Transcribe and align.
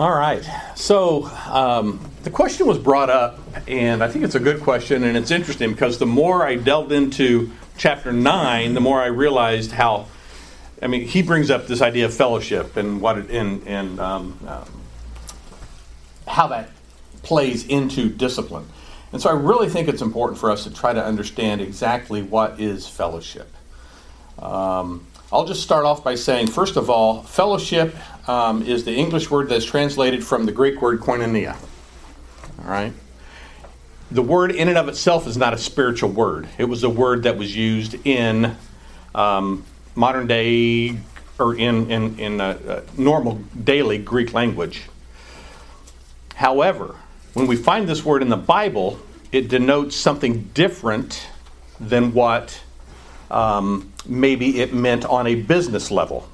All 0.00 0.16
right. 0.16 0.42
So 0.76 1.26
um, 1.46 2.00
the 2.22 2.30
question 2.30 2.66
was 2.66 2.78
brought 2.78 3.10
up, 3.10 3.38
and 3.68 4.02
I 4.02 4.08
think 4.08 4.24
it's 4.24 4.34
a 4.34 4.40
good 4.40 4.62
question, 4.62 5.04
and 5.04 5.14
it's 5.14 5.30
interesting 5.30 5.72
because 5.72 5.98
the 5.98 6.06
more 6.06 6.42
I 6.42 6.56
delved 6.56 6.90
into 6.90 7.52
chapter 7.76 8.10
9, 8.10 8.72
the 8.72 8.80
more 8.80 8.98
I 8.98 9.08
realized 9.08 9.72
how, 9.72 10.06
I 10.80 10.86
mean, 10.86 11.02
he 11.02 11.20
brings 11.20 11.50
up 11.50 11.66
this 11.66 11.82
idea 11.82 12.06
of 12.06 12.14
fellowship 12.14 12.78
and 12.78 13.02
what 13.02 13.18
it, 13.18 13.30
and, 13.30 13.66
and 13.68 14.00
um, 14.00 14.38
um, 14.48 14.80
how 16.26 16.46
that 16.46 16.70
plays 17.22 17.66
into 17.66 18.08
discipline. 18.08 18.64
And 19.12 19.20
so 19.20 19.28
I 19.28 19.34
really 19.34 19.68
think 19.68 19.86
it's 19.86 20.00
important 20.00 20.40
for 20.40 20.50
us 20.50 20.64
to 20.64 20.72
try 20.72 20.94
to 20.94 21.04
understand 21.04 21.60
exactly 21.60 22.22
what 22.22 22.58
is 22.58 22.88
fellowship. 22.88 23.52
Um, 24.38 25.06
I'll 25.30 25.44
just 25.44 25.62
start 25.62 25.84
off 25.84 26.02
by 26.02 26.14
saying, 26.14 26.46
first 26.46 26.76
of 26.76 26.88
all, 26.88 27.22
fellowship 27.22 27.94
um, 28.30 28.62
is 28.62 28.84
the 28.84 28.94
English 28.94 29.28
word 29.28 29.48
that's 29.48 29.64
translated 29.64 30.22
from 30.22 30.46
the 30.46 30.52
Greek 30.52 30.80
word 30.80 31.00
koinonia. 31.00 31.56
All 32.60 32.70
right? 32.70 32.92
The 34.12 34.22
word 34.22 34.52
in 34.52 34.68
and 34.68 34.78
of 34.78 34.88
itself 34.88 35.26
is 35.26 35.36
not 35.36 35.52
a 35.52 35.58
spiritual 35.58 36.10
word. 36.10 36.48
It 36.56 36.66
was 36.66 36.84
a 36.84 36.88
word 36.88 37.24
that 37.24 37.36
was 37.36 37.56
used 37.56 37.96
in 38.06 38.56
um, 39.16 39.64
modern 39.96 40.28
day 40.28 40.96
or 41.40 41.56
in, 41.56 41.90
in, 41.90 42.18
in 42.20 42.82
normal 42.96 43.40
daily 43.64 43.98
Greek 43.98 44.32
language. 44.32 44.82
However, 46.36 46.94
when 47.34 47.48
we 47.48 47.56
find 47.56 47.88
this 47.88 48.04
word 48.04 48.22
in 48.22 48.28
the 48.28 48.36
Bible, 48.36 49.00
it 49.32 49.48
denotes 49.48 49.96
something 49.96 50.44
different 50.54 51.26
than 51.80 52.14
what 52.14 52.62
um, 53.28 53.92
maybe 54.06 54.60
it 54.60 54.72
meant 54.72 55.04
on 55.04 55.26
a 55.26 55.34
business 55.34 55.90
level 55.90 56.28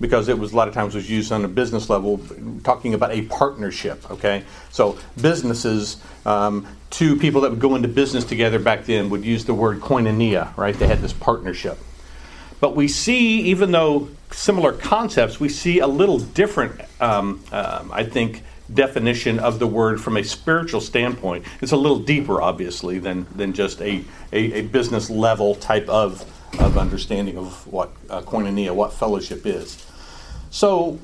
because 0.00 0.28
it 0.28 0.38
was 0.38 0.52
a 0.52 0.56
lot 0.56 0.68
of 0.68 0.74
times 0.74 0.94
was 0.94 1.10
used 1.10 1.32
on 1.32 1.44
a 1.44 1.48
business 1.48 1.90
level 1.90 2.20
talking 2.64 2.94
about 2.94 3.10
a 3.10 3.22
partnership 3.22 4.10
okay 4.10 4.44
so 4.70 4.98
businesses 5.20 5.96
um, 6.26 6.66
two 6.90 7.16
people 7.16 7.40
that 7.40 7.50
would 7.50 7.60
go 7.60 7.74
into 7.74 7.88
business 7.88 8.24
together 8.24 8.58
back 8.58 8.84
then 8.84 9.10
would 9.10 9.24
use 9.24 9.44
the 9.44 9.54
word 9.54 9.80
koinonia 9.80 10.56
right 10.56 10.76
they 10.76 10.86
had 10.86 11.00
this 11.00 11.12
partnership 11.12 11.78
but 12.60 12.74
we 12.74 12.88
see 12.88 13.40
even 13.42 13.70
though 13.70 14.08
similar 14.30 14.72
concepts 14.72 15.40
we 15.40 15.48
see 15.48 15.78
a 15.78 15.86
little 15.86 16.18
different 16.18 16.80
um, 17.00 17.42
um, 17.52 17.90
i 17.92 18.04
think 18.04 18.42
definition 18.72 19.38
of 19.38 19.58
the 19.58 19.66
word 19.66 20.00
from 20.00 20.16
a 20.16 20.24
spiritual 20.24 20.80
standpoint. 20.80 21.44
It's 21.60 21.72
a 21.72 21.76
little 21.76 21.98
deeper, 21.98 22.40
obviously, 22.40 22.98
than, 22.98 23.26
than 23.34 23.52
just 23.52 23.80
a, 23.80 24.04
a, 24.32 24.52
a 24.52 24.62
business 24.62 25.10
level 25.10 25.54
type 25.54 25.88
of, 25.88 26.22
of 26.60 26.76
understanding 26.76 27.38
of 27.38 27.66
what 27.66 27.90
uh, 28.10 28.22
koinonia, 28.22 28.74
what 28.74 28.92
fellowship 28.92 29.46
is. 29.46 29.84
So 30.50 30.98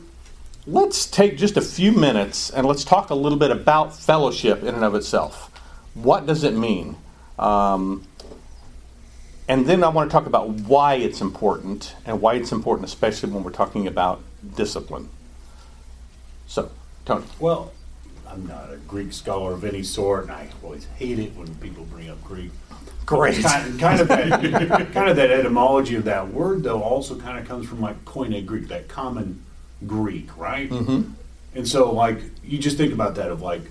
let's 0.66 1.06
take 1.06 1.36
just 1.36 1.56
a 1.56 1.60
few 1.60 1.92
minutes 1.92 2.50
and 2.50 2.66
let's 2.66 2.84
talk 2.84 3.10
a 3.10 3.14
little 3.14 3.38
bit 3.38 3.50
about 3.50 3.94
fellowship 3.94 4.62
in 4.62 4.74
and 4.74 4.84
of 4.84 4.94
itself. 4.94 5.50
What 5.94 6.26
does 6.26 6.44
it 6.44 6.54
mean? 6.54 6.96
Um, 7.38 8.06
and 9.46 9.66
then 9.66 9.84
I 9.84 9.88
want 9.88 10.10
to 10.10 10.12
talk 10.12 10.26
about 10.26 10.48
why 10.48 10.94
it's 10.94 11.20
important 11.20 11.94
and 12.06 12.20
why 12.20 12.34
it's 12.34 12.52
important, 12.52 12.88
especially 12.88 13.30
when 13.30 13.44
we're 13.44 13.50
talking 13.50 13.86
about 13.86 14.22
discipline. 14.56 15.10
So, 16.46 16.70
Tony. 17.04 17.26
Well, 17.38 17.72
I'm 18.26 18.46
not 18.46 18.72
a 18.72 18.76
Greek 18.76 19.12
scholar 19.12 19.52
of 19.52 19.64
any 19.64 19.82
sort, 19.82 20.24
and 20.24 20.32
I 20.32 20.48
always 20.62 20.86
hate 20.96 21.18
it 21.18 21.36
when 21.36 21.54
people 21.56 21.84
bring 21.84 22.08
up 22.08 22.22
Greek. 22.24 22.50
Great. 23.06 23.42
Kind, 23.42 23.78
kind 23.78 24.00
of 24.00 24.08
that, 24.08 24.91
kind 24.92 25.10
of 25.10 25.16
that 25.16 25.30
etymology 25.30 25.94
of 25.97 26.05
that 26.05 26.28
word, 26.28 26.62
though, 26.62 26.83
also 26.83 27.19
kind 27.19 27.38
of 27.38 27.46
comes 27.46 27.69
from 27.69 27.80
like 27.80 28.05
Koine 28.05 28.44
Greek, 28.46 28.69
that 28.69 28.88
common 28.88 29.44
Greek, 29.86 30.36
right? 30.36 30.70
Mm-hmm. 30.70 31.12
And 31.55 31.69
so, 31.69 31.92
like, 31.92 32.20
you 32.42 32.58
just 32.58 32.77
think 32.77 32.92
about 32.92 33.14
that 33.16 33.30
of 33.30 33.42
like, 33.42 33.62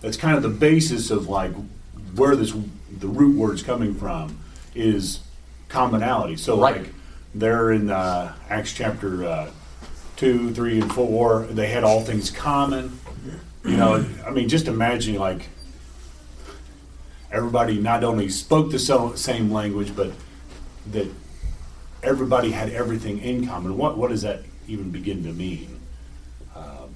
that's 0.00 0.16
kind 0.16 0.36
of 0.36 0.42
the 0.42 0.48
basis 0.48 1.10
of 1.10 1.28
like 1.28 1.52
where 2.14 2.34
this 2.34 2.52
the 2.98 3.08
root 3.08 3.36
word's 3.36 3.62
coming 3.62 3.94
from 3.94 4.38
is 4.74 5.20
commonality. 5.68 6.36
So, 6.36 6.60
right. 6.60 6.82
like, 6.82 6.92
there 7.34 7.70
in 7.70 7.90
uh, 7.90 8.34
Acts 8.48 8.72
chapter 8.72 9.24
uh, 9.24 9.50
two, 10.16 10.52
three, 10.52 10.80
and 10.80 10.92
four, 10.92 11.46
they 11.48 11.68
had 11.68 11.84
all 11.84 12.00
things 12.00 12.30
common. 12.30 12.98
You 13.64 13.76
know, 13.76 14.04
I 14.26 14.30
mean, 14.30 14.48
just 14.48 14.66
imagine 14.66 15.14
like 15.14 15.48
everybody 17.32 17.78
not 17.78 18.04
only 18.04 18.28
spoke 18.28 18.70
the 18.70 19.12
same 19.16 19.52
language, 19.52 19.94
but 19.94 20.12
that 20.92 21.08
everybody 22.02 22.50
had 22.50 22.70
everything 22.70 23.18
in 23.18 23.46
common. 23.46 23.76
What 23.76 23.98
what 23.98 24.10
does 24.10 24.22
that 24.22 24.42
even 24.66 24.90
begin 24.90 25.24
to 25.24 25.32
mean? 25.32 25.80
Um, 26.54 26.94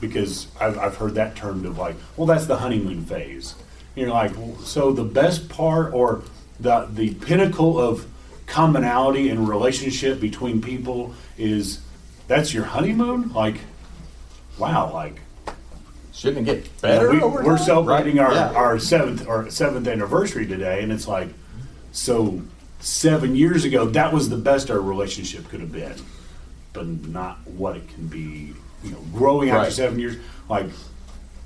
because 0.00 0.48
I've, 0.60 0.78
I've 0.78 0.96
heard 0.96 1.14
that 1.14 1.36
termed 1.36 1.66
of 1.66 1.78
like, 1.78 1.96
well, 2.16 2.26
that's 2.26 2.46
the 2.46 2.56
honeymoon 2.56 3.04
phase. 3.04 3.54
You 3.94 4.06
know, 4.06 4.14
like 4.14 4.32
so 4.62 4.92
the 4.92 5.04
best 5.04 5.48
part 5.48 5.92
or 5.94 6.22
the 6.60 6.88
the 6.90 7.14
pinnacle 7.14 7.78
of 7.78 8.06
commonality 8.46 9.28
and 9.28 9.48
relationship 9.48 10.20
between 10.20 10.60
people 10.60 11.14
is 11.36 11.80
that's 12.28 12.52
your 12.54 12.64
honeymoon? 12.64 13.32
Like, 13.32 13.60
wow, 14.58 14.92
like 14.92 15.20
shouldn't 16.16 16.48
it 16.48 16.62
get 16.62 16.80
better? 16.80 17.10
We, 17.12 17.20
are 17.20 17.58
celebrating 17.58 18.16
right? 18.16 18.26
our, 18.28 18.34
yeah. 18.34 18.52
our 18.52 18.78
seventh 18.78 19.28
our 19.28 19.50
seventh 19.50 19.86
anniversary 19.86 20.46
today, 20.46 20.82
and 20.82 20.90
it's 20.90 21.06
like 21.06 21.28
so 21.92 22.42
seven 22.80 23.36
years 23.36 23.64
ago 23.64 23.86
that 23.86 24.12
was 24.12 24.28
the 24.28 24.36
best 24.36 24.70
our 24.70 24.80
relationship 24.80 25.48
could 25.48 25.60
have 25.60 25.72
been, 25.72 25.94
but 26.72 26.86
not 26.86 27.46
what 27.46 27.76
it 27.76 27.88
can 27.88 28.06
be. 28.06 28.54
You 28.82 28.92
know, 28.92 29.00
growing 29.12 29.50
after 29.50 29.70
seven 29.70 29.98
years, 29.98 30.16
like 30.48 30.66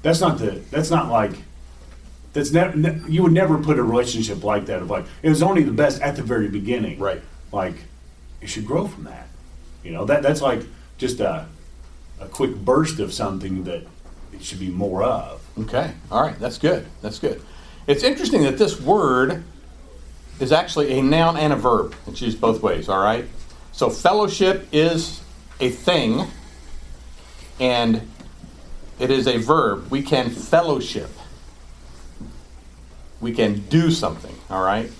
that's 0.02 0.20
not 0.20 0.38
the 0.38 0.62
that's 0.70 0.90
not 0.90 1.08
like 1.08 1.32
that's 2.32 2.52
never 2.52 2.76
ne- 2.76 3.00
you 3.08 3.22
would 3.22 3.32
never 3.32 3.58
put 3.58 3.78
a 3.78 3.82
relationship 3.82 4.44
like 4.44 4.66
that 4.66 4.82
of 4.82 4.90
like 4.90 5.06
it 5.22 5.28
was 5.28 5.42
only 5.42 5.62
the 5.62 5.72
best 5.72 6.00
at 6.00 6.16
the 6.16 6.22
very 6.22 6.48
beginning, 6.48 6.98
right? 6.98 7.22
Like 7.50 7.74
it 8.40 8.48
should 8.48 8.66
grow 8.66 8.86
from 8.86 9.04
that. 9.04 9.28
You 9.82 9.92
know, 9.92 10.04
that 10.04 10.22
that's 10.22 10.42
like 10.42 10.62
just 10.98 11.20
a, 11.20 11.46
a 12.20 12.26
quick 12.26 12.54
burst 12.54 13.00
of 13.00 13.12
something 13.12 13.64
that 13.64 13.86
it 14.32 14.42
should 14.42 14.60
be 14.60 14.70
more 14.70 15.02
of. 15.02 15.40
Okay. 15.58 15.92
All 16.10 16.22
right. 16.22 16.38
That's 16.38 16.58
good. 16.58 16.86
That's 17.02 17.18
good. 17.18 17.42
It's 17.86 18.02
interesting 18.02 18.42
that 18.42 18.58
this 18.58 18.80
word 18.80 19.42
is 20.38 20.52
actually 20.52 20.98
a 20.98 21.02
noun 21.02 21.36
and 21.36 21.52
a 21.52 21.56
verb. 21.56 21.94
It's 22.06 22.20
used 22.22 22.40
both 22.40 22.62
ways, 22.62 22.88
all 22.88 23.02
right? 23.02 23.26
So 23.72 23.90
fellowship 23.90 24.68
is 24.72 25.20
a 25.60 25.70
thing 25.70 26.26
and 27.58 28.08
it 28.98 29.10
is 29.10 29.26
a 29.26 29.36
verb. 29.36 29.90
We 29.90 30.02
can 30.02 30.30
fellowship. 30.30 31.10
We 33.20 33.32
can 33.32 33.60
do 33.68 33.90
something, 33.90 34.34
all 34.48 34.62
right? 34.64 34.90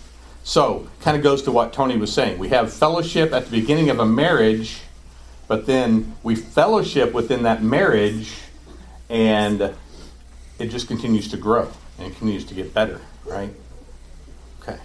So, 0.43 0.89
kind 1.01 1.17
of 1.17 1.23
goes 1.23 1.43
to 1.43 1.53
what 1.53 1.73
Tony 1.73 1.97
was 1.97 2.13
saying. 2.13 2.39
We 2.39 2.49
have 2.49 2.73
fellowship 2.73 3.33
at 3.33 3.47
the 3.47 3.51
beginning 3.51 3.91
of 3.91 3.99
a 3.99 4.07
marriage, 4.07 4.81
but 5.49 5.67
then 5.67 6.17
we 6.23 6.35
fellowship 6.35 7.13
within 7.13 7.43
that 7.43 7.63
marriage, 7.63 8.33
and 9.11 9.75
it 10.61 10.69
just 10.69 10.87
continues 10.87 11.29
to 11.29 11.37
grow 11.37 11.71
and 11.99 12.15
continues 12.15 12.45
to 12.47 12.55
get 12.55 12.73
better, 12.73 13.01
right? 13.27 13.53
Okay. 14.63 14.79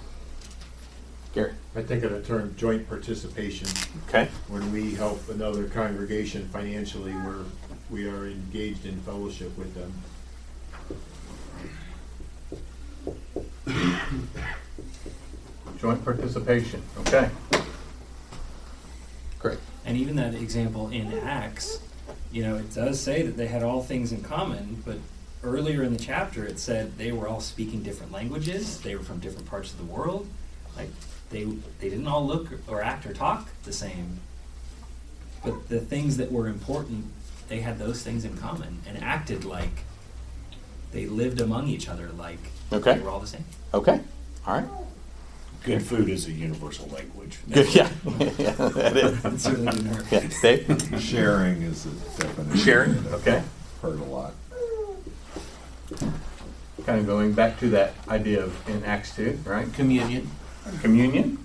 Gary. 1.33 1.53
I 1.75 1.83
think 1.83 2.03
of 2.03 2.11
the 2.11 2.21
term 2.21 2.55
joint 2.57 2.89
participation. 2.89 3.67
Okay. 4.09 4.29
When 4.47 4.71
we 4.71 4.95
help 4.95 5.29
another 5.29 5.65
congregation 5.65 6.49
financially, 6.49 7.11
where 7.11 7.45
we 7.89 8.07
are 8.07 8.27
engaged 8.27 8.85
in 8.85 8.99
fellowship 9.01 9.55
with 9.57 9.75
them. 9.75 9.93
Joint 15.77 16.03
participation. 16.03 16.81
Okay. 17.01 17.29
Great. 19.37 19.59
And 19.85 19.97
even 19.97 20.15
that 20.15 20.33
example 20.33 20.89
in 20.89 21.13
Acts, 21.13 21.79
you 22.35 22.43
know, 22.43 22.57
it 22.57 22.73
does 22.73 22.99
say 22.99 23.21
that 23.21 23.37
they 23.37 23.47
had 23.47 23.63
all 23.63 23.81
things 23.81 24.11
in 24.11 24.21
common, 24.21 24.83
but 24.85 24.97
earlier 25.41 25.83
in 25.83 25.93
the 25.93 25.99
chapter 25.99 26.43
it 26.45 26.59
said 26.59 26.97
they 26.97 27.13
were 27.13 27.29
all 27.29 27.39
speaking 27.39 27.81
different 27.81 28.11
languages, 28.11 28.81
they 28.81 28.93
were 28.93 29.03
from 29.03 29.19
different 29.19 29.47
parts 29.47 29.71
of 29.71 29.77
the 29.77 29.85
world. 29.85 30.27
Like 30.75 30.89
they 31.29 31.45
they 31.45 31.89
didn't 31.89 32.07
all 32.07 32.27
look 32.27 32.49
or 32.67 32.83
act 32.83 33.05
or 33.05 33.13
talk 33.13 33.47
the 33.63 33.71
same. 33.71 34.19
But 35.45 35.69
the 35.69 35.79
things 35.79 36.17
that 36.17 36.29
were 36.29 36.49
important, 36.49 37.05
they 37.47 37.61
had 37.61 37.79
those 37.79 38.01
things 38.03 38.25
in 38.25 38.35
common 38.35 38.81
and 38.85 39.01
acted 39.01 39.45
like 39.45 39.85
they 40.91 41.05
lived 41.05 41.39
among 41.39 41.69
each 41.69 41.87
other 41.87 42.09
like 42.17 42.39
Okay. 42.73 42.95
they 42.95 42.99
were 42.99 43.11
all 43.11 43.21
the 43.21 43.27
same. 43.27 43.45
Okay. 43.73 44.01
All 44.45 44.55
right 44.55 44.67
good 45.65 45.83
food 45.83 46.09
is 46.09 46.27
a 46.27 46.31
universal 46.31 46.87
language. 46.89 47.39
Good, 47.51 47.73
yeah, 47.73 47.89
yeah, 48.37 48.51
that 48.51 48.97
is. 48.97 49.41
Certainly. 49.41 50.05
Yeah, 50.11 50.27
Dave? 50.41 51.01
Sharing 51.01 51.63
is 51.63 51.85
the 51.85 52.23
definition. 52.23 52.57
Sharing, 52.57 52.93
that 53.03 53.13
I've 53.13 53.27
okay. 53.27 53.43
Heard 53.81 53.99
a 53.99 54.03
lot. 54.03 54.33
Kind 56.85 56.99
of 56.99 57.07
going 57.07 57.33
back 57.33 57.59
to 57.59 57.69
that 57.69 57.95
idea 58.07 58.43
of 58.43 58.69
in 58.69 58.83
Acts 58.85 59.15
2, 59.15 59.39
right? 59.43 59.71
Communion. 59.73 60.29
Communion. 60.81 61.39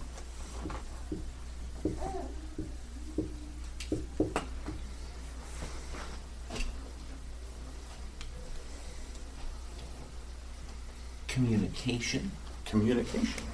Communication. 11.26 12.32
Communication. 12.66 13.44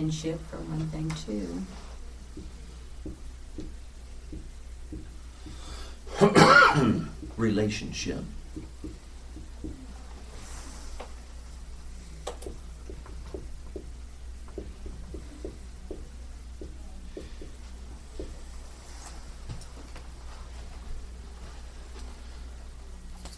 Companionship, 0.00 0.40
for 0.48 0.56
one 0.56 0.88
thing, 0.88 1.10
too. 1.26 1.62
relationship, 7.36 8.24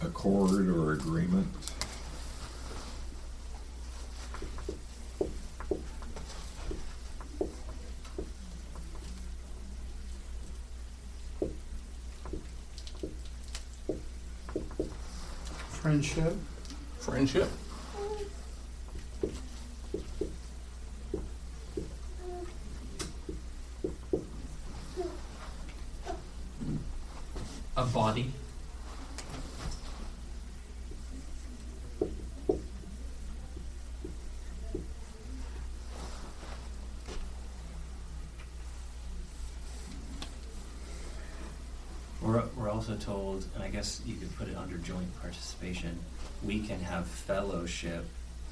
Accord 0.00 0.68
or 0.68 0.92
agreement. 0.92 1.61
Friendship. 16.02 16.36
Friendship. 16.98 17.48
A 27.76 27.84
body. 27.84 28.32
We're, 42.20 42.42
we're 42.56 42.68
also 42.70 42.96
told, 42.96 43.40
and 43.54 43.62
I 43.62 43.68
guess 43.68 44.00
you 44.06 44.16
could 44.16 44.34
put 44.36 44.48
it 44.48 44.56
under 44.56 44.76
joint 44.78 45.08
participation, 45.20 45.98
we 46.42 46.60
can 46.60 46.80
have 46.80 47.06
fellowship 47.06 48.04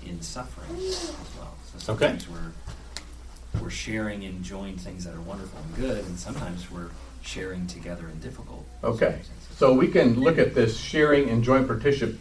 in 0.05 0.21
suffering 0.23 0.77
as 0.79 1.15
well. 1.39 1.55
So 1.77 1.93
Okay. 1.93 2.07
sometimes 2.19 2.29
we're, 2.29 3.61
we're 3.61 3.71
sharing 3.71 4.23
in 4.23 4.43
joint 4.43 4.81
things 4.81 5.05
that 5.05 5.15
are 5.15 5.21
wonderful 5.21 5.59
and 5.61 5.77
good, 5.77 6.05
and 6.05 6.19
sometimes 6.19 6.71
we're 6.71 6.91
sharing 7.23 7.67
together 7.67 8.09
in 8.09 8.19
difficult 8.21 8.65
Okay, 8.83 9.21
so 9.57 9.75
we 9.75 9.87
can 9.89 10.19
look 10.19 10.39
at 10.39 10.55
this 10.55 10.79
sharing 10.79 11.29
and 11.29 11.45
joint 11.45 11.69
particip, 11.69 12.17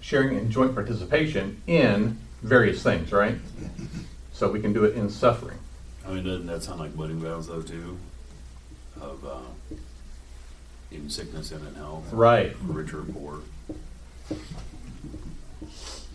sharing 0.00 0.38
and 0.38 0.50
joint 0.52 0.72
participation 0.74 1.60
in 1.66 2.16
various 2.42 2.80
things, 2.82 3.10
right? 3.10 3.36
So 4.32 4.50
we 4.50 4.60
can 4.60 4.72
do 4.72 4.84
it 4.84 4.94
in 4.94 5.10
suffering. 5.10 5.58
I 6.06 6.12
mean, 6.12 6.24
doesn't 6.24 6.46
that 6.46 6.62
sound 6.62 6.78
like 6.78 6.96
wedding 6.96 7.18
vows 7.18 7.48
though 7.48 7.62
too? 7.62 7.98
Of, 9.00 9.24
uh, 9.24 9.38
even 11.04 11.10
sickness 11.10 11.52
and 11.52 11.66
in 11.68 11.74
health. 11.74 12.10
Right. 12.12 12.56
For 12.56 12.64
richer 12.72 13.00
or 13.00 13.04
poor. 13.04 13.40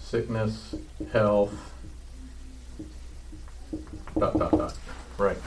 Sickness, 0.01 0.73
health, 1.13 1.53
dot, 4.17 4.37
dot, 4.37 4.51
dot. 4.51 4.77
Right. 5.19 5.37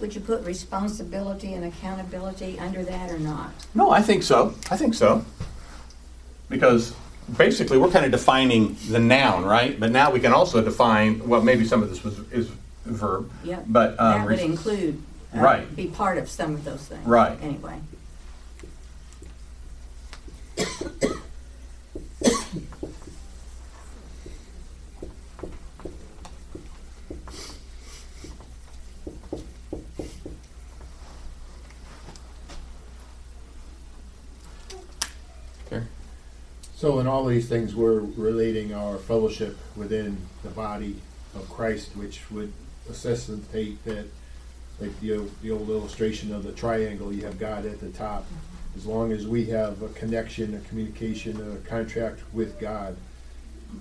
Would 0.00 0.14
you 0.14 0.20
put 0.22 0.42
responsibility 0.44 1.52
and 1.52 1.64
accountability 1.64 2.58
under 2.58 2.82
that 2.82 3.10
or 3.10 3.18
not? 3.18 3.52
No, 3.74 3.90
I 3.90 4.00
think 4.00 4.22
so. 4.22 4.54
I 4.70 4.76
think 4.76 4.94
so. 4.94 5.24
Because 6.48 6.94
basically, 7.36 7.76
we're 7.76 7.90
kind 7.90 8.06
of 8.06 8.10
defining 8.10 8.76
the 8.88 8.98
noun, 8.98 9.44
right? 9.44 9.78
But 9.78 9.90
now 9.92 10.10
we 10.10 10.18
can 10.18 10.32
also 10.32 10.62
define, 10.62 11.28
well, 11.28 11.42
maybe 11.42 11.66
some 11.66 11.82
of 11.82 11.90
this 11.90 12.02
was, 12.02 12.18
is 12.30 12.50
verb. 12.86 13.30
Yep. 13.44 13.64
But, 13.68 13.90
um, 14.00 14.12
That 14.18 14.24
would 14.24 14.30
res- 14.30 14.40
include, 14.40 15.02
uh, 15.34 15.40
Right. 15.40 15.74
be 15.76 15.86
part 15.88 16.18
of 16.18 16.28
some 16.28 16.54
of 16.54 16.64
those 16.64 16.82
things. 16.82 17.06
Right. 17.06 17.38
Anyway. 17.42 17.80
Okay. 35.66 35.84
So 36.74 36.98
in 36.98 37.06
all 37.06 37.24
these 37.26 37.48
things, 37.48 37.74
we're 37.74 38.00
relating 38.00 38.74
our 38.74 38.98
fellowship 38.98 39.56
within 39.76 40.18
the 40.42 40.50
body 40.50 40.96
of 41.34 41.48
Christ, 41.48 41.96
which 41.96 42.30
would 42.30 42.52
necessitate 42.88 43.82
that, 43.84 44.06
like 44.82 45.00
the, 45.00 45.24
the 45.42 45.50
old 45.50 45.70
illustration 45.70 46.34
of 46.34 46.42
the 46.42 46.52
triangle, 46.52 47.12
you 47.12 47.24
have 47.24 47.38
God 47.38 47.64
at 47.64 47.80
the 47.80 47.90
top. 47.90 48.26
As 48.76 48.84
long 48.84 49.12
as 49.12 49.26
we 49.26 49.46
have 49.46 49.80
a 49.82 49.88
connection, 49.90 50.54
a 50.54 50.68
communication, 50.68 51.36
a 51.52 51.68
contract 51.68 52.20
with 52.32 52.58
God, 52.58 52.96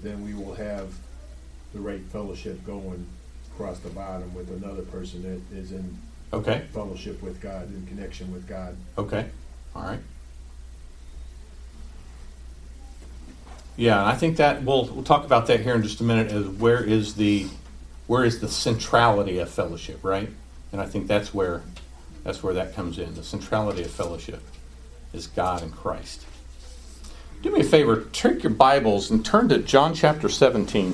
then 0.03 0.23
we 0.23 0.33
will 0.33 0.53
have 0.53 0.93
the 1.73 1.79
right 1.79 2.01
fellowship 2.11 2.63
going 2.65 3.05
across 3.51 3.79
the 3.79 3.89
bottom 3.89 4.33
with 4.35 4.49
another 4.51 4.83
person 4.83 5.23
that 5.23 5.57
is 5.57 5.71
in 5.71 5.97
Okay, 6.33 6.63
fellowship 6.73 7.21
with 7.21 7.41
God, 7.41 7.67
in 7.73 7.85
connection 7.87 8.31
with 8.31 8.47
God. 8.47 8.77
okay, 8.97 9.25
all 9.75 9.83
right. 9.83 9.99
Yeah, 13.75 13.99
and 13.99 14.09
I 14.09 14.15
think 14.15 14.37
that, 14.37 14.63
we'll, 14.63 14.85
we'll 14.85 15.03
talk 15.03 15.25
about 15.25 15.47
that 15.47 15.61
here 15.61 15.75
in 15.75 15.83
just 15.83 15.99
a 15.99 16.03
minute, 16.03 16.31
is 16.31 16.47
where 16.47 16.83
is 16.83 17.15
the, 17.15 17.47
where 18.07 18.23
is 18.23 18.39
the 18.39 18.47
centrality 18.47 19.39
of 19.39 19.49
fellowship, 19.49 19.99
right? 20.03 20.29
And 20.71 20.79
I 20.79 20.85
think 20.85 21.07
that's 21.07 21.33
where, 21.33 21.63
that's 22.23 22.41
where 22.41 22.53
that 22.53 22.75
comes 22.75 22.97
in. 22.97 23.13
The 23.13 23.23
centrality 23.23 23.83
of 23.83 23.91
fellowship 23.91 24.41
is 25.13 25.27
God 25.27 25.61
and 25.63 25.71
Christ. 25.71 26.25
Do 27.41 27.51
me 27.51 27.61
a 27.61 27.63
favor, 27.63 28.05
take 28.13 28.43
your 28.43 28.51
Bibles 28.51 29.09
and 29.09 29.25
turn 29.25 29.49
to 29.49 29.57
John 29.57 29.93
chapter 29.93 30.29
17. 30.29 30.93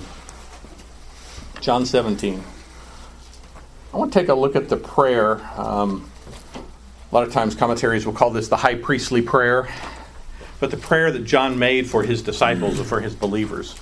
John 1.59 1.85
17. 1.85 2.43
I 3.93 3.97
want 3.97 4.13
to 4.13 4.19
take 4.19 4.29
a 4.29 4.33
look 4.33 4.55
at 4.55 4.69
the 4.69 4.77
prayer. 4.77 5.41
Um, 5.59 6.09
a 7.11 7.15
lot 7.15 7.27
of 7.27 7.33
times, 7.33 7.55
commentaries 7.55 8.05
will 8.05 8.13
call 8.13 8.29
this 8.31 8.47
the 8.47 8.57
high 8.57 8.75
priestly 8.75 9.21
prayer, 9.21 9.67
but 10.59 10.71
the 10.71 10.77
prayer 10.77 11.11
that 11.11 11.25
John 11.25 11.57
made 11.57 11.89
for 11.89 12.03
his 12.03 12.21
disciples 12.21 12.79
and 12.79 12.87
for 12.87 13.01
his 13.01 13.15
believers. 13.15 13.75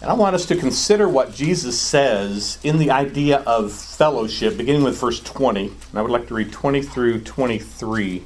And 0.00 0.10
I 0.10 0.14
want 0.14 0.34
us 0.34 0.44
to 0.46 0.56
consider 0.56 1.08
what 1.08 1.34
Jesus 1.34 1.80
says 1.80 2.58
in 2.62 2.78
the 2.78 2.90
idea 2.90 3.38
of 3.40 3.72
fellowship, 3.72 4.56
beginning 4.58 4.82
with 4.82 5.00
verse 5.00 5.20
20. 5.20 5.66
And 5.66 5.98
I 5.98 6.02
would 6.02 6.10
like 6.10 6.28
to 6.28 6.34
read 6.34 6.52
20 6.52 6.82
through 6.82 7.20
23. 7.22 8.22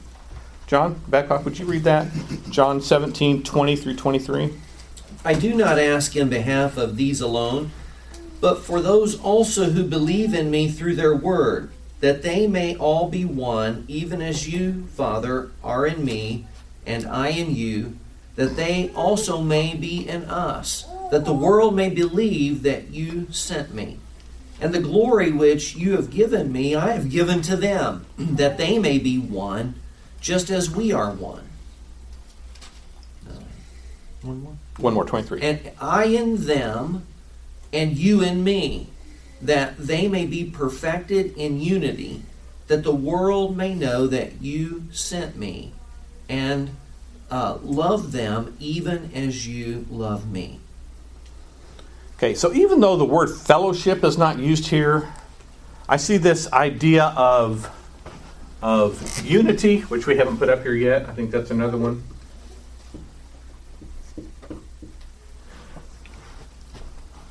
John 0.66 0.96
Beckoff, 1.08 1.44
would 1.44 1.58
you 1.58 1.66
read 1.66 1.84
that? 1.84 2.08
John 2.50 2.80
17, 2.80 3.42
20 3.42 3.76
through 3.76 3.96
23. 3.96 4.52
I 5.24 5.34
do 5.34 5.54
not 5.54 5.78
ask 5.78 6.16
in 6.16 6.28
behalf 6.28 6.76
of 6.76 6.96
these 6.96 7.20
alone, 7.20 7.70
but 8.40 8.62
for 8.62 8.80
those 8.80 9.18
also 9.20 9.70
who 9.70 9.84
believe 9.84 10.34
in 10.34 10.50
me 10.50 10.70
through 10.70 10.96
their 10.96 11.14
word, 11.14 11.70
that 12.00 12.22
they 12.22 12.46
may 12.46 12.74
all 12.76 13.08
be 13.08 13.24
one, 13.24 13.84
even 13.86 14.22
as 14.22 14.48
you, 14.48 14.86
Father, 14.88 15.50
are 15.62 15.86
in 15.86 16.04
me, 16.04 16.46
and 16.86 17.06
I 17.06 17.28
in 17.28 17.54
you, 17.54 17.98
that 18.36 18.56
they 18.56 18.90
also 18.94 19.42
may 19.42 19.74
be 19.74 20.08
in 20.08 20.24
us, 20.24 20.86
that 21.10 21.24
the 21.24 21.32
world 21.34 21.74
may 21.74 21.90
believe 21.90 22.62
that 22.62 22.90
you 22.90 23.26
sent 23.30 23.74
me. 23.74 23.98
And 24.60 24.74
the 24.74 24.80
glory 24.80 25.32
which 25.32 25.74
you 25.74 25.92
have 25.92 26.10
given 26.10 26.52
me, 26.52 26.74
I 26.74 26.92
have 26.92 27.10
given 27.10 27.40
to 27.42 27.56
them, 27.56 28.04
that 28.18 28.58
they 28.58 28.78
may 28.78 28.98
be 28.98 29.18
one, 29.18 29.74
just 30.20 30.50
as 30.50 30.70
we 30.70 30.92
are 30.92 31.10
one. 31.10 31.48
Uh, 33.28 33.32
One 34.22 34.42
more 34.42 34.56
One 34.78 34.94
more, 34.94 35.04
23. 35.04 35.40
and 35.40 35.70
I 35.80 36.04
in 36.04 36.44
them, 36.44 37.06
and 37.72 37.96
you 37.96 38.22
in 38.22 38.44
me, 38.44 38.88
that 39.40 39.78
they 39.78 40.08
may 40.08 40.26
be 40.26 40.44
perfected 40.44 41.34
in 41.36 41.60
unity, 41.60 42.22
that 42.66 42.84
the 42.84 42.94
world 42.94 43.56
may 43.56 43.74
know 43.74 44.06
that 44.06 44.42
you 44.42 44.84
sent 44.92 45.36
me, 45.36 45.72
and 46.28 46.76
uh, 47.30 47.58
love 47.62 48.12
them 48.12 48.54
even 48.60 49.10
as 49.14 49.48
you 49.48 49.86
love 49.90 50.30
me. 50.30 50.59
Okay, 52.20 52.34
so 52.34 52.52
even 52.52 52.80
though 52.80 52.96
the 52.96 53.04
word 53.06 53.30
fellowship 53.30 54.04
is 54.04 54.18
not 54.18 54.38
used 54.38 54.68
here, 54.68 55.08
I 55.88 55.96
see 55.96 56.18
this 56.18 56.52
idea 56.52 57.14
of, 57.16 57.74
of 58.60 59.24
unity, 59.24 59.80
which 59.80 60.06
we 60.06 60.18
haven't 60.18 60.36
put 60.36 60.50
up 60.50 60.60
here 60.60 60.74
yet. 60.74 61.08
I 61.08 61.14
think 61.14 61.30
that's 61.30 61.50
another 61.50 61.78
one. 61.78 62.02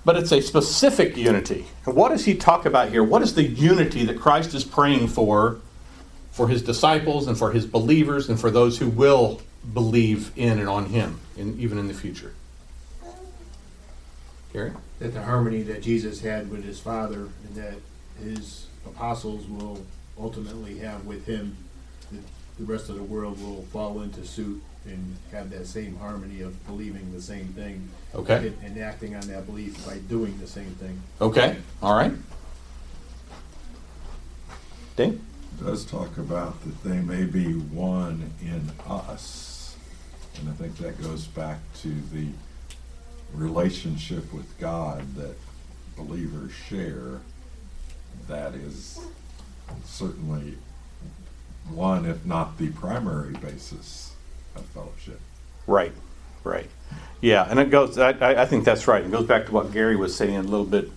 but 0.06 0.18
it's 0.18 0.32
a 0.32 0.42
specific 0.42 1.16
unity. 1.16 1.68
And 1.86 1.96
what 1.96 2.10
does 2.10 2.26
he 2.26 2.34
talk 2.34 2.66
about 2.66 2.90
here? 2.90 3.04
What 3.04 3.22
is 3.22 3.36
the 3.36 3.44
unity 3.44 4.06
that 4.06 4.20
Christ 4.20 4.56
is 4.56 4.64
praying 4.64 5.10
for 5.10 5.60
for 6.32 6.48
his 6.48 6.64
disciples 6.64 7.28
and 7.28 7.38
for 7.38 7.52
his 7.52 7.68
believers 7.68 8.28
and 8.28 8.40
for 8.40 8.50
those 8.50 8.80
who 8.80 8.90
will 8.90 9.40
believe 9.72 10.32
in 10.36 10.58
and 10.58 10.68
on 10.68 10.88
him, 10.88 11.20
in, 11.38 11.60
even 11.60 11.78
in 11.78 11.88
the 11.88 11.94
future? 11.94 12.34
Gary? 14.54 14.72
That 15.00 15.14
the 15.14 15.24
harmony 15.24 15.62
that 15.64 15.82
Jesus 15.82 16.22
had 16.22 16.50
with 16.50 16.64
his 16.64 16.80
Father 16.80 17.30
and 17.46 17.56
that 17.56 17.76
his 18.22 18.68
apostles 18.86 19.48
will 19.48 19.86
ultimately 20.18 20.80
have 20.80 21.06
with 21.06 21.26
him, 21.26 21.56
that 22.12 22.22
the 22.58 22.66
rest 22.66 22.90
of 22.90 22.96
the 22.96 23.04
world 23.04 23.42
will 23.42 23.64
fall 23.72 24.02
into 24.02 24.26
suit 24.26 24.62
and 24.86 25.18
have 25.32 25.50
that 25.52 25.68
same 25.68 25.98
harmony 25.98 26.42
of 26.42 26.66
believing 26.66 27.12
the 27.14 27.22
same 27.22 27.48
thing. 27.50 27.90
Okay. 28.16 28.48
And, 28.48 28.58
and 28.64 28.78
acting 28.80 29.16
on 29.16 29.22
that 29.28 29.46
belief 29.46 29.86
by 29.86 29.98
doing 29.98 30.38
the 30.40 30.48
same 30.48 30.72
thing. 30.76 31.02
Okay, 31.22 31.58
all 31.82 31.96
right. 31.96 32.14
Dave? 34.96 35.22
does 35.64 35.84
talk 35.84 36.18
about 36.18 36.62
that 36.64 36.84
they 36.84 37.00
may 37.00 37.26
be 37.26 37.54
one 37.54 38.32
in 38.42 38.72
us. 38.88 39.76
And 40.40 40.50
I 40.50 40.54
think 40.54 40.78
that 40.78 41.02
goes 41.02 41.26
back 41.28 41.60
to 41.82 41.90
the 42.14 42.28
relationship 43.34 44.32
with 44.34 44.58
God 44.60 45.16
that 45.16 45.36
believers 45.96 46.52
share. 46.52 47.20
That 48.28 48.54
is 48.54 49.00
certainly 49.86 50.58
one, 51.70 52.06
if 52.06 52.26
not 52.26 52.58
the 52.58 52.70
primary 52.70 53.34
basis 53.34 54.14
of 54.56 54.66
fellowship. 54.66 55.20
Right, 55.68 55.94
right. 56.44 56.70
Yeah, 57.22 57.46
and 57.50 57.60
it 57.60 57.70
goes, 57.70 57.98
I, 57.98 58.12
I 58.42 58.46
think 58.46 58.66
that's 58.66 58.88
right. 58.88 59.04
It 59.04 59.12
goes 59.12 59.26
back 59.28 59.46
to 59.48 59.52
what 59.52 59.72
Gary 59.72 59.96
was 59.96 60.16
saying 60.16 60.36
a 60.36 60.42
little 60.42 60.66
bit, 60.66 60.90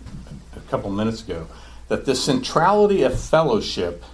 a 0.56 0.60
couple 0.70 0.90
minutes 0.90 1.22
ago, 1.22 1.46
that 1.88 2.06
the 2.06 2.14
centrality 2.14 3.02
of 3.02 3.18
fellowship 3.18 4.04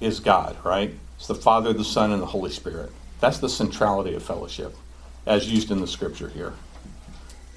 is 0.00 0.20
God, 0.20 0.56
right? 0.64 0.94
It's 1.16 1.26
the 1.26 1.34
Father, 1.34 1.72
the 1.72 1.84
Son, 1.84 2.12
and 2.12 2.20
the 2.20 2.26
Holy 2.26 2.50
Spirit. 2.50 2.92
That's 3.20 3.38
the 3.38 3.48
centrality 3.48 4.14
of 4.14 4.22
fellowship, 4.22 4.76
as 5.24 5.50
used 5.50 5.70
in 5.70 5.80
the 5.80 5.86
scripture 5.86 6.28
here. 6.28 6.52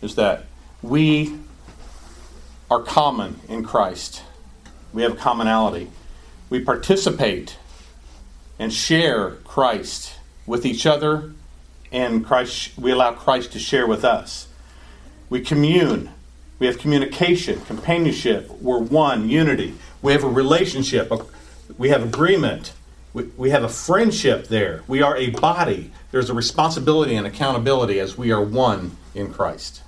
Is 0.02 0.16
that 0.16 0.46
we 0.82 1.40
are 2.72 2.82
common 2.82 3.40
in 3.48 3.64
Christ. 3.64 4.24
We 4.94 5.04
have 5.04 5.18
commonality. 5.18 5.90
We 6.50 6.62
participate 6.62 7.58
and 8.58 8.74
share 8.74 9.32
Christ 9.46 10.16
with 10.46 10.66
each 10.66 10.86
other, 10.86 11.32
and 11.92 12.26
Christ, 12.26 12.78
we 12.78 12.92
allow 12.92 13.14
Christ 13.14 13.54
to 13.54 13.60
share 13.60 13.88
with 13.88 14.04
us. 14.04 14.48
We 15.30 15.42
commune. 15.42 16.10
We 16.60 16.68
have 16.68 16.78
communication, 16.78 17.62
companionship. 17.62 18.50
We're 18.62 18.80
one, 18.80 19.30
unity. 19.30 19.76
We 20.02 20.12
have 20.12 20.24
a 20.24 20.30
relationship. 20.30 21.12
We 21.78 21.90
have 21.90 22.04
agreement. 22.04 22.74
We, 23.14 23.24
we 23.38 23.50
have 23.52 23.64
a 23.64 23.70
friendship 23.70 24.48
there. 24.48 24.84
We 24.88 25.02
are 25.02 25.16
a 25.16 25.30
body. 25.30 25.92
There's 26.12 26.30
a 26.30 26.34
responsibility 26.34 27.16
and 27.16 27.26
accountability 27.26 28.00
as 28.00 28.18
we 28.18 28.32
are 28.32 28.42
one 28.42 28.98
in 29.16 29.32
Christ. 29.34 29.84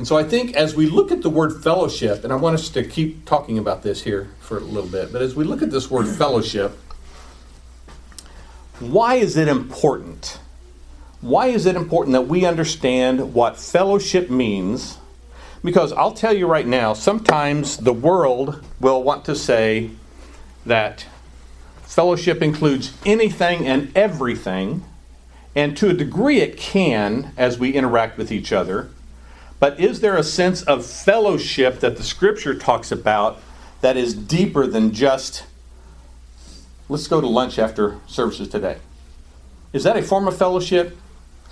And 0.00 0.08
so 0.08 0.16
I 0.16 0.24
think 0.24 0.56
as 0.56 0.74
we 0.74 0.86
look 0.86 1.12
at 1.12 1.20
the 1.20 1.28
word 1.28 1.62
fellowship, 1.62 2.24
and 2.24 2.32
I 2.32 2.36
want 2.36 2.54
us 2.54 2.70
to 2.70 2.82
keep 2.82 3.26
talking 3.26 3.58
about 3.58 3.82
this 3.82 4.02
here 4.02 4.30
for 4.40 4.56
a 4.56 4.62
little 4.62 4.88
bit, 4.88 5.12
but 5.12 5.20
as 5.20 5.36
we 5.36 5.44
look 5.44 5.60
at 5.60 5.70
this 5.70 5.90
word 5.90 6.08
fellowship, 6.08 6.72
why 8.78 9.16
is 9.16 9.36
it 9.36 9.46
important? 9.46 10.40
Why 11.20 11.48
is 11.48 11.66
it 11.66 11.76
important 11.76 12.14
that 12.14 12.28
we 12.28 12.46
understand 12.46 13.34
what 13.34 13.58
fellowship 13.58 14.30
means? 14.30 14.96
Because 15.62 15.92
I'll 15.92 16.14
tell 16.14 16.32
you 16.32 16.46
right 16.46 16.66
now, 16.66 16.94
sometimes 16.94 17.76
the 17.76 17.92
world 17.92 18.64
will 18.80 19.02
want 19.02 19.26
to 19.26 19.36
say 19.36 19.90
that 20.64 21.04
fellowship 21.82 22.40
includes 22.40 22.94
anything 23.04 23.66
and 23.66 23.94
everything, 23.94 24.82
and 25.54 25.76
to 25.76 25.90
a 25.90 25.92
degree 25.92 26.40
it 26.40 26.56
can 26.56 27.32
as 27.36 27.58
we 27.58 27.74
interact 27.74 28.16
with 28.16 28.32
each 28.32 28.50
other. 28.50 28.88
But 29.60 29.78
is 29.78 30.00
there 30.00 30.16
a 30.16 30.22
sense 30.22 30.62
of 30.62 30.84
fellowship 30.84 31.80
that 31.80 31.98
the 31.98 32.02
scripture 32.02 32.54
talks 32.54 32.90
about 32.90 33.40
that 33.82 33.96
is 33.96 34.14
deeper 34.14 34.66
than 34.66 34.92
just, 34.92 35.44
let's 36.88 37.06
go 37.06 37.20
to 37.20 37.26
lunch 37.26 37.58
after 37.58 37.98
services 38.06 38.48
today? 38.48 38.78
Is 39.72 39.84
that 39.84 39.96
a 39.96 40.02
form 40.02 40.26
of 40.26 40.36
fellowship? 40.36 40.96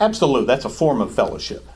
Absolutely, 0.00 0.46
that's 0.46 0.64
a 0.64 0.70
form 0.70 1.00
of 1.00 1.14
fellowship. 1.14 1.68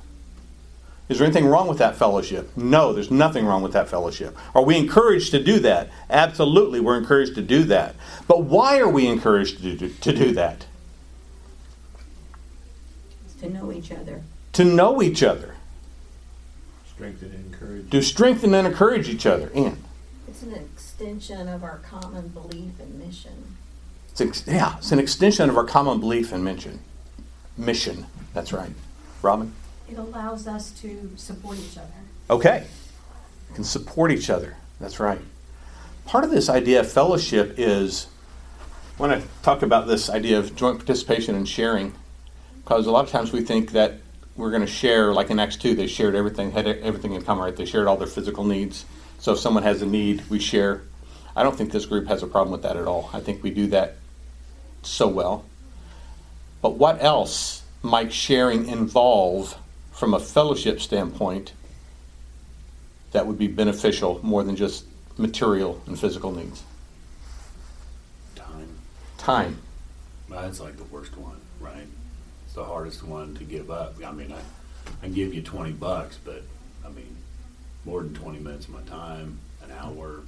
Is 1.09 1.19
there 1.19 1.27
anything 1.27 1.47
wrong 1.47 1.69
with 1.69 1.79
that 1.79 1.97
fellowship? 1.97 2.57
No, 2.57 2.95
there's 2.95 3.11
nothing 3.11 3.45
wrong 3.45 3.63
with 3.63 3.75
that 3.75 3.89
fellowship. 3.89 4.35
Are 4.55 4.63
we 4.63 4.79
encouraged 4.79 5.33
to 5.33 5.43
do 5.43 5.59
that? 5.59 5.91
Absolutely, 6.09 6.81
we're 6.81 6.97
encouraged 6.97 7.35
to 7.35 7.43
do 7.43 7.65
that. 7.65 7.95
But 8.27 8.45
why 8.45 8.79
are 8.79 8.89
we 8.89 9.07
encouraged 9.07 9.61
to 9.63 9.77
do, 9.77 9.89
to 9.91 10.13
do 10.13 10.33
that? 10.33 10.65
To 13.41 13.51
know 13.51 13.71
each 13.71 13.93
other. 13.93 14.23
To 14.55 14.65
know 14.65 15.03
each 15.03 15.23
other, 15.23 15.57
Strengthen 17.03 17.33
and 17.33 17.53
encourage. 17.53 17.91
to 17.91 18.01
strengthen 18.03 18.55
and 18.55 18.65
encourage 18.67 19.09
each 19.09 19.27
other. 19.27 19.51
And 19.57 19.77
It's 20.29 20.43
an 20.45 20.55
extension 20.55 21.49
of 21.49 21.65
our 21.65 21.79
common 21.79 22.29
belief 22.29 22.79
and 22.79 22.97
mission. 22.97 23.57
it's, 24.13 24.21
ex- 24.21 24.45
yeah, 24.47 24.77
it's 24.79 24.93
an 24.93 25.01
extension 25.01 25.51
of 25.51 25.57
our 25.57 25.65
common 25.65 25.99
belief 25.99 26.31
and 26.33 26.45
mission. 26.45 26.79
Mission, 27.57 28.07
that's 28.35 28.53
right. 28.53 28.71
Robin? 29.21 29.53
It 29.91 29.99
allows 29.99 30.47
us 30.47 30.71
to 30.83 31.11
support 31.17 31.59
each 31.59 31.77
other. 31.77 31.89
Okay. 32.31 32.69
Can 33.55 33.65
support 33.65 34.13
each 34.13 34.31
other. 34.31 34.57
That's 34.81 35.01
right. 35.01 35.21
Part 36.07 36.23
of 36.23 36.31
this 36.31 36.49
idea 36.49 36.79
of 36.81 36.91
fellowship 36.91 37.57
is 37.59 38.07
when 38.97 39.11
I 39.11 39.23
talk 39.43 39.63
about 39.63 39.89
this 39.89 40.09
idea 40.09 40.39
of 40.39 40.55
joint 40.55 40.79
participation 40.79 41.35
and 41.35 41.49
sharing, 41.49 41.95
because 42.63 42.87
a 42.87 42.93
lot 42.93 43.05
of 43.05 43.11
times 43.11 43.33
we 43.33 43.41
think 43.41 43.73
that 43.73 43.95
we're 44.37 44.51
going 44.51 44.63
to 44.63 44.67
share, 44.67 45.13
like 45.13 45.31
in 45.31 45.39
Acts 45.39 45.57
2, 45.57 45.75
they 45.75 45.87
shared 45.87 46.15
everything, 46.15 46.53
had 46.53 46.67
everything 46.67 47.13
in 47.13 47.23
common, 47.23 47.45
right? 47.45 47.57
They 47.57 47.67
shared 47.67 47.87
all 47.87 47.97
their 47.97 48.07
physical 48.07 48.45
needs. 48.45 48.85
So 49.19 49.33
if 49.33 49.39
someone 49.39 49.63
has 49.63 49.83
a 49.83 49.87
need, 49.87 50.29
we 50.31 50.39
share. 50.39 50.83
I 51.37 51.43
don't 51.43 51.57
think 51.57 51.71
this 51.71 51.87
group 51.87 52.07
has 52.09 52.23
a 52.23 52.27
problem 52.27 52.53
with 52.53 52.63
that 52.63 52.77
at 52.77 52.87
all. 52.87 53.11
I 53.13 53.21
think 53.21 53.43
we 53.43 53.51
do 53.51 53.69
that 53.69 53.97
so 54.83 55.07
well. 55.09 55.45
But 56.61 56.75
what 56.75 57.03
else 57.03 57.63
might 57.83 58.13
sharing 58.13 58.69
involve 58.69 59.57
from 59.93 60.15
a 60.15 60.21
fellowship 60.21 60.81
standpoint 60.81 61.53
that 63.13 63.27
would 63.27 63.39
be 63.39 63.49
beneficial 63.49 64.21
more 64.23 64.43
than 64.43 64.57
just 64.57 64.85
material 65.19 65.81
and 65.87 65.99
physical 65.99 66.33
needs? 66.33 66.63
Time. 68.35 68.69
Time. 69.19 69.59
That's 70.29 70.61
like 70.61 70.77
the 70.77 70.85
worst 70.85 71.17
one, 71.17 71.37
right? 71.61 71.87
The 72.55 72.65
hardest 72.65 73.03
one 73.03 73.35
to 73.37 73.45
give 73.45 73.71
up. 73.71 73.95
I 74.05 74.13
mean, 74.13 74.33
I, 74.33 74.37
I 75.01 75.05
can 75.07 75.15
give 75.15 75.33
you 75.33 75.43
twenty 75.43 75.73
bucks, 75.73 76.19
but, 76.25 76.43
I 76.85 76.91
mean, 76.91 77.17
more 77.85 78.03
than 78.03 78.13
twenty 78.15 78.39
minutes 78.39 78.67
of 78.67 78.75
my 78.75 78.83
time, 78.83 79.39
an 79.65 79.71
hour, 79.73 80.21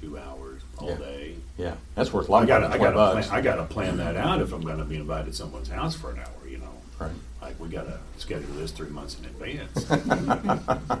two 0.00 0.18
hours, 0.18 0.60
all 0.78 0.88
Yeah. 0.90 0.96
day. 0.96 1.34
Yeah, 1.56 1.74
that's 1.94 2.12
worth 2.12 2.28
a 2.28 2.32
lot 2.32 2.42
I 2.42 2.46
20 2.58 2.78
gotta, 2.78 2.94
bucks. 2.96 3.28
plan, 3.28 3.38
I 3.38 3.42
gotta 3.42 3.64
plan 3.64 3.96
that 3.96 4.16
out 4.16 4.42
if 4.42 4.52
I'm 4.52 4.60
gonna 4.60 4.84
be 4.84 4.96
invited 4.96 5.26
to 5.30 5.32
someone's 5.32 5.68
house 5.68 5.94
for 5.96 6.10
an 6.10 6.18
hour, 6.18 6.48
you 6.48 6.58
know? 6.58 6.70
Right. 6.98 7.10
Like, 7.40 7.58
we 7.58 7.68
gotta 7.68 7.98
schedule 8.18 8.52
this 8.56 8.72
three 8.72 8.90
months 8.90 9.16
in 9.18 9.24
advance. 9.26 9.86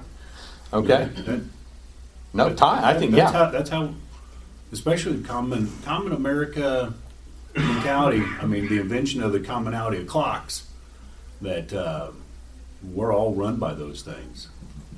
Okay. 0.72 1.08
That- 1.26 1.42
No, 2.32 2.54
time. 2.54 2.84
I 2.84 2.96
think, 2.98 3.10
that's 3.12 3.32
yeah. 3.32 3.38
How, 3.44 3.50
that's 3.50 3.70
how, 3.70 3.92
especially 4.72 5.20
common, 5.22 5.68
common 5.84 6.12
America 6.12 6.94
mentality, 7.56 8.22
I 8.40 8.46
mean, 8.46 8.68
the 8.68 8.78
invention 8.80 9.20
of 9.20 9.32
the 9.32 9.40
commonality 9.40 9.98
of 9.98 10.06
clocks, 10.06 10.66
that, 11.40 11.72
uh, 11.72 12.10
we're 12.82 13.14
all 13.14 13.34
run 13.34 13.56
by 13.56 13.74
those 13.74 14.02
things. 14.02 14.48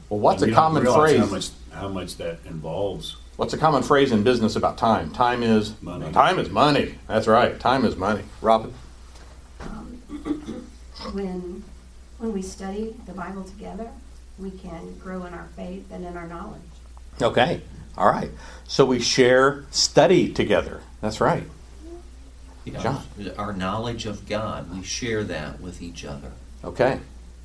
Well, 0.09 0.21
what's 0.21 0.43
And 0.43 0.53
a 0.53 0.55
common 0.55 0.83
realize 0.83 1.17
How 1.17 1.27
phrase? 1.27 1.31
much, 1.71 1.79
how 1.81 1.89
much 1.89 2.17
that 2.19 2.39
involves. 2.47 3.17
What's 3.37 3.55
a 3.55 3.59
common 3.59 3.83
phrase 3.83 4.13
in 4.13 4.23
business 4.23 4.57
about 4.57 4.77
time? 4.79 5.11
Time 5.11 5.43
is 5.43 5.75
Money. 5.83 6.13
Time 6.13 6.39
is 6.39 6.51
money. 6.51 6.97
That's 7.09 7.27
right. 7.27 7.59
Time 7.59 7.85
is 7.85 7.97
money. 7.97 8.23
Robin. 8.41 8.73
when 11.13 11.65
when 12.19 12.33
we 12.33 12.43
study 12.43 12.95
the 13.07 13.13
Bible 13.13 13.43
together, 13.45 13.89
we 14.39 14.51
can 14.51 14.95
grow 14.99 15.25
in 15.25 15.35
our 15.35 15.49
faith 15.57 15.91
and 15.91 16.05
in 16.05 16.17
our 16.17 16.27
knowledge. 16.29 16.61
Okay. 17.21 17.63
All 17.97 18.09
right. 18.11 18.31
So 18.69 18.85
we 18.85 19.01
share 19.01 19.65
study 19.71 20.33
together. 20.33 20.83
That's 21.01 21.21
right. 21.21 21.45
John. 22.71 23.03
Our 23.37 23.53
knowledge 23.53 24.07
of 24.07 24.29
God, 24.29 24.73
we 24.75 24.83
share 24.83 25.25
that 25.25 25.61
with 25.61 25.83
each 25.83 26.05
other. 26.05 26.33
Okay. 26.65 27.01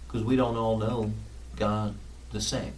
Because 0.07 0.23
we 0.23 0.35
don't 0.35 0.55
all 0.55 0.77
know 0.77 1.11
God 1.55 1.95
the 2.31 2.41
same. 2.41 2.73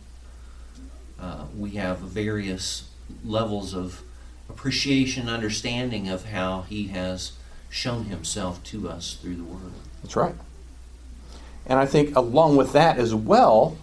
Uh, 1.19 1.45
we 1.57 1.71
have 1.71 1.99
various 1.99 2.89
levels 3.25 3.73
of 3.73 4.01
appreciation, 4.49 5.27
understanding 5.27 6.07
of 6.07 6.25
how 6.25 6.61
He 6.63 6.87
has 6.87 7.33
shown 7.69 8.05
Himself 8.05 8.63
to 8.65 8.89
us 8.89 9.15
through 9.21 9.35
the 9.35 9.43
Word. 9.43 9.73
That's 10.01 10.15
right. 10.15 10.35
And 11.65 11.77
I 11.77 11.85
think 11.85 12.15
along 12.15 12.55
with 12.55 12.73
that 12.73 12.97
as 12.97 13.13
well, 13.13 13.77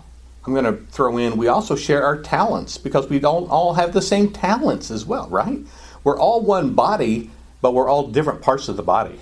I'm 0.46 0.54
going 0.54 0.64
to 0.64 0.84
throw 0.92 1.18
in 1.18 1.36
we 1.36 1.48
also 1.48 1.74
share 1.74 2.04
our 2.04 2.20
talents 2.20 2.78
because 2.78 3.08
we 3.08 3.18
don't 3.18 3.48
all 3.50 3.74
have 3.74 3.92
the 3.92 4.02
same 4.02 4.30
talents 4.30 4.90
as 4.90 5.04
well, 5.04 5.28
right? 5.28 5.58
We're 6.04 6.18
all 6.18 6.40
one 6.40 6.74
body, 6.74 7.30
but 7.60 7.74
we're 7.74 7.88
all 7.88 8.08
different 8.08 8.42
parts 8.42 8.68
of 8.68 8.76
the 8.76 8.82
body. 8.82 9.18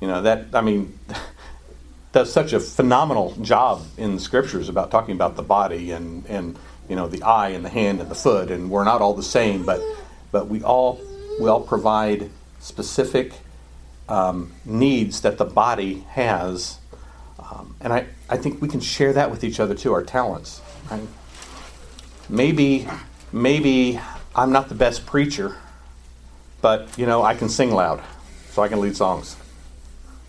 You 0.00 0.08
know, 0.08 0.22
that, 0.22 0.46
I 0.54 0.60
mean, 0.60 0.98
does 2.12 2.32
such 2.32 2.52
a 2.52 2.60
phenomenal 2.60 3.34
job 3.42 3.84
in 3.96 4.14
the 4.14 4.20
scriptures 4.20 4.68
about 4.68 4.90
talking 4.90 5.14
about 5.14 5.36
the 5.36 5.42
body 5.42 5.92
and, 5.92 6.26
and 6.26 6.58
you 6.88 6.96
know, 6.96 7.06
the 7.06 7.22
eye 7.22 7.50
and 7.50 7.64
the 7.64 7.68
hand 7.68 8.00
and 8.00 8.10
the 8.10 8.14
foot, 8.14 8.50
and 8.50 8.70
we're 8.70 8.84
not 8.84 9.00
all 9.00 9.14
the 9.14 9.22
same, 9.22 9.64
but, 9.64 9.80
but 10.32 10.48
we, 10.48 10.62
all, 10.62 11.00
we 11.38 11.48
all 11.48 11.60
provide 11.60 12.30
specific 12.60 13.32
um, 14.08 14.52
needs 14.64 15.20
that 15.20 15.38
the 15.38 15.44
body 15.44 16.00
has. 16.10 16.78
Um, 17.38 17.74
and 17.80 17.92
I, 17.92 18.06
I 18.28 18.36
think 18.36 18.62
we 18.62 18.68
can 18.68 18.80
share 18.80 19.12
that 19.12 19.30
with 19.30 19.44
each 19.44 19.60
other 19.60 19.74
too, 19.74 19.92
our 19.92 20.02
talents. 20.02 20.62
Right? 20.90 21.06
Maybe, 22.28 22.88
maybe 23.32 24.00
I'm 24.34 24.52
not 24.52 24.68
the 24.68 24.74
best 24.74 25.06
preacher, 25.06 25.56
but 26.60 26.96
you 26.98 27.06
know 27.06 27.22
I 27.22 27.34
can 27.34 27.48
sing 27.48 27.72
loud, 27.72 28.02
so 28.50 28.62
I 28.62 28.68
can 28.68 28.80
lead 28.80 28.96
songs, 28.96 29.36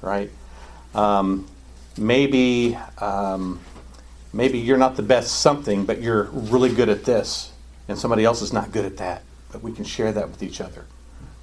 right? 0.02 0.30
Um, 0.96 1.48
maybe, 1.98 2.78
um, 3.00 3.60
maybe 4.34 4.60
you're 4.60 4.78
not 4.78 4.96
the 4.96 5.04
best 5.04 5.42
something, 5.42 5.86
but 5.86 6.02
you're 6.02 6.24
really 6.32 6.74
good 6.74 6.90
at 6.90 7.06
this, 7.06 7.52
and 7.88 7.98
somebody 7.98 8.26
else 8.26 8.42
is 8.42 8.54
not 8.54 8.72
good 8.72 8.86
at 8.86 8.98
that. 8.98 9.24
But 9.52 9.64
we 9.64 9.72
can 9.72 9.84
share 9.84 10.12
that 10.12 10.30
with 10.30 10.44
each 10.44 10.62
other. 10.62 10.86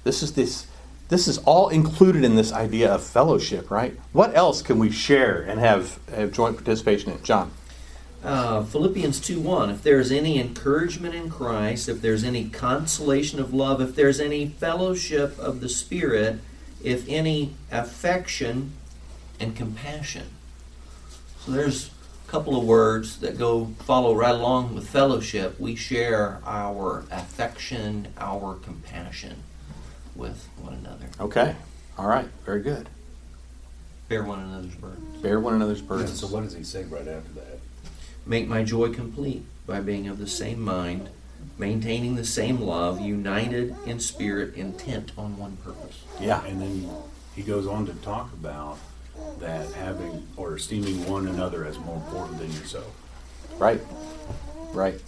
This 0.03 0.23
is 0.23 0.33
this 0.33 0.67
this 1.09 1.27
is 1.27 1.37
all 1.39 1.69
included 1.69 2.23
in 2.23 2.35
this 2.35 2.51
idea 2.51 2.93
of 2.93 3.03
fellowship, 3.03 3.71
right? 3.71 3.97
What 4.11 4.35
else 4.35 4.61
can 4.61 4.77
we 4.77 4.91
share 4.91 5.41
and 5.41 5.59
have, 5.59 5.99
have 6.13 6.33
joint 6.33 6.57
participation 6.57 7.11
in? 7.11 7.23
John. 7.23 7.51
Uh, 8.23 8.63
Philippians 8.63 9.19
2 9.19 9.39
1. 9.39 9.69
If 9.69 9.83
there's 9.83 10.11
any 10.11 10.39
encouragement 10.39 11.15
in 11.15 11.29
Christ, 11.29 11.87
if 11.87 12.01
there's 12.01 12.23
any 12.23 12.49
consolation 12.49 13.39
of 13.39 13.53
love, 13.53 13.79
if 13.79 13.95
there's 13.95 14.19
any 14.19 14.47
fellowship 14.47 15.37
of 15.37 15.61
the 15.61 15.69
Spirit, 15.69 16.39
if 16.83 17.07
any 17.07 17.53
affection 17.71 18.73
and 19.39 19.55
compassion. 19.55 20.29
So 21.39 21.51
there's 21.51 21.91
a 22.27 22.31
couple 22.31 22.59
of 22.59 22.65
words 22.65 23.19
that 23.19 23.37
go 23.37 23.67
follow 23.85 24.15
right 24.15 24.35
along 24.35 24.75
with 24.75 24.89
fellowship. 24.89 25.59
We 25.59 25.75
share 25.75 26.39
our 26.45 27.05
affection, 27.11 28.09
our 28.17 28.55
compassion 28.55 29.43
with 30.15 30.47
one 30.59 30.73
another. 30.73 31.05
Okay. 31.19 31.55
All 31.97 32.07
right. 32.07 32.27
Very 32.45 32.61
good. 32.61 32.89
Bear 34.09 34.23
one 34.23 34.39
another's 34.39 34.75
burdens. 34.75 35.21
Bear 35.21 35.39
one 35.39 35.53
another's 35.53 35.81
burdens. 35.81 36.19
So 36.19 36.27
what 36.27 36.43
does 36.43 36.53
he 36.53 36.63
say 36.63 36.83
right 36.85 37.07
after 37.07 37.31
that? 37.35 37.56
Make 38.27 38.49
my 38.49 38.61
joy 38.61 38.91
complete 38.91 39.45
by 39.65 39.79
being 39.79 40.09
of 40.09 40.19
the 40.19 40.27
same 40.27 40.61
mind, 40.61 41.07
maintaining 41.57 42.15
the 42.15 42.25
same 42.25 42.59
love, 42.59 42.99
united 42.99 43.73
in 43.85 44.01
spirit, 44.01 44.55
intent 44.55 45.13
on 45.17 45.37
one 45.37 45.55
purpose. 45.63 46.03
Yeah. 46.19 46.43
And 46.43 46.61
then 46.61 46.89
he 47.35 47.41
goes 47.41 47.65
on 47.65 47.85
to 47.85 47.93
talk 47.93 48.33
about 48.33 48.79
that 49.39 49.71
having 49.71 50.27
or 50.35 50.57
esteeming 50.57 51.09
one 51.09 51.27
another 51.27 51.63
as 51.63 51.79
more 51.79 51.95
important 51.95 52.39
than 52.39 52.51
yourself. 52.51 52.93
Right. 53.57 53.79
Right. 54.73 54.99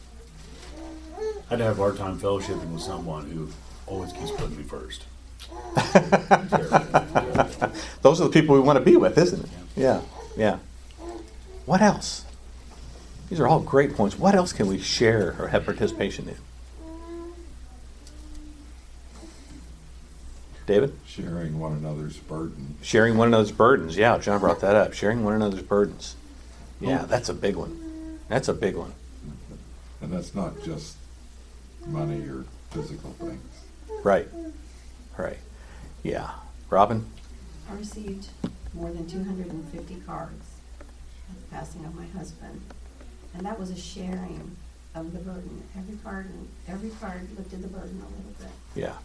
I'd 1.52 1.60
have 1.60 1.78
a 1.78 1.82
hard 1.82 1.98
time 1.98 2.18
fellowshipping 2.18 2.72
with 2.72 2.82
someone 2.82 3.30
who 3.32 3.50
always 3.86 4.14
keeps 4.14 4.32
putting 4.32 4.56
me 4.56 4.64
first. 4.64 5.04
Those 8.02 8.22
are 8.22 8.26
the 8.26 8.32
people 8.32 8.56
we 8.56 8.62
want 8.62 8.78
to 8.78 8.86
be 8.86 8.96
with, 8.96 9.18
isn't 9.18 9.44
it? 9.44 9.50
Yeah. 9.76 10.02
Yeah. 10.38 10.60
What 11.66 11.82
else? 11.82 12.24
These 13.30 13.40
are 13.40 13.48
all 13.48 13.60
great 13.60 13.96
points. 13.96 14.18
What 14.18 14.36
else 14.36 14.54
can 14.54 14.68
we 14.68 14.80
share 14.80 15.36
or 15.40 15.48
have 15.50 15.66
participation 15.66 16.28
in? 16.30 16.36
David? 20.66 20.94
Sharing 21.08 21.60
one 21.60 21.74
another's 21.74 22.18
burdens. 22.18 22.86
Sharing 22.86 23.18
one 23.18 23.28
another's 23.30 23.52
burdens. 23.52 23.98
Yeah, 23.98 24.18
John 24.20 24.40
brought 24.40 24.62
that 24.62 24.76
up. 24.76 24.94
Sharing 24.94 25.24
one 25.24 25.34
another's 25.34 25.64
burdens. 25.64 26.16
Yeah, 26.80 27.06
that's 27.06 27.30
a 27.30 27.34
big 27.34 27.56
one. 27.56 28.20
That's 28.30 28.48
a 28.48 28.54
big 28.54 28.76
one. 28.76 28.94
And 30.02 30.14
that's 30.14 30.34
not 30.34 30.64
just 30.64 30.96
money 31.88 32.22
or 32.28 32.46
physical 32.72 33.12
things. 33.20 33.42
Right. 34.04 34.28
Right. 35.18 35.40
Yeah. 36.04 36.30
Robin? 36.70 37.06
I 37.70 37.74
received 37.76 38.28
more 38.74 38.92
than 38.92 39.08
two 39.08 39.24
hundred 39.24 39.48
and 39.48 39.68
fifty 39.70 39.96
cards 40.06 40.46
at 41.30 41.36
the 41.36 41.56
passing 41.56 41.84
of 41.86 41.96
my 41.96 42.06
husband. 42.18 42.62
And 43.34 43.46
that 43.46 43.60
was 43.60 43.70
a 43.70 43.78
sharing 43.78 44.56
of 44.96 45.14
the 45.14 45.20
burden. 45.20 45.64
Every 45.78 45.98
card, 45.98 46.30
every 46.68 46.90
card 47.02 47.28
lifted 47.38 47.62
the 47.62 47.68
burden 47.68 48.02
a 48.02 48.18
little 48.18 48.34
bit. 48.40 48.50
Yeah. 48.76 48.96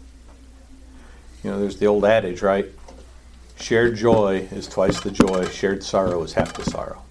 You 1.43 1.51
know, 1.51 1.61
there's 1.61 1.79
the 1.79 1.87
old 1.87 2.05
adage, 2.05 2.43
right? 2.43 2.67
Shared 3.61 3.97
joy 3.97 4.49
is 4.51 4.67
twice 4.67 5.01
the 5.01 5.11
joy, 5.11 5.47
shared 5.49 5.85
sorrow 5.85 6.23
is 6.23 6.33
half 6.33 6.55
the 6.55 6.65
sorrow. 6.65 7.03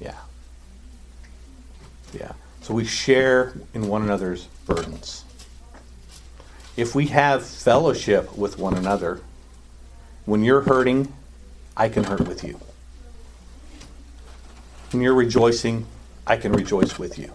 Yeah. 0.00 0.16
Yeah. 2.12 2.32
So 2.62 2.74
we 2.74 2.84
share 2.84 3.52
in 3.74 3.88
one 3.88 4.02
another's 4.02 4.46
burdens. 4.66 5.24
If 6.76 6.94
we 6.94 7.06
have 7.08 7.44
fellowship 7.44 8.36
with 8.36 8.58
one 8.58 8.74
another, 8.74 9.20
when 10.24 10.42
you're 10.42 10.62
hurting, 10.62 11.12
I 11.76 11.88
can 11.88 12.04
hurt 12.04 12.26
with 12.26 12.42
you. 12.42 12.58
When 14.90 15.02
you're 15.02 15.14
rejoicing, 15.14 15.86
I 16.26 16.36
can 16.36 16.52
rejoice 16.52 16.98
with 16.98 17.18
you. 17.18 17.32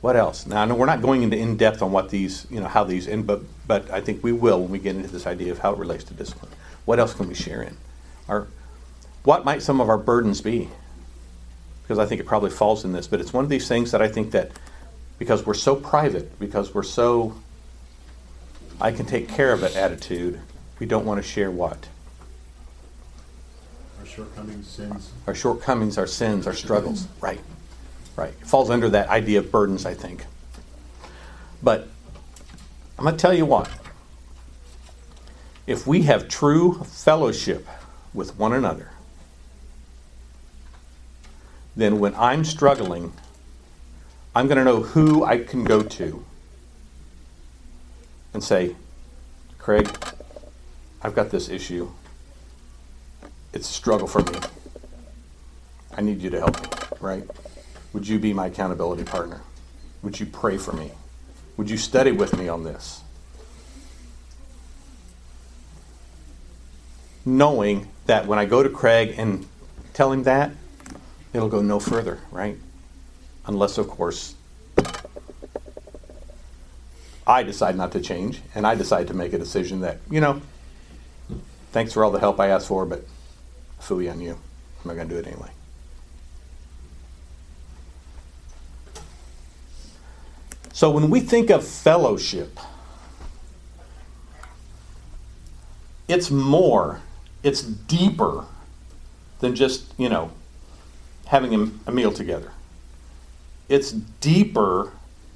What 0.00 0.16
else? 0.16 0.46
Now, 0.46 0.72
we're 0.74 0.86
not 0.86 1.02
going 1.02 1.22
into 1.22 1.36
in 1.36 1.56
depth 1.56 1.82
on 1.82 1.90
what 1.90 2.10
these, 2.10 2.46
you 2.50 2.60
know, 2.60 2.68
how 2.68 2.84
these, 2.84 3.08
and 3.08 3.26
but 3.26 3.42
but 3.66 3.90
I 3.90 4.00
think 4.00 4.22
we 4.22 4.32
will 4.32 4.60
when 4.60 4.70
we 4.70 4.78
get 4.78 4.94
into 4.94 5.08
this 5.08 5.26
idea 5.26 5.50
of 5.50 5.58
how 5.58 5.72
it 5.72 5.78
relates 5.78 6.04
to 6.04 6.14
discipline. 6.14 6.52
What 6.84 7.00
else 7.00 7.12
can 7.14 7.26
we 7.28 7.34
share 7.34 7.62
in? 7.62 7.76
Our, 8.28 8.46
what 9.24 9.44
might 9.44 9.62
some 9.62 9.80
of 9.80 9.88
our 9.88 9.98
burdens 9.98 10.40
be? 10.40 10.68
Because 11.82 11.98
I 11.98 12.06
think 12.06 12.20
it 12.20 12.24
probably 12.24 12.50
falls 12.50 12.84
in 12.84 12.92
this, 12.92 13.08
but 13.08 13.20
it's 13.20 13.32
one 13.32 13.42
of 13.42 13.50
these 13.50 13.66
things 13.66 13.90
that 13.92 14.02
I 14.02 14.08
think 14.08 14.30
that 14.32 14.52
because 15.18 15.46
we're 15.46 15.54
so 15.54 15.74
private, 15.74 16.38
because 16.38 16.74
we're 16.74 16.82
so 16.84 17.34
I 18.80 18.92
can 18.92 19.06
take 19.06 19.28
care 19.28 19.52
of 19.52 19.62
it 19.62 19.74
attitude, 19.74 20.40
we 20.78 20.86
don't 20.86 21.06
want 21.06 21.22
to 21.22 21.28
share 21.28 21.50
what? 21.50 21.88
Our 24.06 24.12
shortcomings, 24.12 24.68
sins. 24.68 25.10
Our 25.26 25.34
shortcomings, 25.34 25.98
our 25.98 26.06
sins, 26.06 26.46
our 26.46 26.54
struggles. 26.54 27.08
Right. 27.20 27.40
Right. 28.14 28.34
It 28.40 28.46
falls 28.46 28.70
under 28.70 28.88
that 28.90 29.08
idea 29.08 29.40
of 29.40 29.50
burdens, 29.50 29.84
I 29.84 29.94
think. 29.94 30.24
But 31.62 31.88
I'm 32.98 33.04
going 33.04 33.16
to 33.16 33.20
tell 33.20 33.34
you 33.34 33.44
what. 33.44 33.68
If 35.66 35.86
we 35.86 36.02
have 36.02 36.28
true 36.28 36.84
fellowship 36.84 37.66
with 38.14 38.38
one 38.38 38.52
another, 38.52 38.90
then 41.74 41.98
when 41.98 42.14
I'm 42.14 42.44
struggling, 42.44 43.12
I'm 44.36 44.46
going 44.46 44.58
to 44.58 44.64
know 44.64 44.82
who 44.82 45.24
I 45.24 45.38
can 45.38 45.64
go 45.64 45.82
to 45.82 46.24
and 48.32 48.42
say, 48.44 48.76
Craig, 49.58 49.90
I've 51.02 51.14
got 51.14 51.30
this 51.30 51.48
issue. 51.48 51.90
It's 53.52 53.70
a 53.70 53.72
struggle 53.72 54.06
for 54.06 54.22
me. 54.22 54.38
I 55.96 56.02
need 56.02 56.20
you 56.20 56.30
to 56.30 56.38
help 56.38 56.60
me, 56.62 56.68
right? 57.00 57.24
Would 57.92 58.06
you 58.06 58.18
be 58.18 58.32
my 58.32 58.46
accountability 58.46 59.04
partner? 59.04 59.40
Would 60.02 60.20
you 60.20 60.26
pray 60.26 60.58
for 60.58 60.72
me? 60.72 60.92
Would 61.56 61.70
you 61.70 61.78
study 61.78 62.12
with 62.12 62.36
me 62.36 62.48
on 62.48 62.64
this? 62.64 63.00
Knowing 67.24 67.88
that 68.04 68.26
when 68.26 68.38
I 68.38 68.44
go 68.44 68.62
to 68.62 68.68
Craig 68.68 69.14
and 69.16 69.46
tell 69.94 70.12
him 70.12 70.24
that, 70.24 70.52
it'll 71.32 71.48
go 71.48 71.62
no 71.62 71.80
further, 71.80 72.20
right? 72.30 72.58
Unless, 73.46 73.78
of 73.78 73.88
course, 73.88 74.34
I 77.26 77.42
decide 77.42 77.76
not 77.76 77.92
to 77.92 78.00
change 78.00 78.42
and 78.54 78.66
I 78.66 78.74
decide 78.74 79.08
to 79.08 79.14
make 79.14 79.32
a 79.32 79.38
decision 79.38 79.80
that, 79.80 79.98
you 80.10 80.20
know, 80.20 80.42
thanks 81.72 81.92
for 81.92 82.04
all 82.04 82.10
the 82.10 82.20
help 82.20 82.38
I 82.38 82.48
asked 82.48 82.68
for, 82.68 82.84
but 82.84 83.04
fooey 83.86 84.10
on 84.10 84.20
you. 84.20 84.32
I'm 84.32 84.88
not 84.88 84.94
going 84.94 85.08
to 85.08 85.14
do 85.14 85.20
it 85.20 85.26
anyway. 85.26 85.50
So 90.72 90.90
when 90.90 91.08
we 91.08 91.20
think 91.20 91.48
of 91.50 91.66
fellowship, 91.66 92.58
it's 96.06 96.30
more, 96.30 97.00
it's 97.42 97.62
deeper 97.62 98.44
than 99.40 99.54
just, 99.54 99.92
you 99.96 100.08
know, 100.08 100.32
having 101.26 101.80
a 101.86 101.92
meal 101.92 102.12
together. 102.12 102.52
It's 103.68 103.90
deeper 103.90 104.92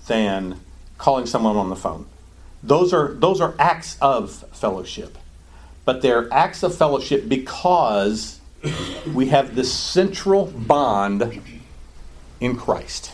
than 0.07 0.61
calling 0.99 1.27
someone 1.27 1.57
on 1.57 1.71
the 1.71 1.77
phone. 1.77 2.07
Those 2.63 2.93
are 2.93 3.15
those 3.15 3.41
are 3.41 3.55
acts 3.59 3.97
of 4.01 4.45
fellowship. 4.53 5.17
But 5.85 6.03
they're 6.03 6.33
acts 6.33 6.63
of 6.63 6.75
fellowship 6.75 7.29
because 7.29 8.39
we 9.12 9.27
have 9.27 9.55
this 9.55 9.73
central 9.73 10.46
bond 10.46 11.40
in 12.40 12.57
Christ. 12.57 13.12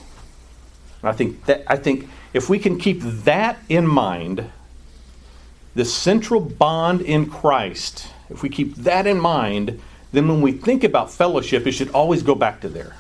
And 1.03 1.11
I 1.11 1.13
think 1.13 1.45
that 1.47 1.63
I 1.67 1.77
think 1.77 2.09
if 2.33 2.49
we 2.49 2.59
can 2.59 2.79
keep 2.79 3.01
that 3.01 3.59
in 3.69 3.87
mind, 3.87 4.51
the 5.75 5.85
central 5.85 6.41
bond 6.41 7.01
in 7.01 7.31
Christ, 7.31 8.09
if 8.31 8.43
we 8.43 8.49
keep 8.49 8.75
that 8.77 9.07
in 9.07 9.21
mind, 9.21 9.81
then 10.13 10.29
when 10.29 10.41
we 10.41 10.53
think 10.53 10.83
about 10.85 11.11
fellowship, 11.11 11.67
it 11.67 11.73
should 11.73 11.91
always 11.91 12.23
go 12.23 12.35
back 12.35 12.61
to 12.63 12.69
there. 12.69 12.97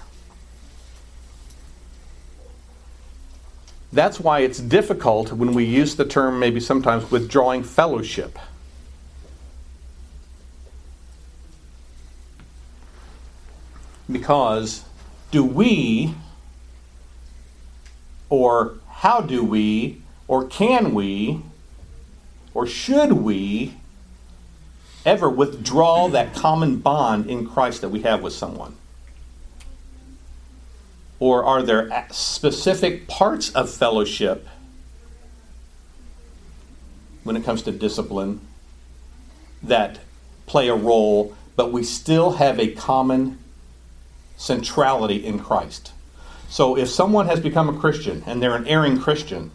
That's 3.92 4.20
why 4.20 4.40
it's 4.40 4.58
difficult 4.58 5.32
when 5.32 5.54
we 5.54 5.64
use 5.64 5.96
the 5.96 6.04
term, 6.04 6.38
maybe 6.38 6.60
sometimes, 6.60 7.10
withdrawing 7.10 7.62
fellowship. 7.62 8.38
Because 14.10 14.84
do 15.30 15.44
we, 15.44 16.14
or 18.28 18.78
how 18.88 19.20
do 19.20 19.44
we, 19.44 20.02
or 20.28 20.46
can 20.46 20.94
we, 20.94 21.42
or 22.54 22.66
should 22.66 23.12
we 23.12 23.74
ever 25.04 25.28
withdraw 25.28 26.08
that 26.08 26.34
common 26.34 26.78
bond 26.78 27.28
in 27.28 27.48
Christ 27.48 27.80
that 27.80 27.88
we 27.90 28.02
have 28.02 28.22
with 28.22 28.32
someone? 28.32 28.76
Or 31.18 31.44
are 31.44 31.62
there 31.62 32.06
specific 32.10 33.08
parts 33.08 33.50
of 33.50 33.70
fellowship 33.70 34.46
when 37.24 37.36
it 37.36 37.44
comes 37.44 37.62
to 37.62 37.72
discipline 37.72 38.40
that 39.62 39.98
play 40.46 40.68
a 40.68 40.74
role, 40.74 41.34
but 41.56 41.72
we 41.72 41.82
still 41.82 42.32
have 42.32 42.60
a 42.60 42.68
common 42.68 43.38
centrality 44.36 45.24
in 45.24 45.38
Christ? 45.38 45.92
So 46.48 46.76
if 46.76 46.88
someone 46.88 47.26
has 47.26 47.40
become 47.40 47.68
a 47.68 47.78
Christian 47.78 48.22
and 48.26 48.42
they're 48.42 48.54
an 48.54 48.66
erring 48.66 48.98
Christian, 48.98 49.50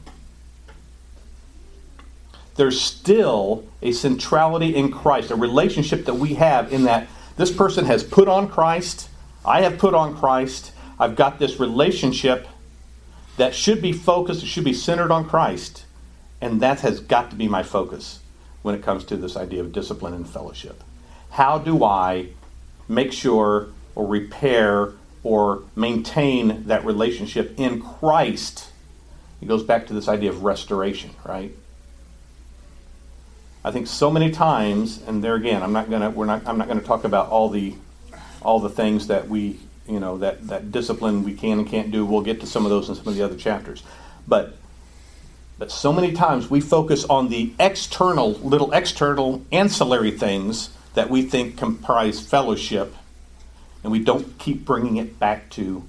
there's 2.56 2.80
still 2.80 3.66
a 3.82 3.92
centrality 3.92 4.76
in 4.76 4.92
Christ, 4.92 5.32
a 5.32 5.36
relationship 5.36 6.06
that 6.06 6.16
we 6.16 6.36
have 6.36 6.72
in 6.72 6.84
that 6.84 7.08
this 7.38 7.52
person 7.52 7.86
has 7.86 8.04
put 8.04 8.28
on 8.28 8.50
Christ, 8.50 9.10
I 9.46 9.62
have 9.62 9.78
put 9.78 9.94
on 9.94 10.16
Christ, 10.16 10.74
I've 11.00 11.16
got 11.16 11.40
this 11.40 11.60
relationship 11.60 12.48
that 13.38 13.56
should 13.56 13.82
be 13.82 13.94
focused, 13.94 14.44
it 14.44 14.48
should 14.48 14.66
be 14.66 14.74
centered 14.74 15.12
on 15.12 15.28
Christ, 15.28 15.86
and 16.42 16.62
that 16.62 16.82
has 16.82 17.00
got 17.00 17.30
to 17.32 17.36
be 17.36 17.48
my 17.48 17.64
focus 17.64 18.20
when 18.62 18.76
it 18.76 18.84
comes 18.84 19.06
to 19.06 19.18
this 19.18 19.36
idea 19.36 19.62
of 19.62 19.72
discipline 19.72 20.14
and 20.14 20.30
fellowship. 20.30 20.84
How 21.32 21.58
do 21.58 21.84
I 21.84 22.28
make 22.88 23.14
sure 23.14 23.70
or 23.96 24.08
repair 24.08 24.94
or 25.24 25.64
maintain 25.76 26.64
that 26.66 26.86
relationship 26.86 27.54
in 27.58 27.82
Christ? 27.82 28.70
It 29.42 29.48
goes 29.48 29.64
back 29.64 29.88
to 29.88 29.94
this 29.94 30.08
idea 30.08 30.30
of 30.30 30.44
restoration, 30.44 31.12
right? 31.26 31.56
I 33.64 33.72
think 33.72 33.88
so 33.88 34.10
many 34.10 34.32
times, 34.32 35.02
and 35.06 35.24
there 35.24 35.36
again, 35.36 35.62
I'm 35.62 35.74
not 35.74 35.90
gonna 35.90 36.10
we're 36.10 36.26
not 36.26 36.48
I'm 36.48 36.58
not 36.58 36.68
gonna 36.68 36.82
talk 36.82 37.04
about 37.04 37.30
all 37.30 37.50
the 37.50 37.76
all 38.42 38.60
the 38.60 38.70
things 38.70 39.08
that 39.08 39.28
we 39.28 39.60
you 39.88 40.00
know 40.00 40.18
that 40.18 40.48
that 40.48 40.72
discipline 40.72 41.24
we 41.24 41.34
can 41.34 41.60
and 41.60 41.68
can't 41.68 41.92
do. 41.92 42.06
We'll 42.06 42.22
get 42.22 42.40
to 42.42 42.48
some 42.48 42.66
of 42.66 42.72
those 42.72 42.90
in 42.90 42.96
some 42.96 43.08
of 43.08 43.16
the 43.16 43.24
other 43.24 43.36
chapters, 43.36 43.84
but 44.28 44.58
but 45.60 45.72
so 45.72 45.94
many 45.94 46.12
times 46.12 46.50
we 46.50 46.60
focus 46.60 47.06
on 47.06 47.30
the 47.30 47.54
external 47.60 48.32
little 48.34 48.72
external 48.72 49.46
ancillary 49.52 50.12
things 50.12 50.72
that 50.96 51.10
we 51.12 51.22
think 51.22 51.56
comprise 51.56 52.20
fellowship, 52.20 52.96
and 53.84 53.92
we 53.92 54.00
don't 54.00 54.38
keep 54.38 54.66
bringing 54.66 54.98
it 54.98 55.20
back 55.20 55.50
to 55.52 55.84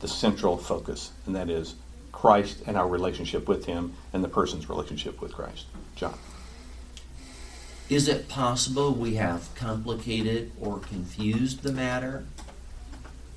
the 0.00 0.08
central 0.08 0.56
focus, 0.56 1.12
and 1.26 1.34
that 1.34 1.50
is 1.50 1.74
Christ 2.12 2.62
and 2.66 2.76
our 2.76 2.88
relationship 2.88 3.48
with 3.48 3.66
Him 3.66 3.94
and 4.12 4.22
the 4.24 4.28
person's 4.28 4.68
relationship 4.68 5.20
with 5.20 5.32
Christ. 5.32 5.66
John. 5.96 6.18
Is 7.88 8.06
it 8.06 8.28
possible 8.28 8.92
we 8.92 9.14
have 9.14 9.54
complicated 9.54 10.52
or 10.60 10.78
confused 10.78 11.62
the 11.62 11.72
matter 11.72 12.26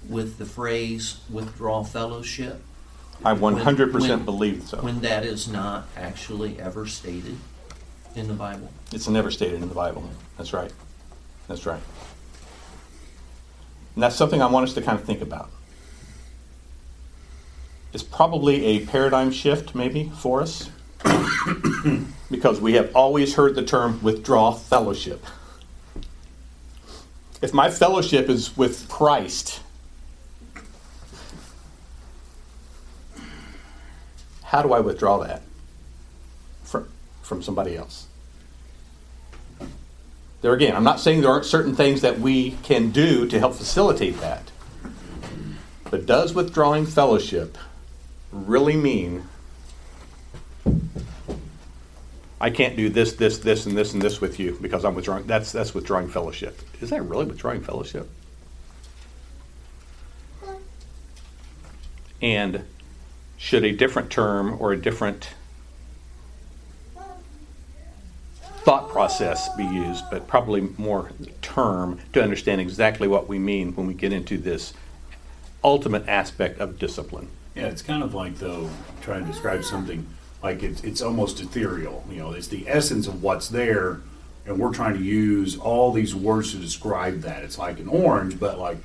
with 0.10 0.38
the 0.38 0.46
phrase 0.46 1.22
withdraw 1.30 1.84
fellowship? 1.84 2.62
I 3.24 3.34
100% 3.34 3.94
when- 3.94 4.26
believe 4.26 4.64
so. 4.68 4.82
When 4.82 5.02
that 5.02 5.26
is 5.26 5.48
not 5.48 5.88
actually 5.96 6.60
ever 6.60 6.86
stated 6.88 7.38
in 8.16 8.28
the 8.28 8.34
Bible? 8.34 8.72
It's 8.92 9.08
never 9.08 9.32
stated 9.32 9.62
in 9.62 9.70
the 9.70 9.76
Bible. 9.76 10.10
That's 10.38 10.54
right. 10.54 10.72
That's 11.48 11.66
right. 11.66 11.82
And 13.96 14.04
that's 14.04 14.16
something 14.16 14.42
I 14.42 14.48
want 14.48 14.68
us 14.68 14.74
to 14.76 14.82
kind 14.82 14.98
of 14.98 15.06
think 15.06 15.22
about. 15.22 15.50
It's 17.94 18.04
probably 18.04 18.66
a 18.66 18.86
paradigm 18.86 19.32
shift, 19.32 19.76
maybe, 19.76 20.12
for 20.18 20.42
us, 20.42 20.70
because 22.32 22.62
we 22.62 22.74
have 22.74 22.96
always 22.96 23.36
heard 23.36 23.56
the 23.56 23.64
term 23.64 24.02
withdraw 24.02 24.54
fellowship. 24.54 25.26
If 27.42 27.54
my 27.54 27.70
fellowship 27.70 28.30
is 28.30 28.56
with 28.56 28.88
Christ, 28.88 29.62
how 34.44 34.62
do 34.62 34.72
I 34.72 34.80
withdraw 34.80 35.18
that 35.24 35.42
from, 36.64 36.88
from 37.24 37.42
somebody 37.42 37.76
else? 37.76 38.08
There 40.42 40.54
again, 40.54 40.76
I'm 40.76 40.84
not 40.84 41.00
saying 41.00 41.22
there 41.22 41.30
aren't 41.30 41.46
certain 41.46 41.76
things 41.76 42.02
that 42.02 42.20
we 42.20 42.52
can 42.64 42.90
do 42.90 43.28
to 43.28 43.40
help 43.40 43.54
facilitate 43.56 44.20
that. 44.22 44.52
But 45.90 46.06
does 46.06 46.34
withdrawing 46.34 46.86
fellowship 46.86 47.58
really 48.32 48.76
mean 48.76 49.28
I 52.40 52.50
can't 52.50 52.76
do 52.76 52.90
this, 52.90 53.14
this, 53.14 53.38
this, 53.38 53.68
and 53.68 53.78
this, 53.78 53.94
and 53.94 54.02
this 54.02 54.20
with 54.20 54.40
you 54.40 54.58
because 54.60 54.84
I'm 54.84 54.96
withdrawing? 54.96 55.28
That's 55.28 55.52
that's 55.52 55.76
withdrawing 55.76 56.08
fellowship. 56.08 56.60
Is 56.82 56.90
that 56.90 57.04
really 57.04 57.26
withdrawing 57.26 57.62
fellowship? 57.62 58.10
And 62.20 62.64
should 63.38 63.64
a 63.64 63.72
different 63.72 64.10
term 64.10 64.58
or 64.60 64.72
a 64.74 64.78
different 64.78 65.30
thought 68.64 68.90
process 68.90 69.50
be 69.56 69.64
used, 69.64 70.04
but 70.12 70.28
probably 70.28 70.62
more 70.78 71.12
term 71.42 72.00
to 72.14 72.22
understand 72.22 72.62
exactly 72.62 73.08
what 73.08 73.28
we 73.28 73.40
mean 73.40 73.76
when 73.76 73.88
we 73.88 73.94
get 73.94 74.14
into 74.14 74.38
this 74.38 74.74
ultimate 75.64 76.08
aspect 76.08 76.60
of 76.60 76.78
discipline. 76.78 77.28
Yeah, 77.56 77.68
it's 77.68 77.82
kind 77.82 78.04
of 78.04 78.14
like 78.14 78.38
though 78.38 78.70
trying 79.02 79.26
to 79.26 79.32
describe 79.32 79.64
something 79.64 80.06
like 80.42 80.64
it's 80.64 80.84
it's 80.84 81.02
almost 81.02 81.40
ethereal. 81.42 82.06
You 82.10 82.18
know, 82.18 82.32
it's 82.32 82.48
the 82.48 82.68
essence 82.68 83.08
of 83.08 83.22
what's 83.24 83.50
there, 83.50 84.02
and 84.46 84.60
we're 84.60 84.74
trying 84.74 84.96
to 84.96 85.04
use 85.04 85.58
all 85.58 85.92
these 85.92 86.16
words 86.16 86.52
to 86.52 86.58
describe 86.58 87.22
that. 87.22 87.44
It's 87.44 87.58
like 87.58 87.80
an 87.80 87.88
orange, 87.88 88.40
but 88.40 88.60
like 88.60 88.78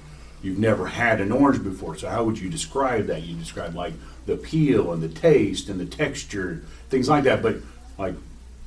you've 0.42 0.58
never 0.58 0.86
had 0.86 1.20
an 1.20 1.32
orange 1.32 1.62
before. 1.62 1.96
So 1.96 2.08
how 2.08 2.24
would 2.24 2.38
you 2.38 2.48
describe 2.48 3.06
that? 3.06 3.22
You 3.22 3.36
describe 3.36 3.74
like 3.74 3.94
the 4.26 4.36
peel 4.36 4.92
and 4.92 5.02
the 5.02 5.08
taste 5.08 5.68
and 5.68 5.78
the 5.78 5.86
texture, 5.86 6.62
things 6.88 7.08
like 7.08 7.24
that. 7.24 7.42
But 7.42 7.56
like, 7.98 8.14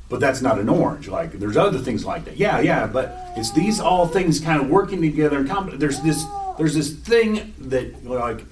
but 0.09 0.19
that's 0.19 0.41
not 0.41 0.59
an 0.59 0.69
orange. 0.69 1.07
Like 1.07 1.33
there's 1.33 1.57
other 1.57 1.79
things 1.79 2.05
like 2.05 2.25
that. 2.25 2.37
Yeah, 2.37 2.59
yeah. 2.59 2.87
But 2.87 3.33
it's 3.37 3.51
these 3.51 3.79
all 3.79 4.07
things 4.07 4.39
kind 4.39 4.61
of 4.61 4.69
working 4.69 5.01
together. 5.01 5.37
And 5.37 5.71
there's 5.73 6.01
this 6.01 6.25
there's 6.57 6.73
this 6.73 6.91
thing 6.93 7.53
that 7.59 8.03
like, 8.03 8.43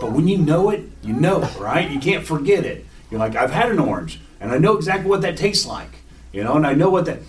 but 0.00 0.12
when 0.12 0.26
you 0.26 0.38
know 0.38 0.70
it, 0.70 0.84
you 1.02 1.12
know 1.12 1.42
it, 1.42 1.56
right? 1.58 1.90
You 1.90 2.00
can't 2.00 2.26
forget 2.26 2.64
it. 2.64 2.86
You're 3.10 3.20
like, 3.20 3.36
I've 3.36 3.50
had 3.52 3.70
an 3.70 3.78
orange, 3.78 4.20
and 4.40 4.50
I 4.50 4.58
know 4.58 4.76
exactly 4.76 5.08
what 5.08 5.20
that 5.20 5.36
tastes 5.36 5.66
like. 5.66 5.90
You 6.32 6.42
know, 6.42 6.56
and 6.56 6.66
I 6.66 6.74
know 6.74 6.90
what 6.90 7.04
that 7.04 7.20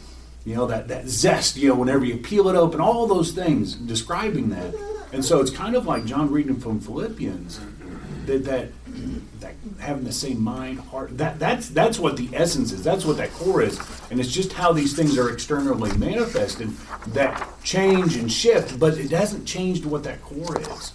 you 0.46 0.56
know 0.56 0.68
that 0.68 0.88
that 0.88 1.10
zest 1.10 1.58
you 1.58 1.70
know 1.70 1.76
whenever 1.76 2.06
you 2.06 2.18
peel 2.18 2.48
it 2.48 2.56
open 2.56 2.80
all 2.80 3.08
those 3.08 3.32
things 3.32 3.74
describing 3.74 4.50
that 4.50 4.74
and 5.12 5.26
so 5.26 5.42
it's 5.42 5.50
kind 5.50 5.76
of 5.76 5.88
like 5.88 6.06
john 6.06 6.32
reading 6.32 6.60
from 6.60 6.80
philippians 6.80 7.60
that 8.28 8.46
that, 8.46 8.70
that 9.40 9.54
having 9.80 10.04
the 10.04 10.12
same 10.12 10.42
mind 10.42 10.80
heart 10.80 11.18
that 11.18 11.40
that's 11.40 11.70
that's 11.70 12.00
what 12.00 12.18
the 12.18 12.30
essence 12.34 12.72
is 12.72 12.84
that's 12.84 13.06
what 13.06 13.18
that 13.18 13.32
core 13.34 13.62
is 13.62 13.80
and 14.10 14.20
it's 14.20 14.32
just 14.32 14.54
how 14.54 14.72
these 14.72 14.96
things 14.96 15.18
are 15.18 15.30
externally 15.30 15.96
manifested 15.98 16.70
that 17.08 17.48
change 17.64 18.16
and 18.16 18.32
shift 18.32 18.80
but 18.80 18.98
it 18.98 19.12
hasn't 19.12 19.46
changed 19.48 19.86
what 19.86 20.04
that 20.04 20.22
core 20.22 20.60
is 20.62 20.94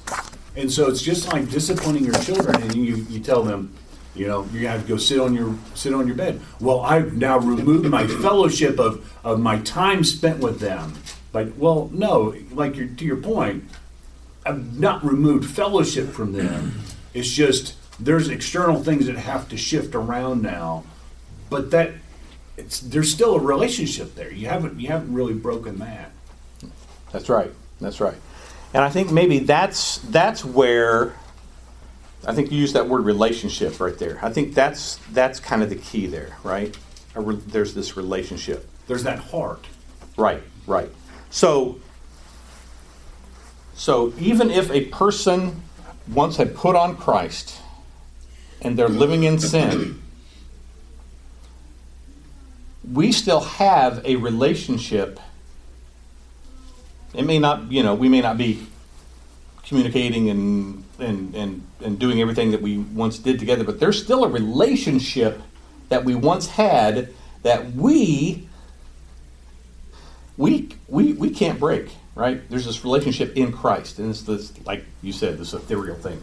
and 0.57 0.71
so 0.71 0.89
it's 0.89 1.03
just 1.03 1.33
like 1.33 1.49
disciplining 1.51 2.05
your 2.05 2.15
children 2.15 2.61
and 2.63 2.75
you, 2.75 2.97
you 3.09 3.21
tell 3.21 3.43
them 3.43 3.73
you 4.15 4.27
know, 4.27 4.47
you 4.53 4.67
have 4.67 4.83
to 4.83 4.89
go 4.89 4.97
sit 4.97 5.21
on 5.21 5.35
your 5.35 5.55
sit 5.75 5.95
on 5.95 6.07
your 6.07 6.17
bed. 6.17 6.41
Well, 6.61 6.81
I've 6.81 7.17
now 7.17 7.39
removed 7.39 7.89
my 7.89 8.07
fellowship 8.07 8.79
of, 8.79 9.09
of 9.25 9.39
my 9.39 9.61
time 9.61 10.03
spent 10.03 10.41
with 10.41 10.59
them. 10.61 10.95
But 11.33 11.57
well, 11.57 11.89
no, 11.93 12.35
like 12.51 12.77
your, 12.77 12.89
to 12.89 13.05
your 13.05 13.19
point, 13.19 13.65
I've 14.45 14.79
not 14.79 15.05
removed 15.05 15.49
fellowship 15.49 16.11
from 16.11 16.33
them. 16.33 16.81
It's 17.15 17.31
just 17.31 17.75
there's 18.01 18.29
external 18.29 18.83
things 18.83 19.07
that 19.07 19.17
have 19.17 19.49
to 19.51 19.57
shift 19.57 19.95
around 19.95 20.43
now. 20.43 20.85
But 21.49 21.71
that 21.73 21.93
it's 22.57 22.81
there's 22.81 23.13
still 23.13 23.37
a 23.37 23.41
relationship 23.41 24.15
there. 24.15 24.33
You 24.33 24.49
haven't 24.49 24.81
you 24.81 24.89
haven't 24.89 25.13
really 25.13 25.35
broken 25.35 25.79
that. 25.79 26.13
That's 27.13 27.29
right. 27.29 27.53
That's 27.81 28.01
right. 28.01 28.17
And 28.73 28.85
I 28.85 28.91
think 28.91 29.11
maybe 29.11 29.41
that's 29.41 29.99
that's 29.99 30.45
where 30.45 31.15
I 32.27 32.35
think 32.35 32.53
you 32.53 32.59
use 32.59 32.73
that 32.75 32.89
word 32.89 33.05
relationship 33.05 33.81
right 33.81 33.99
there. 33.99 34.19
I 34.23 34.31
think 34.31 34.55
that's 34.55 34.97
that's 35.13 35.41
kind 35.41 35.63
of 35.63 35.71
the 35.71 35.77
key 35.77 36.07
there, 36.07 36.37
right? 36.45 36.77
Re- 37.15 37.37
there's 37.47 37.75
this 37.75 37.97
relationship. 37.97 38.69
There's 38.87 39.05
that 39.05 39.19
heart. 39.19 39.67
Right, 40.17 40.43
right. 40.67 40.91
So 41.31 41.81
so 43.75 44.13
even 44.19 44.51
if 44.51 44.71
a 44.71 44.87
person 44.87 45.63
once 46.07 46.37
had 46.37 46.55
put 46.55 46.77
on 46.77 46.97
Christ 46.97 47.61
and 48.63 48.79
they're 48.79 48.89
living 48.89 49.25
in 49.25 49.39
sin, 49.39 50.01
we 52.91 53.13
still 53.13 53.41
have 53.41 54.05
a 54.05 54.17
relationship. 54.17 55.21
It 57.15 57.25
may 57.25 57.39
not, 57.39 57.71
you 57.71 57.83
know, 57.83 57.95
we 57.95 58.09
may 58.09 58.21
not 58.21 58.39
be 58.39 58.67
communicating 59.65 60.29
and, 60.29 60.85
and, 60.99 61.35
and, 61.35 61.67
and 61.83 61.99
doing 61.99 62.21
everything 62.21 62.51
that 62.51 62.63
we 62.63 62.79
once 62.79 63.19
did 63.19 63.39
together, 63.39 63.65
but 63.65 63.81
there's 63.81 64.03
still 64.03 64.25
a 64.25 64.29
relationship 64.29 65.41
that 65.89 66.05
we 66.05 66.15
once 66.15 66.49
had 66.49 67.13
that 67.43 67.73
we 67.73 68.49
we 70.37 70.71
we, 70.89 71.13
we 71.13 71.31
can't 71.31 71.61
break, 71.61 71.91
right? 72.15 72.49
There's 72.49 72.65
this 72.65 72.83
relationship 72.83 73.37
in 73.37 73.53
Christ, 73.53 73.99
and 73.99 74.11
it's 74.11 74.23
this, 74.23 74.53
like 74.65 74.85
you 75.03 75.13
said, 75.13 75.39
this 75.39 75.53
ethereal 75.53 75.97
thing. 75.97 76.23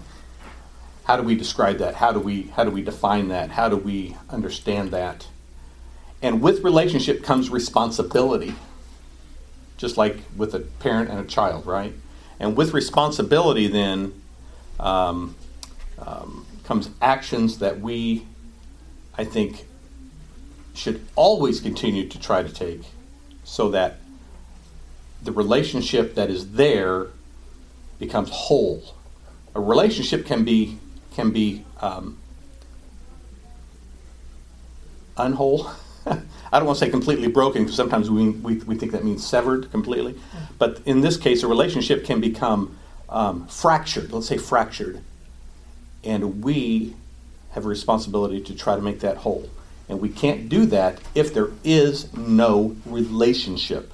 How 1.07 1.15
do 1.15 1.23
we 1.23 1.35
describe 1.35 1.77
that? 1.77 1.95
How 1.95 2.11
do 2.11 2.19
we 2.19 2.51
how 2.57 2.65
do 2.65 2.69
we 2.69 2.81
define 2.81 3.29
that? 3.29 3.51
How 3.51 3.69
do 3.69 3.77
we 3.77 4.17
understand 4.29 4.91
that? 4.91 5.25
And 6.21 6.41
with 6.41 6.65
relationship 6.65 7.23
comes 7.23 7.49
responsibility, 7.49 8.53
just 9.77 9.95
like 9.95 10.17
with 10.35 10.53
a 10.53 10.59
parent 10.59 11.09
and 11.09 11.17
a 11.17 11.23
child, 11.23 11.65
right? 11.65 11.93
And 12.41 12.57
with 12.57 12.73
responsibility, 12.73 13.67
then 13.67 14.21
um, 14.81 15.35
um, 15.97 16.45
comes 16.65 16.89
actions 17.01 17.59
that 17.59 17.79
we, 17.79 18.27
I 19.17 19.23
think, 19.23 19.65
should 20.73 21.05
always 21.15 21.61
continue 21.61 22.09
to 22.09 22.19
try 22.19 22.43
to 22.43 22.49
take 22.49 22.81
so 23.45 23.69
that 23.69 23.95
the 25.23 25.31
relationship 25.31 26.15
that 26.15 26.29
is 26.29 26.51
there 26.51 27.07
becomes 27.97 28.29
whole. 28.29 28.93
A 29.55 29.61
relationship 29.61 30.25
can 30.25 30.43
be 30.43 30.79
can 31.17 31.31
be 31.31 31.65
um, 31.81 32.15
unwhole. 35.17 35.67
I 36.05 36.59
don't 36.59 36.67
want 36.67 36.77
to 36.77 36.85
say 36.85 36.91
completely 36.91 37.27
broken 37.27 37.63
because 37.63 37.75
sometimes 37.75 38.11
we, 38.11 38.29
we, 38.29 38.57
we 38.59 38.75
think 38.75 38.91
that 38.91 39.03
means 39.03 39.25
severed 39.25 39.71
completely. 39.71 40.13
But 40.59 40.79
in 40.85 41.01
this 41.01 41.17
case, 41.17 41.41
a 41.41 41.47
relationship 41.47 42.05
can 42.05 42.21
become 42.21 42.77
um, 43.09 43.47
fractured. 43.47 44.13
Let's 44.13 44.27
say 44.27 44.37
fractured. 44.37 45.01
And 46.03 46.43
we 46.43 46.95
have 47.49 47.65
a 47.65 47.67
responsibility 47.67 48.39
to 48.41 48.55
try 48.55 48.75
to 48.75 48.81
make 48.81 48.99
that 48.99 49.17
whole. 49.17 49.49
And 49.89 49.99
we 49.99 50.09
can't 50.09 50.47
do 50.47 50.67
that 50.67 50.99
if 51.15 51.33
there 51.33 51.49
is 51.63 52.15
no 52.15 52.75
relationship. 52.85 53.91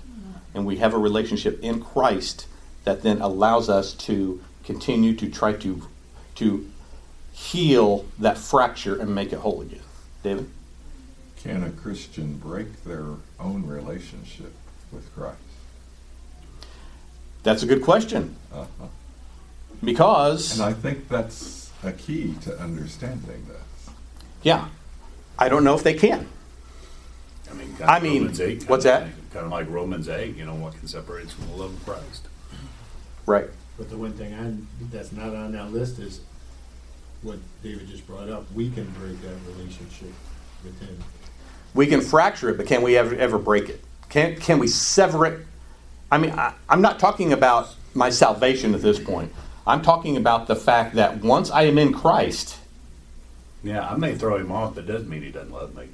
And 0.53 0.65
we 0.65 0.77
have 0.77 0.93
a 0.93 0.97
relationship 0.97 1.63
in 1.63 1.81
Christ 1.81 2.47
that 2.83 3.01
then 3.01 3.21
allows 3.21 3.69
us 3.69 3.93
to 3.93 4.43
continue 4.65 5.15
to 5.15 5.29
try 5.29 5.53
to, 5.53 5.87
to 6.35 6.69
heal 7.33 8.05
that 8.19 8.37
fracture 8.37 8.99
and 8.99 9.13
make 9.13 9.33
it 9.33 9.39
whole 9.39 9.61
again. 9.61 9.81
David? 10.21 10.49
Can 11.37 11.63
a 11.63 11.71
Christian 11.71 12.37
break 12.37 12.83
their 12.85 13.05
own 13.39 13.67
relationship 13.67 14.53
with 14.91 15.13
Christ? 15.13 15.37
That's 17.41 17.63
a 17.63 17.65
good 17.65 17.81
question. 17.81 18.35
Uh-huh. 18.53 18.85
Because. 19.83 20.53
And 20.53 20.63
I 20.63 20.71
think 20.71 21.09
that's 21.09 21.71
a 21.83 21.91
key 21.91 22.35
to 22.43 22.57
understanding 22.57 23.45
this. 23.47 23.89
Yeah. 24.43 24.69
I 25.37 25.49
don't 25.49 25.65
know 25.65 25.75
if 25.75 25.83
they 25.83 25.95
can. 25.95 26.27
I 27.49 27.53
mean, 27.55 27.75
I 27.83 27.99
mean, 27.99 28.21
Romans 28.21 28.39
8, 28.39 28.59
kind 28.59 28.69
what's 28.69 28.85
of 28.85 28.91
that? 28.91 29.03
thing. 29.03 29.23
Kind 29.33 29.45
of 29.45 29.51
like 29.51 29.69
Romans 29.69 30.07
8, 30.07 30.37
you 30.37 30.45
know, 30.45 30.55
what 30.55 30.77
can 30.77 30.87
separate 30.87 31.27
us 31.27 31.33
from 31.33 31.47
the 31.49 31.55
love 31.55 31.73
of 31.73 31.85
Christ? 31.85 32.27
Right. 33.25 33.49
But 33.77 33.89
the 33.89 33.97
one 33.97 34.13
thing 34.13 34.33
on, 34.33 34.67
that's 34.91 35.11
not 35.11 35.35
on 35.35 35.51
that 35.53 35.73
list 35.73 35.99
is 35.99 36.21
what 37.23 37.39
David 37.63 37.87
just 37.87 38.05
brought 38.05 38.29
up. 38.29 38.51
We 38.53 38.69
can 38.69 38.85
break 38.91 39.19
that 39.21 39.35
relationship 39.55 40.11
with 40.63 40.79
him. 40.79 40.97
We 41.73 41.87
can 41.87 42.01
fracture 42.01 42.49
it, 42.49 42.57
but 42.57 42.67
can 42.67 42.81
we 42.81 42.97
ever, 42.97 43.15
ever 43.15 43.39
break 43.39 43.69
it? 43.69 43.83
Can, 44.09 44.35
can 44.35 44.59
we 44.59 44.67
sever 44.67 45.25
it? 45.25 45.45
I 46.11 46.17
mean, 46.19 46.31
I, 46.31 46.53
I'm 46.69 46.81
not 46.81 46.99
talking 46.99 47.33
about 47.33 47.69
my 47.95 48.09
salvation 48.09 48.75
at 48.75 48.81
this 48.81 48.99
point. 48.99 49.33
I'm 49.65 49.81
talking 49.81 50.17
about 50.17 50.47
the 50.47 50.55
fact 50.55 50.95
that 50.95 51.21
once 51.23 51.49
I 51.49 51.63
am 51.63 51.77
in 51.77 51.93
Christ, 51.93 52.57
Yeah, 53.63 53.87
I 53.89 53.95
may 53.95 54.13
throw 54.13 54.37
him 54.37 54.51
off, 54.51 54.75
but 54.75 54.85
doesn't 54.85 55.09
mean 55.09 55.23
he 55.23 55.31
doesn't 55.31 55.51
love 55.53 55.73
me. 55.75 55.87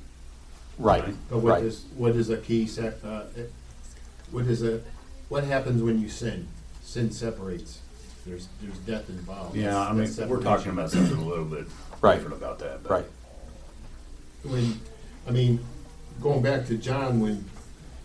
right, 0.80 1.06
But 1.30 1.38
what 1.40 1.52
right. 1.52 1.64
is, 1.64 1.86
what 1.96 2.16
is 2.16 2.30
a 2.30 2.38
key, 2.38 2.66
se- 2.66 2.96
uh, 3.06 3.24
what 4.32 4.46
is 4.46 4.64
a, 4.64 4.82
what 5.30 5.44
happens 5.44 5.82
when 5.84 6.02
you 6.02 6.10
sin? 6.10 6.48
Sin 6.84 7.12
separates. 7.12 7.80
There's, 8.26 8.48
there's 8.62 8.78
death 8.80 9.10
involved. 9.10 9.56
Yeah, 9.56 9.78
I 9.80 9.90
mean, 9.94 10.04
That's 10.06 10.18
we're 10.20 10.42
talking 10.42 10.66
separation. 10.66 10.72
about 10.72 10.92
something 10.92 11.18
a 11.18 11.26
little 11.26 11.46
bit 11.46 11.68
Right. 12.02 12.16
different 12.16 12.38
about 12.38 12.60
that. 12.60 12.84
But 12.84 12.92
Right. 12.92 13.06
when, 14.44 14.80
I 15.28 15.32
mean, 15.32 15.60
going 16.22 16.42
back 16.42 16.66
to 16.68 16.78
John, 16.78 17.20
when 17.20 17.46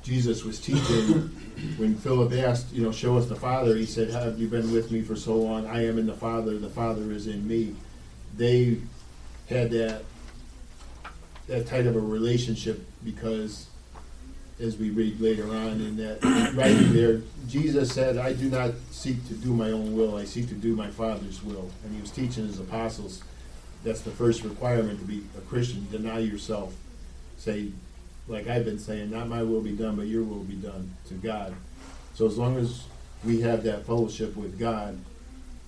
Jesus 0.03 0.44
was 0.44 0.59
teaching, 0.61 1.31
when 1.77 1.96
Philip 1.96 2.33
asked, 2.33 2.72
you 2.72 2.83
know, 2.83 2.92
show 2.92 3.16
us 3.16 3.27
the 3.27 3.35
Father, 3.37 3.77
he 3.77 3.87
said, 3.87 4.11
have 4.11 4.38
you 4.38 4.48
been 4.48 4.70
with 4.72 4.90
me 4.90 5.03
for 5.03 5.16
so 5.16 5.35
long? 5.37 5.66
I 5.66 5.87
am 5.87 5.98
in 5.98 6.07
the 6.07 6.14
Father, 6.14 6.59
the 6.59 6.68
Father 6.70 7.11
is 7.12 7.27
in 7.27 7.46
me. 7.46 7.74
They 8.37 8.79
had 9.48 9.70
that, 9.70 10.03
that 11.46 11.66
type 11.66 11.87
of 11.87 11.96
a 11.96 12.00
relationship 12.00 12.85
because, 13.05 13.66
as 14.61 14.77
we 14.77 14.90
read 14.90 15.21
later 15.21 15.49
on 15.51 15.81
in 15.81 15.97
that 15.97 16.23
writing 16.55 16.93
there, 16.93 17.21
Jesus 17.49 17.93
said, 17.93 18.17
I 18.17 18.33
do 18.33 18.49
not 18.49 18.73
seek 18.90 19.27
to 19.29 19.35
do 19.35 19.53
my 19.53 19.71
own 19.73 19.97
will, 19.97 20.17
I 20.17 20.25
seek 20.25 20.49
to 20.49 20.55
do 20.55 20.77
my 20.77 20.88
Father's 20.90 21.43
will. 21.43 21.71
And 21.85 21.95
he 21.95 22.01
was 22.01 22.11
teaching 22.11 22.47
his 22.47 22.61
apostles, 22.61 23.23
that's 23.83 24.01
the 24.01 24.11
first 24.11 24.45
requirement 24.45 25.01
to 25.01 25.05
be 25.05 25.23
a 25.37 25.40
Christian, 25.43 25.87
deny 25.90 26.21
yourself. 26.21 26.75
Say, 27.37 27.73
like 28.29 28.47
I've 28.47 28.64
been 28.64 28.79
saying, 28.79 29.11
not 29.11 29.29
my 29.29 29.43
will 29.43 29.61
be 29.61 29.73
done, 29.73 29.97
but 29.97 30.07
your 30.07 30.23
will 30.23 30.45
be 30.45 30.55
done 30.55 30.95
to 31.09 31.14
God. 31.14 31.55
So 32.14 32.27
as 32.27 32.38
long 32.38 32.57
as 32.57 32.85
we 33.25 33.40
have 33.40 33.64
that 33.64 33.85
fellowship 33.87 34.37
with 34.37 34.59
God, 34.59 34.99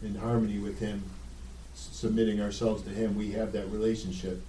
in 0.03 0.15
harmony 0.15 0.59
with 0.59 0.79
Him, 0.79 1.03
s- 1.75 1.89
submitting 1.93 2.41
ourselves 2.41 2.83
to 2.85 2.91
Him, 2.91 3.17
we 3.17 3.33
have 3.33 3.53
that 3.53 3.67
relationship. 3.71 4.43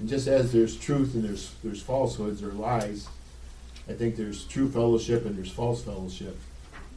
And 0.00 0.08
just 0.08 0.26
as 0.26 0.50
there's 0.52 0.76
truth 0.76 1.14
and 1.14 1.22
there's 1.22 1.52
there's 1.62 1.82
falsehoods 1.82 2.42
or 2.42 2.52
lies, 2.52 3.06
I 3.88 3.92
think 3.92 4.16
there's 4.16 4.44
true 4.44 4.70
fellowship 4.70 5.26
and 5.26 5.36
there's 5.36 5.50
false 5.50 5.82
fellowship. 5.82 6.38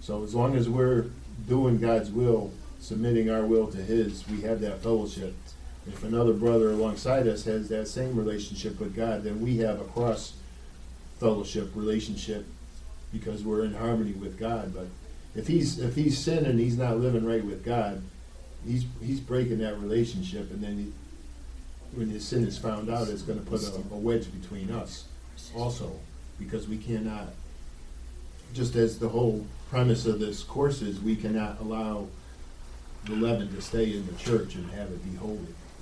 So 0.01 0.23
as 0.23 0.35
long 0.35 0.55
as 0.55 0.69
we're 0.69 1.05
doing 1.47 1.79
God's 1.79 2.11
will, 2.11 2.51
submitting 2.79 3.29
our 3.29 3.45
will 3.45 3.67
to 3.67 3.77
His, 3.77 4.27
we 4.29 4.41
have 4.41 4.61
that 4.61 4.81
fellowship. 4.83 5.35
If 5.87 6.03
another 6.03 6.33
brother 6.33 6.71
alongside 6.71 7.27
us 7.27 7.45
has 7.45 7.69
that 7.69 7.87
same 7.87 8.15
relationship 8.15 8.79
with 8.79 8.95
God, 8.95 9.23
then 9.23 9.41
we 9.41 9.57
have 9.57 9.79
a 9.79 9.85
cross 9.85 10.33
fellowship 11.19 11.71
relationship 11.75 12.45
because 13.11 13.43
we're 13.43 13.63
in 13.63 13.73
harmony 13.73 14.13
with 14.13 14.37
God. 14.37 14.73
But 14.73 14.87
if 15.35 15.47
he's 15.47 15.79
if 15.79 15.95
he's 15.95 16.17
sinning, 16.17 16.57
he's 16.57 16.77
not 16.77 16.97
living 16.97 17.25
right 17.25 17.43
with 17.43 17.63
God. 17.63 18.01
He's 18.65 18.85
he's 19.01 19.19
breaking 19.19 19.59
that 19.59 19.79
relationship, 19.79 20.49
and 20.51 20.63
then 20.63 20.77
he, 20.77 21.97
when 21.97 22.09
his 22.09 22.27
sin 22.27 22.45
is 22.45 22.57
found 22.57 22.89
out, 22.89 23.07
it's 23.07 23.21
going 23.21 23.39
to 23.39 23.45
put 23.45 23.61
a, 23.63 23.75
a 23.93 23.97
wedge 23.97 24.27
between 24.41 24.71
us, 24.71 25.05
also, 25.55 25.99
because 26.39 26.67
we 26.67 26.77
cannot. 26.77 27.27
Just 28.53 28.75
as 28.75 28.99
the 28.99 29.09
whole 29.09 29.45
premise 29.69 30.05
of 30.05 30.19
this 30.19 30.43
course 30.43 30.81
is, 30.81 30.99
we 30.99 31.15
cannot 31.15 31.59
allow 31.59 32.07
the 33.05 33.13
leaven 33.13 33.53
to 33.53 33.61
stay 33.61 33.93
in 33.93 34.05
the 34.05 34.13
church 34.13 34.55
and 34.55 34.69
have 34.71 34.89
it 34.89 35.03
be 35.11 35.17
holy. 35.17 35.39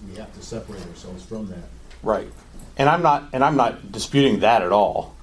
We 0.09 0.17
have 0.17 0.33
to 0.33 0.41
separate 0.41 0.85
ourselves 0.87 1.23
from 1.23 1.47
that. 1.47 1.69
Right. 2.01 2.27
And 2.77 2.89
I'm 2.89 3.01
not 3.01 3.29
and 3.31 3.43
I'm 3.43 3.55
not 3.55 3.91
disputing 3.91 4.39
that 4.39 4.61
at 4.61 4.71
all. 4.71 5.15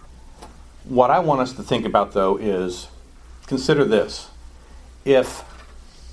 What 0.84 1.10
I 1.10 1.18
want 1.18 1.40
us 1.42 1.52
to 1.54 1.62
think 1.62 1.84
about 1.84 2.12
though 2.12 2.36
is 2.36 2.88
consider 3.46 3.84
this. 3.84 4.30
If 5.04 5.44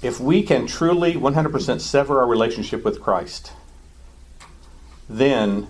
if 0.01 0.19
we 0.19 0.43
can 0.43 0.67
truly 0.67 1.13
100% 1.13 1.81
sever 1.81 2.19
our 2.19 2.27
relationship 2.27 2.83
with 2.83 3.01
Christ, 3.01 3.51
then 5.09 5.67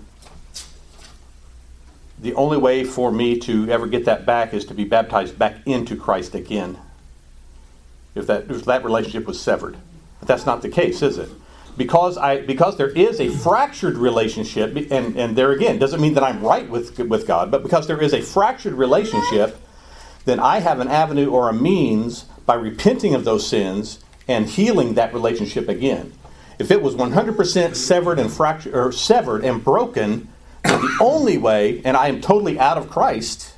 the 2.20 2.34
only 2.34 2.56
way 2.56 2.84
for 2.84 3.12
me 3.12 3.38
to 3.40 3.70
ever 3.70 3.86
get 3.86 4.04
that 4.06 4.26
back 4.26 4.52
is 4.52 4.64
to 4.66 4.74
be 4.74 4.84
baptized 4.84 5.38
back 5.38 5.56
into 5.66 5.96
Christ 5.96 6.34
again. 6.34 6.78
If 8.14 8.26
that 8.26 8.50
if 8.50 8.64
that 8.64 8.84
relationship 8.84 9.26
was 9.26 9.40
severed. 9.40 9.76
But 10.18 10.28
that's 10.28 10.46
not 10.46 10.62
the 10.62 10.68
case, 10.68 11.02
is 11.02 11.18
it? 11.18 11.30
Because 11.76 12.18
I 12.18 12.40
because 12.40 12.76
there 12.76 12.90
is 12.90 13.20
a 13.20 13.28
fractured 13.28 13.96
relationship, 13.96 14.74
and, 14.90 15.16
and 15.16 15.36
there 15.36 15.52
again 15.52 15.78
doesn't 15.78 16.00
mean 16.00 16.14
that 16.14 16.24
I'm 16.24 16.42
right 16.42 16.68
with 16.68 16.98
with 16.98 17.26
God, 17.26 17.50
but 17.50 17.62
because 17.62 17.86
there 17.86 18.02
is 18.02 18.12
a 18.12 18.20
fractured 18.20 18.74
relationship, 18.74 19.60
then 20.24 20.40
I 20.40 20.58
have 20.58 20.80
an 20.80 20.88
avenue 20.88 21.30
or 21.30 21.48
a 21.48 21.52
means 21.52 22.24
by 22.46 22.54
repenting 22.54 23.14
of 23.14 23.24
those 23.24 23.46
sins 23.46 24.00
and 24.26 24.46
healing 24.46 24.94
that 24.94 25.14
relationship 25.14 25.68
again. 25.68 26.12
If 26.58 26.72
it 26.72 26.82
was 26.82 26.96
100% 26.96 27.76
severed 27.76 28.18
and 28.18 28.32
fractured 28.32 28.74
or 28.74 28.90
severed 28.90 29.44
and 29.44 29.62
broken, 29.62 30.28
the 30.62 30.98
only 31.00 31.38
way, 31.38 31.82
and 31.84 31.96
I 31.96 32.08
am 32.08 32.20
totally 32.20 32.58
out 32.58 32.78
of 32.78 32.90
Christ, 32.90 33.54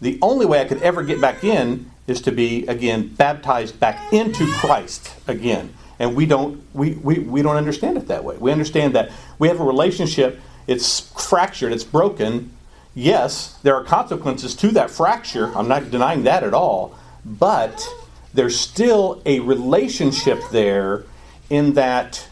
the 0.00 0.18
only 0.22 0.46
way 0.46 0.60
I 0.60 0.64
could 0.64 0.82
ever 0.82 1.02
get 1.02 1.20
back 1.20 1.44
in 1.44 1.90
is 2.06 2.20
to 2.22 2.32
be 2.32 2.66
again 2.66 3.08
baptized 3.08 3.78
back 3.78 4.12
into 4.12 4.46
Christ 4.54 5.14
again. 5.28 5.74
And 5.98 6.16
we 6.16 6.26
don't 6.26 6.62
we, 6.74 6.92
we, 6.94 7.18
we 7.18 7.42
don't 7.42 7.56
understand 7.56 7.98
it 7.98 8.08
that 8.08 8.24
way. 8.24 8.36
We 8.38 8.50
understand 8.50 8.94
that 8.94 9.10
we 9.38 9.48
have 9.48 9.60
a 9.60 9.64
relationship, 9.64 10.40
it's 10.66 11.00
fractured, 11.00 11.72
it's 11.72 11.84
broken. 11.84 12.52
Yes, 12.94 13.58
there 13.62 13.76
are 13.76 13.84
consequences 13.84 14.56
to 14.56 14.68
that 14.72 14.90
fracture. 14.90 15.56
I'm 15.56 15.68
not 15.68 15.90
denying 15.90 16.24
that 16.24 16.42
at 16.42 16.54
all. 16.54 16.98
But 17.24 17.86
there's 18.34 18.58
still 18.58 19.22
a 19.26 19.40
relationship 19.40 20.40
there 20.50 21.04
in 21.48 21.74
that 21.74 22.26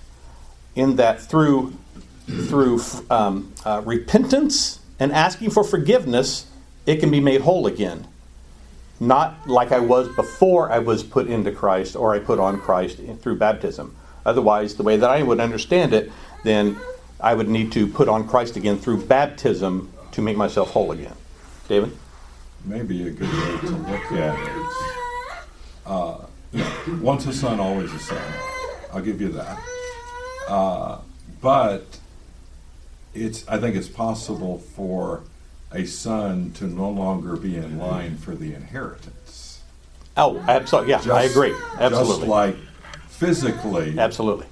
in 0.75 0.97
that 0.97 1.21
through 1.21 1.75
through 2.29 2.81
um, 3.11 3.53
uh, 3.65 3.83
repentance 3.85 4.81
and 4.99 5.13
asking 5.13 5.51
for 5.51 5.65
forgiveness, 5.65 6.47
it 6.87 7.01
can 7.01 7.11
be 7.11 7.21
made 7.21 7.41
whole 7.41 7.67
again. 7.67 8.07
Not 9.01 9.49
like 9.49 9.73
I 9.73 9.79
was 9.79 10.09
before 10.15 10.71
I 10.71 10.81
was 10.81 11.03
put 11.03 11.29
into 11.29 11.53
Christ 11.53 11.97
or 11.97 12.15
I 12.15 12.19
put 12.19 12.39
on 12.39 12.61
Christ 12.61 13.01
through 13.21 13.37
baptism. 13.37 13.97
Otherwise, 14.27 14.75
the 14.75 14.83
way 14.83 14.97
that 14.97 15.09
I 15.09 15.23
would 15.23 15.41
understand 15.41 15.95
it, 15.95 16.11
then 16.43 16.79
I 17.21 17.35
would 17.35 17.49
need 17.49 17.73
to 17.73 17.87
put 17.87 18.09
on 18.09 18.29
Christ 18.29 18.57
again 18.57 18.79
through 18.79 19.07
baptism 19.07 19.93
to 20.13 20.23
make 20.23 20.37
myself 20.37 20.71
whole 20.71 20.93
again. 20.93 21.15
David? 21.69 21.97
Maybe 22.65 23.07
a 23.07 23.11
good 23.11 23.29
way 23.29 23.61
to 23.61 23.77
look 23.77 24.13
at 24.13 24.39
it. 24.39 25.47
uh, 25.87 26.19
once 27.01 27.27
a 27.27 27.33
son, 27.33 27.61
always 27.61 27.93
a 27.93 27.99
son. 27.99 28.33
I'll 28.93 29.01
give 29.01 29.21
you 29.21 29.29
that. 29.31 29.63
Uh, 30.49 30.99
but 31.41 31.98
it's 33.25 33.47
I 33.49 33.59
think 33.59 33.77
it's 33.77 33.89
possible 33.89 34.59
for 34.59 35.23
a 35.73 35.85
son 35.85 36.53
to 36.53 36.65
no 36.67 36.89
longer 36.89 37.37
be 37.37 37.57
in 37.57 37.79
line 37.79 38.17
for 38.17 38.35
the 38.35 38.55
inheritance. 38.55 39.61
Oh, 40.17 40.39
absolutely. 40.49 40.91
Yeah, 40.91 40.99
I 40.99 41.25
Just- 41.27 41.37
agree. 41.37 41.55
Just 41.79 42.23
like 42.23 42.57
physically, 43.09 43.99
Absolutely. 43.99 44.47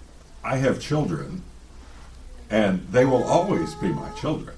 I 0.44 0.56
have 0.56 0.80
children, 0.80 1.42
and 2.50 2.86
they 2.90 3.04
will 3.04 3.24
always 3.24 3.74
be 3.74 3.88
my 3.88 4.10
children. 4.10 4.56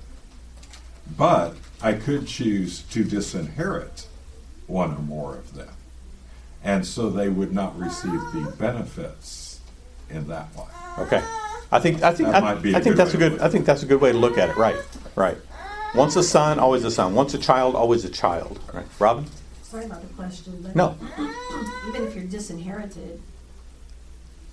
But 1.17 1.57
I 1.81 1.93
could 1.93 2.27
choose 2.27 2.83
to 2.91 3.05
disinherit 3.05 4.07
one 4.67 4.93
or 4.93 4.99
more 5.01 5.37
of 5.37 5.55
them. 5.55 5.71
And 6.63 6.87
so 6.87 7.09
they 7.09 7.29
would 7.29 7.53
not 7.53 7.79
receive 7.79 8.21
the 8.33 8.53
benefits 8.59 9.61
in 10.11 10.27
that 10.29 10.55
way. 10.57 10.65
Okay. 10.99 11.23
I 11.71 11.79
think 11.81 12.03
I 12.03 12.13
think 12.15 12.31
That 12.31 12.43
I, 12.43 12.55
might 12.55 12.63
be 12.63 12.75
I 12.75 12.79
a 12.79 12.83
think 12.83 12.97
good 12.97 12.97
that's 12.97 13.15
a 13.15 13.19
good 13.19 13.41
I 13.41 13.49
think 13.49 13.67
that's 13.67 13.83
a 13.83 13.87
good 13.87 14.01
way 14.01 14.13
to 14.13 14.19
look 14.19 14.39
at 14.39 14.51
it. 14.51 14.57
Right. 14.57 14.77
Right. 15.15 15.37
Once 15.95 16.17
a 16.17 16.23
son, 16.23 16.59
always 16.59 16.85
a 16.85 16.91
son. 16.91 17.15
Once 17.15 17.35
a 17.35 17.39
child, 17.39 17.75
always 17.75 18.05
a 18.05 18.09
child. 18.11 18.59
Right. 18.73 18.87
Robin? 18.99 19.27
Sorry 19.63 19.85
about 19.85 20.01
the 20.03 20.15
question, 20.15 20.61
but. 20.63 20.75
No. 20.77 20.97
Even 21.89 22.07
if 22.07 22.15
you're 22.15 22.25
disinherited, 22.25 23.21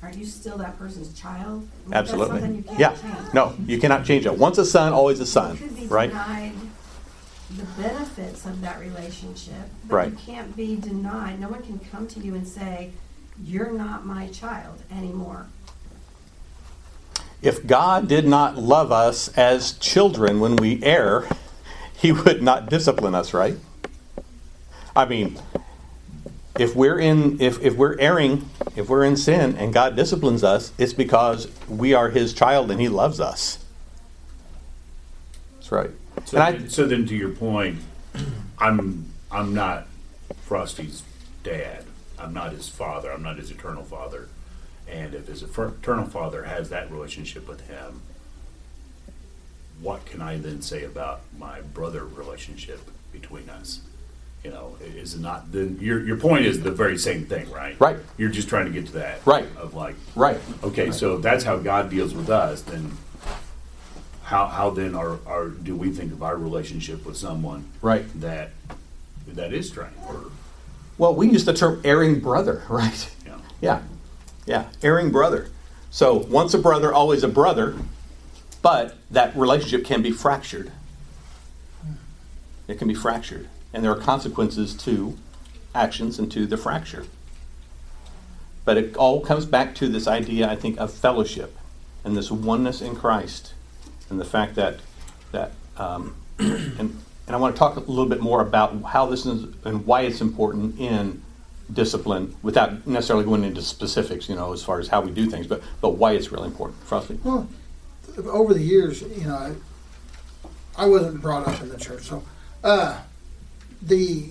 aren't 0.04 0.18
you 0.18 0.26
still 0.26 0.58
that 0.58 0.78
person's 0.78 1.18
child? 1.20 1.46
I 1.46 1.52
mean, 1.54 1.90
that's 1.90 2.10
Absolutely. 2.10 2.40
something 2.40 2.56
you 2.58 2.64
can't 2.64 2.80
Yeah. 2.80 2.90
change. 2.96 3.34
No, 3.34 3.54
you 3.66 3.78
cannot 3.80 4.06
change 4.06 4.26
it. 4.26 4.38
Once 4.38 4.58
a 4.58 4.66
son, 4.66 4.92
always 4.94 5.20
a 5.20 5.24
You 5.24 5.26
son. 5.28 5.58
could 5.58 5.76
be 5.76 5.88
Right. 5.88 6.10
denied 6.10 6.54
the 7.58 7.64
benefits 7.82 8.46
of 8.46 8.60
that 8.62 8.80
relationship, 8.80 9.70
but 9.88 9.96
Right. 9.96 10.12
you 10.12 10.18
can't 10.18 10.56
be 10.56 10.76
denied. 10.76 11.40
No 11.40 11.48
one 11.50 11.64
can 11.64 11.80
come 11.92 12.08
to 12.08 12.20
you 12.20 12.34
and 12.36 12.46
say, 12.48 12.92
"You're 13.44 13.72
not 13.72 14.06
my 14.06 14.28
child 14.28 14.82
anymore." 14.92 15.46
If 17.42 17.66
God 17.68 18.08
did 18.08 18.26
not 18.26 18.58
love 18.58 18.92
us 18.92 19.28
as 19.38 19.74
children 19.74 20.40
when 20.40 20.56
we 20.56 20.82
err, 20.84 21.28
he 21.96 22.12
would 22.12 22.42
not 22.42 22.70
discipline 22.70 23.16
us, 23.16 23.34
right? 23.34 23.58
I 24.96 25.06
mean, 25.06 25.38
if 26.58 26.76
we're 26.76 26.98
in 27.00 27.40
if, 27.42 27.62
if 27.62 27.76
we're 27.76 28.00
erring, 28.00 28.50
if 28.76 28.88
we're 28.90 29.04
in 29.04 29.18
sin 29.18 29.58
and 29.58 29.74
God 29.74 29.96
disciplines 29.96 30.44
us, 30.44 30.72
it's 30.78 30.94
because 30.94 31.48
we 31.68 31.94
are 31.94 32.10
his 32.10 32.34
child 32.34 32.72
and 32.72 32.80
he 32.80 32.88
loves 32.90 33.20
us. 33.20 33.60
That's 35.56 35.72
right. 35.72 35.92
So, 36.26 36.38
And 36.38 36.44
I- 36.44 36.52
then, 36.54 36.70
so 36.70 36.88
then, 36.88 37.06
to 37.08 37.16
your 37.16 37.30
point, 37.30 37.80
I'm 38.58 39.12
I'm 39.32 39.54
not 39.54 39.88
Frosty's 40.44 41.04
dad. 41.44 41.84
I'm 42.18 42.34
not 42.34 42.54
his 42.54 42.70
father. 42.70 43.12
I'm 43.12 43.22
not 43.22 43.38
his 43.38 43.52
eternal 43.52 43.84
father. 43.84 44.30
And 44.88 45.14
if 45.14 45.28
his 45.28 45.42
eternal 45.44 46.06
father 46.06 46.44
has 46.44 46.70
that 46.70 46.92
relationship 46.92 47.48
with 47.48 47.68
him, 47.68 48.02
what 49.82 50.06
can 50.06 50.22
I 50.22 50.38
then 50.38 50.62
say 50.62 50.84
about 50.84 51.22
my 51.38 51.62
brother 51.62 52.06
relationship 52.06 52.80
between 53.12 53.50
us? 53.50 53.82
You 54.44 54.52
know, 54.52 54.78
is 54.80 55.16
it 55.16 55.22
not? 55.22 55.52
Then 55.52 55.80
your 55.82 56.06
your 56.06 56.18
point 56.18 56.46
is 56.46 56.62
the 56.62 56.72
very 56.72 57.00
same 57.00 57.26
thing, 57.26 57.50
right? 57.50 57.76
Right. 57.80 57.98
You're 58.16 58.30
just 58.30 58.48
trying 58.48 58.66
to 58.66 58.72
get 58.72 58.86
to 58.88 58.94
that, 58.94 59.26
Right. 59.26 59.48
Of 59.58 59.74
like, 59.74 59.96
Right. 60.16 60.38
Okay, 60.64 60.92
so 60.92 61.16
if 61.16 61.24
that's 61.24 61.44
how 61.44 61.58
God 61.58 61.90
deals 61.90 62.14
with 62.14 62.30
us. 62.30 62.62
Then, 62.62 62.92
how 64.24 64.46
how 64.46 64.70
then 64.70 64.94
are, 64.94 65.18
are 65.26 65.48
do 65.48 65.76
we 65.76 65.90
think 65.90 66.12
of 66.14 66.22
our 66.22 66.38
relationship 66.38 67.06
with 67.08 67.18
someone 67.18 67.66
Right. 67.82 68.06
that 68.22 68.52
that 69.30 69.52
is 69.52 69.68
strange? 69.70 69.94
Or 70.08 70.26
Well, 71.00 71.16
we 71.16 71.28
use 71.28 71.44
the 71.46 71.54
term 71.54 71.82
erring 71.84 72.20
brother, 72.20 72.62
right? 72.70 73.10
know, 73.26 73.38
Yeah, 73.62 73.82
yeah, 74.46 74.70
erring 74.82 75.12
brother. 75.12 75.50
So 75.92 76.16
once 76.16 76.54
a 76.54 76.60
brother, 76.60 76.94
always 76.94 77.24
a 77.24 77.28
brother, 77.28 77.76
but 78.62 78.98
that 79.12 79.36
relationship 79.36 79.86
can 79.86 80.02
be 80.02 80.12
fractured. 80.12 80.72
It 82.68 82.80
can 82.80 82.88
be 82.88 82.94
fractured, 82.94 83.48
and 83.74 83.84
there 83.84 83.92
are 83.92 84.00
consequences 84.00 84.76
to 84.78 85.18
actions 85.74 86.18
and 86.20 86.32
to 86.32 86.46
the 86.46 86.58
fracture. 86.58 87.06
But 88.64 88.78
it 88.78 88.96
all 88.98 89.22
comes 89.22 89.46
back 89.46 89.76
to 89.76 89.88
this 89.88 90.08
idea, 90.08 90.50
I 90.50 90.56
think, 90.56 90.80
of 90.80 90.92
fellowship 90.92 91.56
and 92.04 92.18
this 92.18 92.32
oneness 92.32 92.82
in 92.82 92.96
Christ, 92.96 93.54
and 94.10 94.20
the 94.20 94.26
fact 94.26 94.56
that 94.56 94.80
that 95.32 95.52
um, 95.78 96.16
and 96.40 97.00
and 97.28 97.36
I 97.36 97.38
want 97.38 97.56
to 97.56 97.60
talk 97.60 97.76
a 97.76 97.80
little 97.80 98.06
bit 98.06 98.22
more 98.22 98.42
about 98.42 98.82
how 98.84 99.06
this 99.06 99.26
is 99.26 99.54
and 99.64 99.86
why 99.86 100.02
it's 100.02 100.22
important 100.22 100.80
in 100.80 101.22
discipline 101.72 102.36
without 102.44 102.86
necessarily 102.86 103.26
going 103.26 103.44
into 103.44 103.62
specifics, 103.62 104.30
you 104.30 104.36
know, 104.36 104.54
as 104.54 104.64
far 104.64 104.80
as 104.80 104.88
how 104.88 105.02
we 105.02 105.12
do 105.12 105.30
things, 105.30 105.48
but 105.48 105.62
but 105.82 105.92
why 105.92 106.14
it's 106.14 106.32
really 106.32 106.48
important. 106.48 106.82
Frosty? 106.84 107.20
Well, 107.24 107.48
over 108.28 108.54
the 108.54 108.62
years, 108.62 109.02
you 109.02 109.26
know, 109.26 109.36
I, 109.36 110.84
I 110.84 110.86
wasn't 110.86 111.22
brought 111.22 111.48
up 111.48 111.62
in 111.62 111.70
the 111.70 111.78
church, 111.78 112.04
so 112.04 112.24
uh, 112.64 113.02
the 113.82 114.30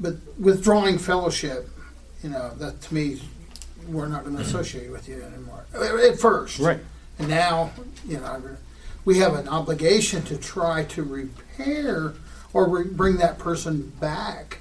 but 0.00 0.14
withdrawing 0.38 0.98
fellowship, 0.98 1.68
you 2.22 2.30
know, 2.30 2.50
that 2.56 2.80
to 2.82 2.94
me, 2.94 3.20
we're 3.88 4.06
not 4.06 4.24
going 4.24 4.36
to 4.36 4.42
associate 4.42 4.90
with 4.90 5.08
you 5.08 5.22
anymore. 5.22 5.66
At 5.74 6.18
first, 6.18 6.58
Right. 6.58 6.80
And 7.18 7.28
now, 7.28 7.72
you 8.06 8.18
know, 8.18 8.40
we 9.04 9.18
have 9.18 9.34
an 9.34 9.48
obligation 9.48 10.22
to 10.24 10.36
try 10.36 10.84
to 10.84 11.02
repair 11.02 12.14
or 12.52 12.68
re- 12.68 12.84
bring 12.84 13.16
that 13.16 13.38
person 13.38 13.92
back 14.00 14.58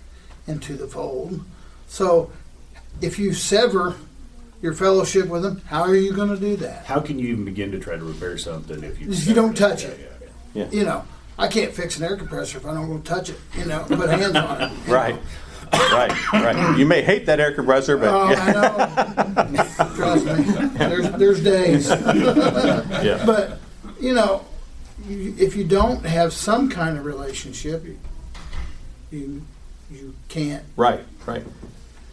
into 0.48 0.76
the 0.76 0.88
fold. 0.88 1.44
So, 1.88 2.32
if 3.02 3.18
you 3.20 3.34
sever 3.34 3.96
your 4.62 4.74
fellowship 4.74 5.28
with 5.28 5.44
them, 5.44 5.62
how 5.68 5.82
are 5.82 5.96
you 5.96 6.14
going 6.14 6.30
to 6.30 6.38
do 6.38 6.56
that? 6.58 6.86
how 6.86 7.00
can 7.00 7.20
you 7.20 7.28
even 7.30 7.46
begin 7.46 7.72
to 7.72 7.80
try 7.80 7.96
to 7.96 8.04
repair 8.04 8.38
something 8.38 8.84
if 8.84 9.00
you 9.00 9.10
If 9.12 9.28
you 9.28 9.34
don't 9.36 9.56
touch 9.56 9.84
it. 9.84 10.00
Yeah, 10.00 10.28
yeah, 10.54 10.64
yeah. 10.66 10.80
you 10.80 10.84
know, 10.86 11.04
I 11.38 11.48
can't 11.48 11.74
fix 11.74 11.98
an 11.98 12.04
air 12.04 12.18
compressor 12.18 12.58
if 12.58 12.66
I 12.66 12.74
don't 12.74 12.88
go 12.90 12.98
touch 13.00 13.30
it, 13.30 13.40
you 13.56 13.66
know, 13.66 13.84
put 13.88 14.10
hands 14.10 14.36
on 14.36 14.62
it. 14.62 14.72
Right. 14.88 15.16
know. 15.16 15.80
right, 15.92 16.32
right. 16.34 16.78
You 16.78 16.86
may 16.86 17.02
hate 17.04 17.26
that 17.28 17.40
air 17.40 17.54
compressor, 17.54 17.98
but 17.98 18.08
Oh, 18.10 18.30
yeah, 18.32 18.44
I 18.44 19.54
know. 19.54 19.96
Trust 19.96 20.26
me. 20.26 20.44
There's, 20.78 21.12
there's 21.12 21.44
days. 21.44 21.90
yeah. 21.90 23.24
But, 23.26 23.60
you 24.00 24.14
know, 24.14 24.46
if 25.08 25.56
you 25.56 25.64
don't 25.66 26.06
have 26.06 26.34
some 26.34 26.70
kind 26.70 26.98
of 26.98 27.06
relationship, 27.06 27.86
you, 27.86 27.98
you, 29.12 29.42
you 29.92 30.16
can't. 30.30 30.64
right, 30.76 31.02
right. 31.26 31.44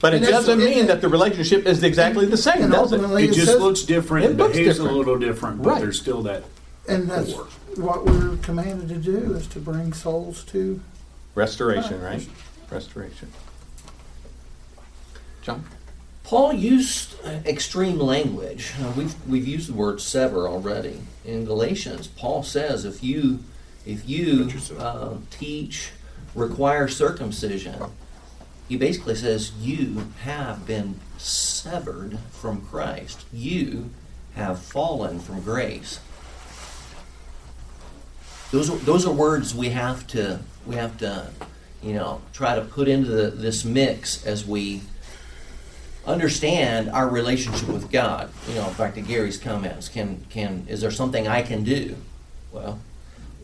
But 0.05 0.13
it 0.13 0.17
And 0.17 0.25
that's- 0.27 0.41
doesn't 0.45 0.59
mean 0.59 0.81
and- 0.81 0.89
that 0.91 1.01
the 1.01 1.09
relationship 1.09 1.65
is 1.67 1.83
exactly 1.83 2.27
the 2.27 2.37
same, 2.37 2.65
And 2.65 2.71
does 2.73 2.93
it? 2.93 2.97
ultimately- 2.97 3.25
It 3.25 3.31
It 3.31 3.35
just 3.37 3.47
says- 3.53 3.59
looks 3.63 3.81
different. 3.85 4.27
It 4.27 4.31
It 4.33 4.37
looks 4.37 4.53
behaves 4.55 4.77
different. 4.77 4.95
a 4.95 4.99
little 4.99 5.19
different, 5.19 5.63
but 5.63 5.69
Right. 5.71 5.81
there's 5.81 5.99
still 5.99 6.21
that. 6.25 6.45
And 6.87 7.09
that's 7.09 7.33
core. 7.33 7.47
what 7.77 8.05
we're 8.05 8.37
commanded 8.43 8.91
to 8.91 8.97
do 8.97 9.33
is 9.33 9.47
to 9.47 9.59
bring 9.61 9.95
souls 9.95 10.45
to. 10.53 10.79
Restoration, 11.35 12.03
right? 12.03 12.29
Restoration. 12.71 13.29
John? 15.41 15.65
Paul 16.23 16.53
used 16.53 17.15
uh, 17.25 17.31
extreme 17.47 17.99
language. 17.99 18.73
Uh, 18.83 18.93
we've 18.95 19.15
we've 19.27 19.49
used 19.49 19.71
the 19.71 19.73
word 19.75 20.03
sever 20.03 20.47
already 20.47 21.01
in 21.25 21.47
Galatians. 21.47 22.09
Paul 22.09 22.43
says 22.43 22.85
if 22.85 23.03
you 23.03 23.39
if 23.87 24.07
you 24.07 24.51
uh, 24.79 25.15
teach 25.31 25.93
require 26.35 26.89
circumcision, 26.89 27.77
he 28.69 28.77
basically 28.77 29.15
says, 29.15 29.53
You 29.61 30.09
have 30.23 30.67
been 30.67 31.01
severed 31.19 32.19
from 32.31 32.62
Christ. 32.62 33.25
You 33.33 33.91
have 34.35 34.59
fallen 34.59 35.21
from 35.21 35.43
grace. 35.43 36.01
Those 38.51 38.71
are, 38.71 38.77
those 38.77 39.07
are 39.07 39.12
words 39.12 39.55
we 39.55 39.71
have 39.71 40.07
to 40.09 40.41
we 40.67 40.77
have 40.77 40.97
to 40.99 41.31
you 41.83 41.93
know 41.93 42.23
try 42.33 42.55
to 42.55 42.62
put 42.62 42.89
into 42.89 43.11
the, 43.11 43.31
this 43.31 43.65
mix 43.65 44.25
as 44.25 44.47
we 44.47 44.81
understand 46.07 46.89
our 46.91 47.09
relationship 47.09 47.69
with 47.69 47.91
God. 47.91 48.31
You 48.49 48.57
know, 48.57 48.75
back 48.77 48.95
to 48.95 49.01
Gary's 49.01 49.39
comments. 49.39 49.89
Can 49.89 50.25
can 50.31 50.67
is 50.69 50.81
there 50.81 50.91
something 50.91 51.27
I 51.27 51.43
can 51.43 51.65
do? 51.65 51.97
Well, 52.53 52.79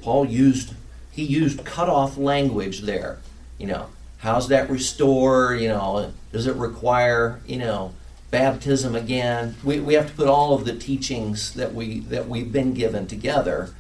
Paul 0.03 0.27
used 0.27 0.75
he 1.11 1.25
used 1.25 1.65
cut 1.65 1.89
off 1.89 2.17
language 2.17 2.83
there. 2.83 3.19
You 3.59 3.67
know, 3.67 3.87
how's 4.21 4.49
that 4.49 4.71
restore? 4.71 5.55
You 5.55 5.69
know, 5.69 6.13
does 6.33 6.47
it 6.47 6.57
require 6.57 7.41
you 7.47 7.59
know 7.59 7.95
baptism 8.31 8.95
again? 8.95 9.57
We, 9.65 9.81
we 9.81 9.95
have 9.95 10.09
to 10.09 10.15
put 10.15 10.29
all 10.29 10.55
of 10.55 10.65
the 10.65 10.77
teachings 10.77 11.55
that 11.55 11.75
we 11.75 12.01
that 12.01 12.29
we've 12.29 12.53
been 12.53 12.75
given 12.75 13.07
together. 13.07 13.75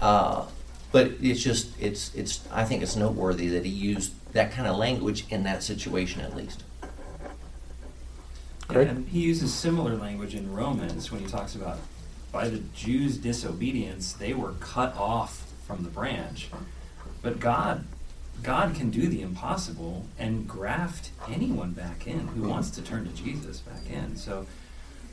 Uh, 0.00 0.46
but 0.92 1.12
it's 1.20 1.42
just 1.42 1.70
it's 1.80 2.14
it's 2.14 2.46
I 2.52 2.64
think 2.64 2.82
it's 2.82 2.96
noteworthy 2.96 3.48
that 3.48 3.64
he 3.64 3.72
used 3.72 4.12
that 4.32 4.52
kind 4.52 4.68
of 4.68 4.76
language 4.76 5.24
in 5.30 5.44
that 5.44 5.62
situation 5.62 6.20
at 6.20 6.36
least. 6.36 6.62
Great. 8.68 8.88
And 8.88 9.08
he 9.08 9.20
uses 9.20 9.52
similar 9.52 9.96
language 9.96 10.34
in 10.34 10.52
Romans 10.52 11.12
when 11.12 11.20
he 11.20 11.26
talks 11.26 11.54
about 11.54 11.78
by 12.34 12.48
the 12.48 12.58
Jews' 12.74 13.16
disobedience, 13.16 14.12
they 14.12 14.34
were 14.34 14.54
cut 14.54 14.96
off 14.96 15.52
from 15.66 15.84
the 15.84 15.88
branch. 15.88 16.48
But 17.22 17.38
God 17.38 17.84
God 18.42 18.74
can 18.74 18.90
do 18.90 19.08
the 19.08 19.22
impossible 19.22 20.04
and 20.18 20.46
graft 20.46 21.10
anyone 21.28 21.70
back 21.72 22.06
in 22.06 22.28
who 22.28 22.48
wants 22.48 22.70
to 22.72 22.82
turn 22.82 23.04
to 23.06 23.12
Jesus 23.12 23.60
back 23.60 23.88
in. 23.90 24.16
So 24.16 24.46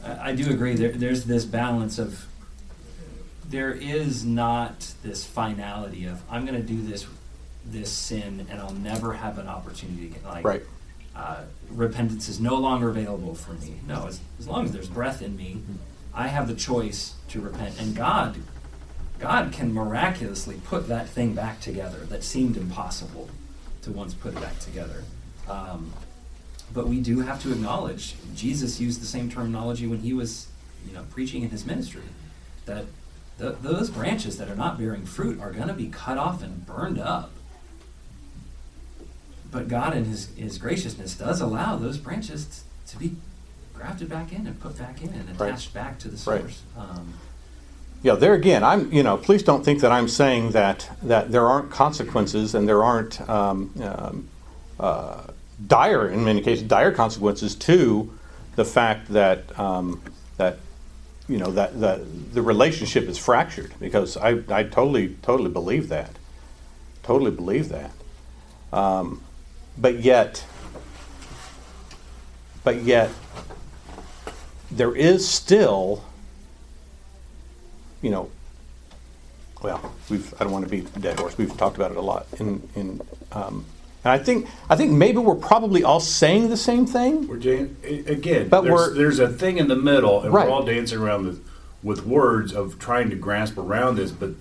uh, 0.03 0.17
I 0.19 0.33
do 0.33 0.49
agree 0.49 0.75
there, 0.75 0.91
there's 0.91 1.25
this 1.25 1.45
balance 1.45 1.97
of 1.99 2.25
there 3.47 3.71
is 3.71 4.25
not 4.25 4.93
this 5.03 5.25
finality 5.25 6.05
of 6.05 6.21
I'm 6.29 6.45
going 6.45 6.59
to 6.59 6.65
do 6.67 6.81
this 6.81 7.05
this 7.65 7.91
sin 7.91 8.47
and 8.49 8.59
I'll 8.59 8.73
never 8.73 9.13
have 9.13 9.37
an 9.37 9.47
opportunity 9.47 10.07
to 10.07 10.13
get 10.15 10.25
like 10.25 10.43
Right. 10.45 10.63
uh, 11.15 11.43
repentance 11.69 12.27
is 12.27 12.39
no 12.39 12.55
longer 12.55 12.89
available 12.89 13.35
for 13.35 13.53
me. 13.53 13.75
No, 13.87 14.07
as, 14.07 14.19
as 14.39 14.47
long 14.47 14.65
as 14.65 14.71
there's 14.71 14.87
breath 14.89 15.21
in 15.21 15.35
me, 15.37 15.61
I 16.13 16.27
have 16.27 16.47
the 16.47 16.55
choice 16.55 17.13
to 17.29 17.39
repent. 17.39 17.79
And 17.79 17.95
God, 17.95 18.37
God 19.21 19.51
can 19.53 19.71
miraculously 19.71 20.59
put 20.65 20.87
that 20.87 21.07
thing 21.07 21.35
back 21.35 21.61
together 21.61 21.99
that 22.09 22.23
seemed 22.23 22.57
impossible 22.57 23.29
to 23.83 23.91
once 23.91 24.15
put 24.15 24.33
it 24.33 24.41
back 24.41 24.57
together. 24.59 25.03
Um, 25.47 25.93
but 26.73 26.87
we 26.87 26.99
do 26.99 27.19
have 27.19 27.39
to 27.43 27.51
acknowledge 27.51 28.15
Jesus 28.35 28.79
used 28.79 28.99
the 28.99 29.05
same 29.05 29.29
terminology 29.29 29.85
when 29.85 29.99
he 29.99 30.11
was, 30.13 30.47
you 30.87 30.93
know, 30.93 31.03
preaching 31.11 31.43
in 31.43 31.51
his 31.51 31.65
ministry. 31.67 32.01
That 32.65 32.85
th- 33.37 33.55
those 33.61 33.91
branches 33.91 34.37
that 34.39 34.49
are 34.49 34.55
not 34.55 34.79
bearing 34.79 35.05
fruit 35.05 35.39
are 35.39 35.51
going 35.51 35.67
to 35.67 35.73
be 35.75 35.87
cut 35.87 36.17
off 36.17 36.41
and 36.41 36.65
burned 36.65 36.99
up. 36.99 37.29
But 39.51 39.67
God, 39.67 39.95
in 39.95 40.05
His, 40.05 40.29
His 40.35 40.57
graciousness, 40.57 41.13
does 41.15 41.41
allow 41.41 41.75
those 41.75 41.97
branches 41.97 42.45
t- 42.87 42.91
to 42.93 42.97
be 42.97 43.17
grafted 43.73 44.07
back 44.09 44.31
in 44.31 44.47
and 44.47 44.57
put 44.59 44.77
back 44.79 45.01
in 45.03 45.09
and 45.09 45.37
Right. 45.39 45.49
attached 45.49 45.73
back 45.73 45.99
to 45.99 46.07
the 46.07 46.13
Right. 46.31 46.41
source. 46.41 46.61
Um, 46.77 47.13
Yeah, 48.03 48.15
there 48.15 48.33
again, 48.33 48.63
I'm, 48.63 48.91
you 48.91 49.03
know, 49.03 49.15
please 49.15 49.43
don't 49.43 49.63
think 49.63 49.81
that 49.81 49.91
I'm 49.91 50.07
saying 50.07 50.51
that, 50.51 50.89
that 51.03 51.31
there 51.31 51.45
aren't 51.45 51.69
consequences 51.69 52.55
and 52.55 52.67
there 52.67 52.83
aren't 52.83 53.21
um, 53.29 53.71
um, 53.79 54.29
uh, 54.79 55.27
dire, 55.67 56.09
in 56.09 56.23
many 56.23 56.41
cases, 56.41 56.63
dire 56.63 56.91
consequences 56.91 57.53
to 57.55 58.11
the 58.55 58.65
fact 58.65 59.09
that, 59.09 59.57
um, 59.59 60.01
that 60.37 60.57
you 61.27 61.37
know, 61.37 61.51
that, 61.51 61.79
that 61.79 62.33
the 62.33 62.41
relationship 62.41 63.03
is 63.03 63.19
fractured 63.19 63.71
because 63.79 64.17
I, 64.17 64.39
I 64.49 64.63
totally, 64.63 65.15
totally 65.21 65.51
believe 65.51 65.87
that. 65.89 66.15
Totally 67.03 67.31
believe 67.31 67.69
that. 67.69 67.91
Um, 68.73 69.21
but 69.77 69.99
yet, 69.99 70.43
but 72.63 72.81
yet, 72.81 73.11
there 74.71 74.95
is 74.95 75.27
still 75.27 76.03
you 78.01 78.09
know, 78.11 78.29
well, 79.61 79.93
we've 80.09 80.33
I 80.39 80.43
don't 80.43 80.53
want 80.53 80.67
to 80.67 80.81
the 80.81 80.99
dead 80.99 81.19
horse. 81.19 81.37
We've 81.37 81.55
talked 81.55 81.75
about 81.75 81.91
it 81.91 81.97
a 81.97 82.01
lot. 82.01 82.27
In 82.39 82.67
in 82.75 83.01
um, 83.31 83.65
and 84.03 84.11
I 84.11 84.17
think 84.17 84.47
I 84.69 84.75
think 84.75 84.91
maybe 84.91 85.19
we're 85.19 85.35
probably 85.35 85.83
all 85.83 85.99
saying 85.99 86.49
the 86.49 86.57
same 86.57 86.85
thing. 86.85 87.27
We're 87.27 87.37
a- 87.83 88.05
again, 88.11 88.49
But 88.49 88.61
there's, 88.61 88.73
we're- 88.73 88.97
there's 88.97 89.19
a 89.19 89.29
thing 89.29 89.57
in 89.57 89.67
the 89.67 89.75
middle, 89.75 90.21
and 90.21 90.33
Right. 90.33 90.47
we're 90.47 90.53
all 90.53 90.63
dancing 90.63 90.97
around 90.99 91.25
with, 91.27 91.45
with 91.83 92.05
words 92.05 92.53
of 92.53 92.79
trying 92.79 93.09
to 93.11 93.15
grasp 93.15 93.57
around 93.57 93.95
this, 93.97 94.11
but 94.11 94.31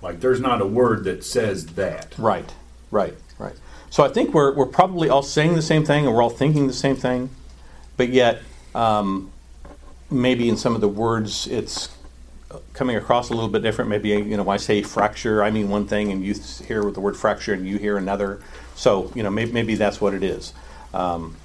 like 0.00 0.20
there's 0.20 0.40
not 0.40 0.62
a 0.62 0.66
word 0.66 1.04
that 1.04 1.24
says 1.24 1.66
that. 1.74 2.14
Right, 2.18 2.54
right, 2.90 3.14
right. 3.38 3.54
So 3.90 4.02
I 4.04 4.08
think 4.08 4.32
we're 4.32 4.54
we're 4.54 4.66
probably 4.66 5.10
all 5.10 5.22
saying 5.22 5.54
the 5.54 5.62
same 5.62 5.84
thing, 5.84 6.06
and 6.06 6.14
we're 6.14 6.22
all 6.22 6.30
thinking 6.30 6.66
the 6.66 6.72
same 6.72 6.96
thing, 6.96 7.28
but 7.98 8.08
yet 8.08 8.40
um, 8.74 9.30
maybe 10.10 10.48
in 10.48 10.56
some 10.56 10.74
of 10.74 10.80
the 10.80 10.88
words 10.88 11.46
it's 11.46 11.88
coming 12.72 12.96
across 12.96 13.30
a 13.30 13.34
little 13.34 13.48
bit 13.48 13.62
different. 13.62 13.90
Maybe 13.90 14.10
you 14.10 14.36
know, 14.36 14.48
I 14.48 14.56
say 14.56 14.82
fracture, 14.82 15.42
I 15.42 15.50
mean 15.50 15.68
one 15.68 15.86
thing, 15.86 16.12
and 16.12 16.24
you 16.24 16.34
hear 16.66 16.84
with 16.84 16.94
the 16.94 17.00
word 17.00 17.16
fracture, 17.16 17.52
and 17.52 17.66
you 17.66 17.78
hear 17.78 17.96
another. 17.96 18.40
So 18.74 19.10
you 19.14 19.22
know, 19.22 19.30
maybe, 19.30 19.52
maybe 19.52 19.74
that's 19.74 20.00
what 20.00 20.14
it 20.14 20.22
is. 20.22 20.52
Um, 20.94 21.36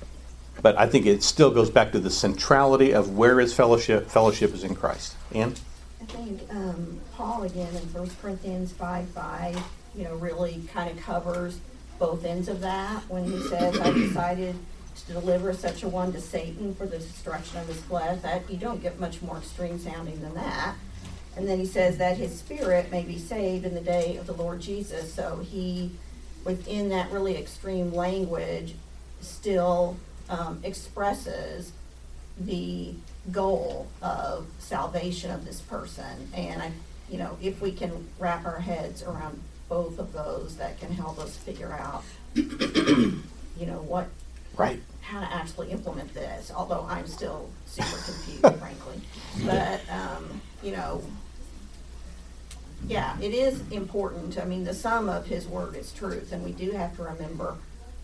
but 0.61 0.77
I 0.77 0.87
think 0.87 1.05
it 1.05 1.23
still 1.23 1.51
goes 1.51 1.69
back 1.69 1.91
to 1.93 1.99
the 1.99 2.09
centrality 2.09 2.93
of 2.93 3.17
where 3.17 3.39
is 3.39 3.53
fellowship. 3.53 4.09
Fellowship 4.09 4.53
is 4.53 4.63
in 4.63 4.75
Christ. 4.75 5.15
And 5.33 5.59
I 6.01 6.05
think 6.05 6.41
um, 6.51 6.99
Paul 7.13 7.43
again 7.43 7.75
in 7.75 7.81
1 7.93 8.11
Corinthians 8.21 8.71
5 8.73 9.07
5, 9.09 9.63
you 9.95 10.03
know, 10.03 10.15
really 10.15 10.63
kind 10.73 10.89
of 10.89 11.03
covers 11.03 11.59
both 11.99 12.25
ends 12.25 12.47
of 12.47 12.61
that 12.61 13.03
when 13.09 13.25
he 13.25 13.39
says, 13.43 13.79
I 13.79 13.91
decided 13.91 14.55
to 15.07 15.13
deliver 15.13 15.53
such 15.53 15.83
a 15.83 15.87
one 15.87 16.11
to 16.13 16.21
Satan 16.21 16.75
for 16.75 16.85
the 16.85 16.97
destruction 16.97 17.59
of 17.59 17.67
his 17.67 17.79
flesh. 17.81 18.21
That 18.21 18.49
you 18.49 18.57
don't 18.57 18.81
get 18.81 18.99
much 18.99 19.21
more 19.21 19.37
extreme 19.37 19.79
sounding 19.79 20.21
than 20.21 20.33
that. 20.35 20.75
And 21.37 21.47
then 21.47 21.59
he 21.59 21.65
says 21.65 21.97
that 21.97 22.17
his 22.17 22.37
spirit 22.37 22.91
may 22.91 23.03
be 23.03 23.17
saved 23.17 23.65
in 23.65 23.73
the 23.73 23.81
day 23.81 24.17
of 24.17 24.27
the 24.27 24.33
Lord 24.33 24.59
Jesus. 24.59 25.13
So 25.13 25.37
he, 25.37 25.91
within 26.43 26.89
that 26.89 27.11
really 27.11 27.37
extreme 27.37 27.93
language, 27.93 28.75
still 29.21 29.97
um, 30.29 30.59
expresses 30.63 31.71
the 32.37 32.93
goal 33.31 33.87
of 34.01 34.47
salvation 34.59 35.31
of 35.31 35.45
this 35.45 35.61
person. 35.61 36.29
And 36.33 36.61
I, 36.61 36.71
you 37.09 37.17
know, 37.17 37.37
if 37.41 37.61
we 37.61 37.71
can 37.71 38.07
wrap 38.19 38.45
our 38.45 38.59
heads 38.59 39.03
around 39.03 39.39
both 39.69 39.99
of 39.99 40.11
those, 40.11 40.57
that 40.57 40.79
can 40.79 40.91
help 40.91 41.19
us 41.19 41.37
figure 41.37 41.71
out, 41.71 42.03
you 42.35 43.21
know, 43.59 43.81
what, 43.81 44.07
right, 44.57 44.81
how 45.01 45.21
to 45.21 45.33
actually 45.33 45.71
implement 45.71 46.13
this. 46.13 46.51
Although 46.53 46.85
I'm 46.89 47.07
still 47.07 47.49
super 47.67 47.87
confused, 47.87 48.41
frankly. 48.59 49.01
But 49.45 49.81
um, 49.89 50.41
you 50.63 50.71
know, 50.71 51.03
yeah, 52.87 53.17
it 53.19 53.33
is 53.33 53.61
important. 53.71 54.39
I 54.39 54.45
mean, 54.45 54.63
the 54.63 54.73
sum 54.73 55.09
of 55.09 55.25
His 55.25 55.47
word 55.47 55.75
is 55.75 55.91
truth, 55.91 56.31
and 56.31 56.43
we 56.43 56.51
do 56.51 56.71
have 56.71 56.95
to 56.97 57.03
remember 57.03 57.55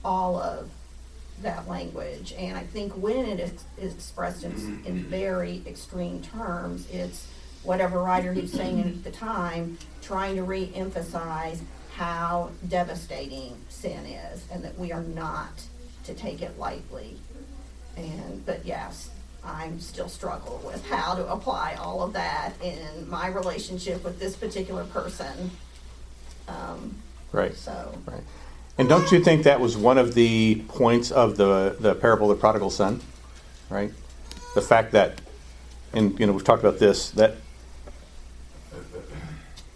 all 0.03 0.37
of 0.37 0.69
that 1.41 1.67
language. 1.67 2.33
And 2.37 2.57
I 2.57 2.63
think 2.63 2.93
when 2.93 3.25
it 3.25 3.39
is, 3.39 3.63
is 3.77 3.93
expressed 3.93 4.43
in, 4.43 4.51
in 4.51 4.57
mm-hmm. 4.57 5.09
very 5.09 5.61
extreme 5.65 6.21
terms, 6.21 6.87
it's 6.91 7.27
whatever 7.63 8.01
writer 8.01 8.33
he's 8.33 8.51
saying 8.51 8.79
it 8.79 8.87
at 8.87 9.03
the 9.03 9.11
time, 9.11 9.77
trying 10.01 10.35
to 10.35 10.43
re-emphasize 10.43 11.61
how 11.95 12.51
devastating 12.67 13.57
sin 13.69 14.05
is, 14.05 14.45
and 14.51 14.63
that 14.63 14.77
we 14.77 14.91
are 14.91 15.03
not 15.03 15.63
to 16.03 16.13
take 16.13 16.41
it 16.41 16.57
lightly. 16.57 17.17
And 17.97 18.45
but 18.45 18.65
yes, 18.65 19.09
I'm 19.47 19.79
still 19.79 20.09
struggle 20.09 20.61
with 20.65 20.85
how 20.87 21.15
to 21.15 21.27
apply 21.31 21.75
all 21.75 22.03
of 22.03 22.13
that 22.13 22.53
in 22.61 23.09
my 23.09 23.27
relationship 23.27 24.03
with 24.03 24.19
this 24.19 24.35
particular 24.35 24.83
person. 24.85 25.51
Um, 26.47 26.95
right. 27.31 27.55
so 27.55 27.97
Right. 28.05 28.23
And 28.77 28.87
don't 28.87 29.11
you 29.11 29.23
think 29.23 29.43
that 29.43 29.59
was 29.59 29.75
one 29.75 29.97
of 29.97 30.13
the 30.13 30.63
points 30.67 31.09
of 31.09 31.37
the, 31.37 31.75
the 31.79 31.95
parable 31.95 32.29
of 32.29 32.37
the 32.37 32.39
prodigal 32.39 32.69
son? 32.69 33.01
Right? 33.69 33.91
The 34.53 34.61
fact 34.61 34.91
that, 34.91 35.19
and 35.93 36.19
you 36.19 36.27
know, 36.27 36.33
we've 36.33 36.43
talked 36.43 36.63
about 36.63 36.77
this, 36.77 37.09
that 37.11 37.37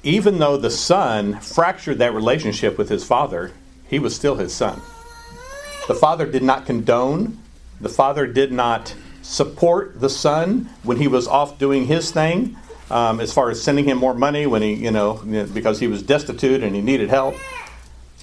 even 0.04 0.40
though 0.40 0.58
the 0.58 0.70
son 0.70 1.40
fractured 1.40 1.98
that 2.00 2.14
relationship 2.14 2.78
with 2.78 2.90
his 2.90 3.04
father, 3.04 3.54
he 3.88 4.00
was 4.00 4.16
still 4.16 4.36
his 4.36 4.54
son. 4.54 4.82
The 5.88 5.96
father 5.96 6.26
did 6.26 6.44
not 6.44 6.66
condone, 6.66 7.40
the 7.80 7.90
father 7.90 8.28
did 8.28 8.52
not 8.52 8.94
support 9.22 10.00
the 10.00 10.10
son 10.10 10.70
when 10.84 10.98
he 10.98 11.08
was 11.08 11.28
off 11.28 11.58
doing 11.58 11.86
his 11.86 12.12
thing, 12.12 12.58
um, 12.90 13.20
as 13.20 13.34
far 13.34 13.50
as 13.50 13.62
sending 13.62 13.86
him 13.86 13.98
more 13.98 14.14
money 14.14 14.46
when 14.46 14.62
he, 14.62 14.74
you 14.74 14.92
know, 14.92 15.14
because 15.54 15.80
he 15.80 15.88
was 15.88 16.04
destitute 16.04 16.64
and 16.64 16.76
he 16.76 16.82
needed 16.82 17.10
help. 17.10 17.36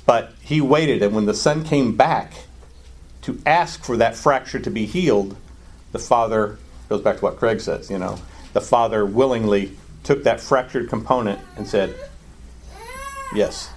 But 0.07 0.33
he 0.41 0.61
waited, 0.61 1.03
and 1.03 1.15
when 1.15 1.27
the 1.27 1.35
son 1.35 1.65
came 1.65 1.97
back 1.97 2.33
to 3.23 3.41
ask 3.45 3.85
for 3.85 3.97
that 3.99 4.17
fracture 4.17 4.59
to 4.59 4.71
be 4.71 4.87
healed, 4.87 5.37
the 5.93 5.99
Father 5.99 6.59
goes 6.89 7.03
back 7.03 7.19
to 7.19 7.23
what 7.23 7.37
Craig 7.39 7.61
says, 7.61 7.91
you 7.91 7.99
know, 7.99 8.19
the 8.53 8.61
Father 8.61 9.05
willingly 9.05 9.77
took 10.05 10.25
that 10.25 10.41
fractured 10.41 10.89
component 10.89 11.39
and 11.57 11.69
said, 11.69 11.95
Yes, 13.35 13.71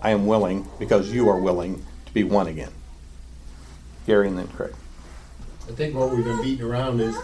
I 0.00 0.10
am 0.10 0.26
willing 0.26 0.68
because 0.78 1.12
you 1.12 1.28
are 1.28 1.38
willing 1.38 1.84
to 2.06 2.14
be 2.14 2.22
one 2.22 2.46
again. 2.46 2.70
Gary 4.06 4.28
and 4.28 4.38
then 4.38 4.46
Craig. 4.48 4.74
I 5.68 5.72
think 5.72 5.94
what 5.94 6.10
we've 6.10 6.24
been 6.24 6.42
beating 6.42 6.64
around 6.64 7.00
is 7.00 7.16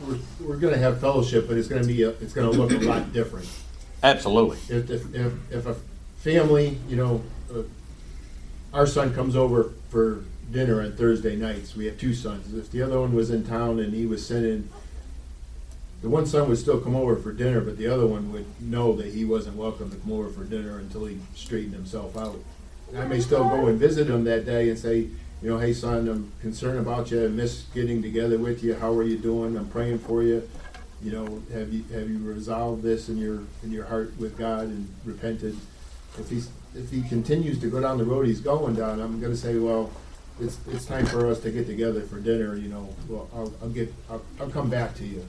we're, 0.00 0.18
we're 0.40 0.56
going 0.56 0.74
to 0.74 0.78
have 0.78 1.00
fellowship, 1.00 1.48
but 1.48 1.56
it's 1.56 1.68
going 1.68 1.82
to 1.82 1.88
be 1.88 2.02
a, 2.02 2.10
it's 2.10 2.32
going 2.32 2.50
to 2.50 2.56
look 2.56 2.70
a 2.70 2.84
lot 2.84 3.12
different. 3.12 3.48
Absolutely. 4.02 4.58
If, 4.68 4.90
if, 4.90 5.14
if, 5.14 5.32
if 5.50 5.66
a 5.66 5.76
family, 6.18 6.78
you 6.88 6.96
know, 6.96 7.22
uh, 7.50 7.62
our 8.74 8.86
son 8.86 9.14
comes 9.14 9.36
over 9.36 9.72
for 9.88 10.24
dinner 10.50 10.82
on 10.82 10.92
Thursday 10.96 11.34
nights. 11.34 11.74
We 11.74 11.86
have 11.86 11.98
two 11.98 12.14
sons. 12.14 12.54
If 12.54 12.70
the 12.70 12.82
other 12.82 13.00
one 13.00 13.14
was 13.14 13.30
in 13.30 13.44
town 13.44 13.80
and 13.80 13.92
he 13.92 14.06
was 14.06 14.24
sending, 14.24 14.68
the 16.02 16.08
one 16.08 16.26
son 16.26 16.48
would 16.48 16.58
still 16.58 16.78
come 16.78 16.94
over 16.94 17.16
for 17.16 17.32
dinner, 17.32 17.60
but 17.60 17.78
the 17.78 17.86
other 17.88 18.06
one 18.06 18.32
would 18.32 18.46
know 18.60 18.94
that 18.96 19.06
he 19.06 19.24
wasn't 19.24 19.56
welcome 19.56 19.90
to 19.90 19.96
come 19.96 20.12
over 20.12 20.28
for 20.28 20.44
dinner 20.44 20.78
until 20.78 21.06
he 21.06 21.18
straightened 21.34 21.74
himself 21.74 22.16
out. 22.16 22.38
I 22.96 23.06
may 23.06 23.20
still 23.20 23.42
go 23.48 23.66
and 23.66 23.78
visit 23.80 24.08
him 24.08 24.24
that 24.24 24.46
day 24.46 24.68
and 24.68 24.78
say, 24.78 25.08
you 25.42 25.50
know, 25.50 25.58
hey 25.58 25.72
son, 25.72 26.08
I'm 26.08 26.32
concerned 26.40 26.78
about 26.78 27.10
you. 27.10 27.24
I 27.24 27.28
miss 27.28 27.66
getting 27.74 28.00
together 28.02 28.38
with 28.38 28.64
you. 28.64 28.74
How 28.74 28.92
are 28.92 29.02
you 29.02 29.18
doing? 29.18 29.56
I'm 29.56 29.68
praying 29.68 29.98
for 29.98 30.22
you. 30.22 30.48
You 31.02 31.12
know, 31.12 31.42
have 31.52 31.72
you 31.72 31.84
have 31.92 32.08
you 32.08 32.18
resolved 32.18 32.82
this 32.82 33.08
in 33.08 33.18
your 33.18 33.40
in 33.62 33.70
your 33.70 33.84
heart 33.84 34.18
with 34.18 34.38
God 34.38 34.64
and 34.64 34.88
repented? 35.04 35.56
If 36.18 36.30
he's 36.30 36.50
if 36.74 36.90
he 36.90 37.02
continues 37.02 37.58
to 37.60 37.70
go 37.70 37.80
down 37.80 37.98
the 37.98 38.04
road 38.04 38.26
he's 38.26 38.40
going 38.40 38.74
down, 38.74 39.00
I'm 39.00 39.20
going 39.20 39.32
to 39.32 39.38
say, 39.38 39.58
well, 39.58 39.90
it's 40.40 40.58
it's 40.68 40.86
time 40.86 41.04
for 41.04 41.26
us 41.28 41.40
to 41.40 41.50
get 41.50 41.66
together 41.66 42.00
for 42.00 42.18
dinner. 42.18 42.56
You 42.56 42.68
know, 42.68 42.88
well, 43.08 43.28
I'll, 43.34 43.52
I'll 43.62 43.68
get 43.68 43.92
I'll, 44.08 44.22
I'll 44.40 44.50
come 44.50 44.70
back 44.70 44.94
to 44.96 45.04
you. 45.04 45.24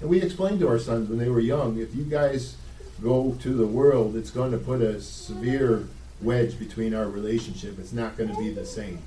And 0.00 0.08
we 0.08 0.22
explained 0.22 0.60
to 0.60 0.68
our 0.68 0.78
sons 0.78 1.08
when 1.08 1.18
they 1.18 1.28
were 1.28 1.40
young, 1.40 1.78
if 1.78 1.92
you 1.96 2.04
guys 2.04 2.56
go 3.02 3.36
to 3.40 3.54
the 3.54 3.66
world, 3.66 4.14
it's 4.14 4.30
going 4.30 4.52
to 4.52 4.58
put 4.58 4.80
a 4.80 5.00
severe 5.00 5.88
wedge 6.20 6.58
between 6.58 6.94
our 6.94 7.08
relationship. 7.08 7.78
It's 7.80 7.92
not 7.92 8.16
going 8.16 8.30
to 8.30 8.36
be 8.36 8.50
the 8.50 8.64
same. 8.64 9.02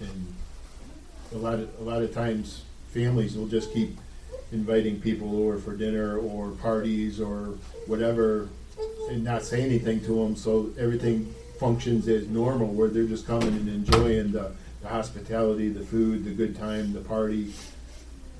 And 0.00 0.34
a 1.34 1.38
lot 1.38 1.54
of 1.54 1.70
a 1.80 1.82
lot 1.82 2.02
of 2.02 2.12
times, 2.14 2.62
families 2.92 3.36
will 3.36 3.48
just 3.48 3.72
keep 3.72 3.98
inviting 4.52 5.00
people 5.00 5.36
over 5.42 5.58
for 5.58 5.74
dinner 5.76 6.18
or 6.18 6.50
parties 6.50 7.20
or 7.20 7.54
whatever, 7.86 8.48
and 9.10 9.24
not 9.24 9.42
say 9.42 9.62
anything 9.62 10.00
to 10.00 10.22
them. 10.22 10.36
So 10.36 10.70
everything 10.78 11.34
functions 11.58 12.06
as 12.08 12.28
normal, 12.28 12.68
where 12.68 12.88
they're 12.88 13.04
just 13.04 13.26
coming 13.26 13.48
and 13.48 13.68
enjoying 13.68 14.32
the, 14.32 14.52
the 14.82 14.88
hospitality, 14.88 15.68
the 15.70 15.84
food, 15.84 16.24
the 16.24 16.30
good 16.30 16.56
time, 16.56 16.92
the 16.92 17.00
party, 17.00 17.52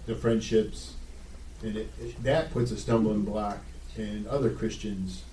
the 0.06 0.14
friendships, 0.14 0.94
and 1.62 1.76
it, 1.76 1.88
it, 2.00 2.22
that 2.22 2.52
puts 2.52 2.70
a 2.70 2.76
stumbling 2.76 3.22
block 3.22 3.58
in 3.96 4.26
other 4.28 4.50
Christians 4.50 5.24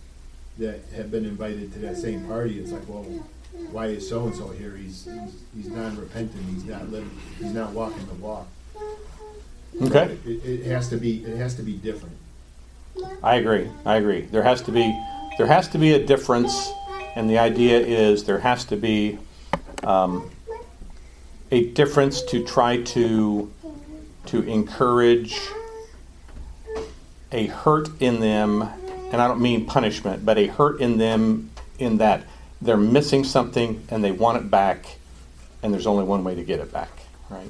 that 0.58 0.80
have 0.96 1.12
been 1.12 1.26
invited 1.26 1.74
to 1.74 1.80
that 1.80 1.98
same 1.98 2.26
party. 2.26 2.60
It's 2.60 2.72
like, 2.72 2.88
well, 2.88 3.06
why 3.72 3.88
is 3.88 4.08
so 4.08 4.26
and 4.26 4.36
so 4.36 4.50
here? 4.50 4.76
He's, 4.76 5.06
he's 5.06 5.44
he's 5.56 5.70
not 5.70 5.98
repentant. 5.98 6.44
He's 6.50 6.66
not 6.66 6.90
living. 6.90 7.10
He's 7.40 7.54
not 7.54 7.72
walking 7.72 8.06
the 8.08 8.14
walk. 8.16 8.48
Okay. 9.82 10.18
It, 10.26 10.46
it 10.46 10.66
has 10.66 10.90
to 10.90 10.98
be. 10.98 11.24
It 11.24 11.38
has 11.38 11.56
to 11.56 11.64
be 11.64 11.74
different. 11.74 12.16
I 13.24 13.36
agree. 13.36 13.70
I 13.86 13.96
agree. 13.96 14.22
There 14.22 14.44
has 14.44 14.62
to 14.64 14.72
be 14.72 14.96
there 15.38 15.48
has 15.48 15.68
to 15.70 15.78
be 15.78 15.94
a 15.94 16.04
difference, 16.04 16.72
and 17.16 17.30
the 17.30 17.40
idea 17.40 17.80
is 17.80 18.24
there 18.24 18.40
has 18.40 18.66
to 18.66 18.76
be 18.76 19.18
um, 19.84 20.30
a 21.52 21.66
difference 21.72 22.22
to 22.24 22.44
try 22.44 22.82
to 22.84 23.52
to 24.28 24.42
encourage 24.44 25.40
a 27.32 27.48
hurt 27.48 27.90
in 28.00 28.20
them, 28.20 28.62
and 29.12 29.22
I 29.22 29.28
don't 29.28 29.42
mean 29.42 29.66
punishment, 29.66 30.24
but 30.24 30.38
a 30.38 30.48
hurt 30.48 30.80
in 30.80 30.98
them 30.98 31.50
in 31.80 31.98
that 31.98 32.24
they're 32.64 32.78
missing 32.78 33.24
something 33.24 33.86
and 33.90 34.04
they 34.04 34.12
want 34.12 34.38
it 34.38 34.50
back, 34.50 34.98
and 35.62 35.74
there's 35.74 35.88
only 35.88 36.04
one 36.04 36.24
way 36.24 36.36
to 36.36 36.44
get 36.44 36.60
it 36.60 36.72
back. 36.72 36.90
Right, 37.30 37.50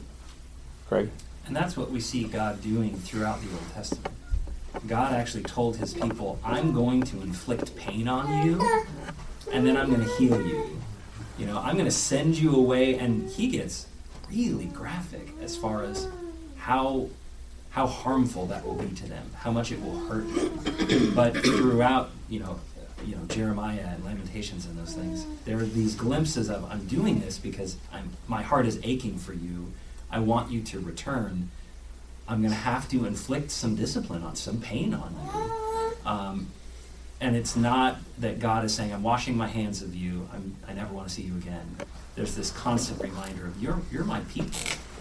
Craig? 0.87 1.09
And 1.45 1.55
that's 1.55 1.75
what 1.77 1.91
we 1.91 1.99
see 1.99 2.23
God 2.23 2.61
doing 2.61 2.97
throughout 2.97 3.41
the 3.41 3.49
Old 3.51 3.73
Testament. 3.73 4.13
God 4.87 5.13
actually 5.13 5.43
told 5.43 5.77
his 5.77 5.93
people, 5.93 6.39
I'm 6.43 6.73
going 6.73 7.03
to 7.03 7.21
inflict 7.21 7.75
pain 7.75 8.07
on 8.07 8.47
you, 8.47 8.83
and 9.51 9.65
then 9.65 9.77
I'm 9.77 9.93
going 9.93 10.07
to 10.07 10.15
heal 10.15 10.41
you. 10.45 10.79
You 11.37 11.45
know, 11.45 11.59
I'm 11.59 11.73
going 11.73 11.85
to 11.85 11.91
send 11.91 12.37
you 12.37 12.55
away, 12.55 12.95
and 12.97 13.29
he 13.29 13.47
gets 13.47 13.87
really 14.31 14.65
graphic 14.65 15.29
as 15.41 15.55
far 15.55 15.83
as 15.83 16.07
how 16.57 17.09
how 17.73 17.87
harmful 17.87 18.45
that 18.45 18.63
will 18.63 18.75
be 18.75 18.93
to 18.95 19.09
them, 19.09 19.25
how 19.35 19.51
much 19.51 19.71
it 19.71 19.81
will 19.83 19.97
hurt 20.05 20.27
them. 20.35 21.13
But 21.15 21.35
throughout, 21.37 22.11
you 22.29 22.39
know, 22.39 22.59
you 23.05 23.15
know 23.15 23.23
Jeremiah 23.25 23.87
and 23.93 24.03
Lamentations 24.03 24.65
and 24.65 24.77
those 24.77 24.93
things, 24.93 25.25
there 25.45 25.57
are 25.57 25.65
these 25.65 25.95
glimpses 25.95 26.49
of 26.49 26.65
I'm 26.71 26.85
doing 26.85 27.19
this 27.19 27.37
because 27.37 27.77
I'm 27.91 28.11
my 28.27 28.41
heart 28.41 28.65
is 28.65 28.79
aching 28.83 29.17
for 29.17 29.33
you. 29.33 29.73
I 30.11 30.19
want 30.19 30.51
you 30.51 30.61
to 30.61 30.79
return. 30.79 31.49
I'm 32.27 32.41
going 32.41 32.53
to 32.53 32.59
have 32.59 32.87
to 32.89 33.05
inflict 33.05 33.51
some 33.51 33.75
discipline 33.75 34.23
on, 34.23 34.35
some 34.35 34.61
pain 34.61 34.93
on 34.93 35.15
you. 35.33 36.09
Um, 36.09 36.47
and 37.19 37.35
it's 37.35 37.55
not 37.55 37.97
that 38.19 38.39
God 38.39 38.63
is 38.63 38.73
saying, 38.73 38.93
I'm 38.93 39.03
washing 39.03 39.35
my 39.35 39.47
hands 39.47 39.81
of 39.81 39.95
you. 39.95 40.29
I'm, 40.33 40.55
I 40.67 40.73
never 40.73 40.93
want 40.93 41.07
to 41.07 41.13
see 41.13 41.23
you 41.23 41.35
again. 41.35 41.77
There's 42.15 42.35
this 42.35 42.51
constant 42.51 43.01
reminder 43.01 43.47
of, 43.47 43.61
you're, 43.61 43.81
you're 43.91 44.03
my 44.03 44.19
people. 44.21 44.59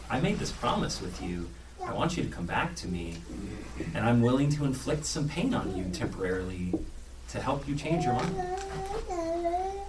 I 0.09 0.21
made 0.21 0.39
this 0.39 0.53
promise 0.53 1.01
with 1.01 1.23
you. 1.23 1.49
I 1.85 1.93
want 1.93 2.17
you 2.17 2.23
to 2.23 2.29
come 2.29 2.47
back 2.47 2.75
to 2.77 2.89
me. 2.89 3.17
And 3.95 4.05
I'm 4.05 4.23
willing 4.23 4.51
to 4.51 4.65
inflict 4.65 5.05
some 5.05 5.29
pain 5.29 5.53
on 5.53 5.77
you 5.77 5.85
temporarily 5.93 6.73
to 7.33 7.41
help 7.41 7.67
you 7.67 7.75
change 7.75 8.05
your 8.05 8.13
mind. 8.15 8.37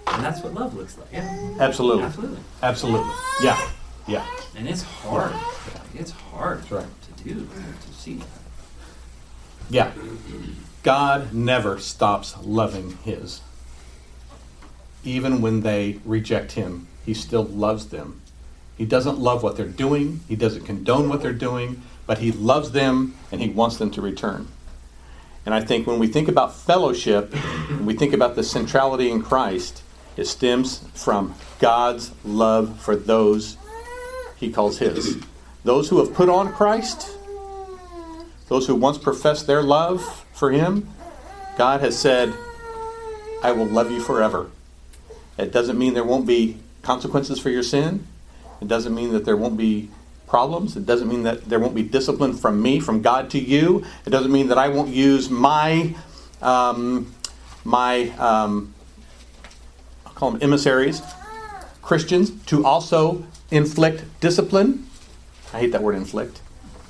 And 0.08 0.24
that's 0.24 0.42
what 0.42 0.54
love 0.54 0.76
looks 0.76 0.98
like. 0.98 1.08
Yeah. 1.12 1.56
Absolutely. 1.60 2.04
Absolutely. 2.04 2.40
Absolutely. 2.62 3.12
Yeah. 3.42 3.70
Yeah. 4.08 4.26
And 4.56 4.68
it's 4.68 4.84
hard. 4.84 5.34
It's 5.94 6.12
hard 6.12 6.60
That's 6.60 6.72
right. 6.72 6.86
to 7.18 7.24
do, 7.24 7.34
to 7.36 7.94
see 7.94 8.16
that. 8.16 8.28
Yeah. 9.70 9.92
God 10.84 11.34
never 11.34 11.80
stops 11.80 12.36
loving 12.42 12.98
his. 13.04 13.42
Even 15.04 15.42
when 15.42 15.62
they 15.62 16.00
reject 16.06 16.54
him, 16.54 16.88
he 17.06 17.14
still 17.14 17.44
loves 17.44 17.88
them. 17.88 18.22
He 18.78 18.86
doesn't 18.86 19.20
love 19.20 19.44
what 19.44 19.56
they're 19.58 19.68
doing, 19.68 20.22
he 20.28 20.36
doesn't 20.36 20.66
condone 20.66 21.08
what 21.10 21.22
they're 21.22 21.34
doing, 21.34 21.82
but 22.08 22.18
he 22.18 22.32
loves 22.32 22.72
them 22.72 23.16
and 23.32 23.42
he 23.42 23.50
wants 23.50 23.78
them 23.78 23.92
to 23.92 24.02
return. 24.02 24.48
And 25.46 25.54
I 25.54 25.62
think 25.62 25.88
when 25.88 26.00
we 26.00 26.08
think 26.08 26.28
about 26.28 26.56
fellowship, 26.56 27.34
we 27.82 27.94
think 27.94 28.14
about 28.14 28.36
the 28.36 28.44
centrality 28.44 29.12
in 29.12 29.22
Christ, 29.22 29.84
it 30.16 30.26
stems 30.26 30.80
from 30.94 31.36
God's 31.60 32.12
love 32.24 32.80
for 32.80 32.96
those 32.96 33.58
he 34.38 34.52
calls 34.52 34.78
his. 34.78 35.18
Those 35.64 35.90
who 35.90 36.00
have 36.00 36.14
put 36.14 36.30
on 36.30 36.52
Christ, 36.54 37.18
those 38.48 38.68
who 38.68 38.76
once 38.76 38.98
professed 38.98 39.48
their 39.48 39.64
love 39.64 40.26
for 40.34 40.52
him, 40.52 40.90
God 41.58 41.82
has 41.82 41.98
said, 41.98 42.34
I 43.42 43.52
will 43.52 43.66
love 43.66 43.92
you 43.92 44.00
forever. 44.00 44.50
It 45.38 45.52
doesn't 45.52 45.78
mean 45.78 45.94
there 45.94 46.04
won't 46.04 46.28
be 46.28 46.58
consequences 46.82 47.40
for 47.40 47.50
your 47.50 47.64
sin. 47.64 48.06
It 48.62 48.68
doesn't 48.68 48.94
mean 48.94 49.14
that 49.14 49.26
there 49.26 49.38
won't 49.38 49.58
be 49.58 49.90
problems. 50.34 50.76
It 50.76 50.88
doesn't 50.88 51.08
mean 51.08 51.22
that 51.30 51.46
there 51.46 51.60
won't 51.60 51.76
be 51.76 51.84
discipline 51.84 52.34
from 52.34 52.60
me, 52.60 52.80
from 52.80 53.04
God 53.04 53.30
to 53.30 53.40
you. 53.40 53.86
It 54.08 54.10
doesn't 54.10 54.32
mean 54.32 54.48
that 54.48 54.58
I 54.58 54.68
won't 54.68 54.90
use 54.90 55.30
my 55.30 55.94
um, 56.42 57.14
my 57.64 58.10
um, 58.18 58.74
I'll 60.08 60.14
call 60.14 60.32
them 60.32 60.42
emissaries, 60.42 61.04
Christians, 61.84 62.32
to 62.48 62.66
also 62.66 63.24
inflict 63.52 64.06
discipline. 64.22 64.88
I 65.54 65.60
hate 65.60 65.72
that 65.74 65.84
word 65.84 65.94
inflict. 65.94 66.42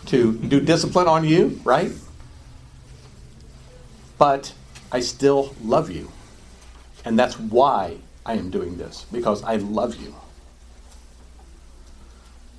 To 0.05 0.31
do 0.31 0.61
discipline 0.61 1.09
on 1.09 1.25
you, 1.25 1.59
right? 1.65 1.91
But 4.17 4.53
I 4.89 5.01
still 5.01 5.53
love 5.61 5.91
you. 5.91 6.13
And 7.03 7.19
that's 7.19 7.37
why 7.37 7.97
I 8.25 8.35
am 8.35 8.49
doing 8.49 8.77
this, 8.77 9.05
because 9.11 9.43
I 9.43 9.57
love 9.57 10.01
you. 10.01 10.15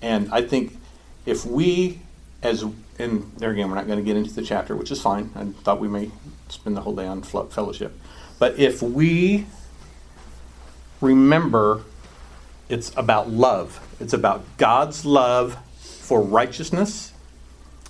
And 0.04 0.28
I 0.30 0.42
think 0.42 0.76
if 1.24 1.46
we, 1.46 1.98
as, 2.42 2.62
and 2.98 3.32
there 3.38 3.50
again, 3.50 3.70
we're 3.70 3.74
not 3.74 3.86
going 3.86 3.98
to 3.98 4.04
get 4.04 4.18
into 4.18 4.34
the 4.34 4.42
chapter, 4.42 4.76
which 4.76 4.90
is 4.90 5.00
fine. 5.00 5.30
I 5.34 5.46
thought 5.62 5.80
we 5.80 5.88
may 5.88 6.10
spend 6.50 6.76
the 6.76 6.82
whole 6.82 6.94
day 6.94 7.06
on 7.06 7.22
fellowship. 7.22 7.98
But 8.38 8.58
if 8.58 8.82
we 8.82 9.46
remember 11.00 11.84
it's 12.68 12.92
about 12.98 13.30
love, 13.30 13.80
it's 13.98 14.12
about 14.12 14.44
God's 14.58 15.06
love 15.06 15.56
for 15.78 16.20
righteousness, 16.20 17.14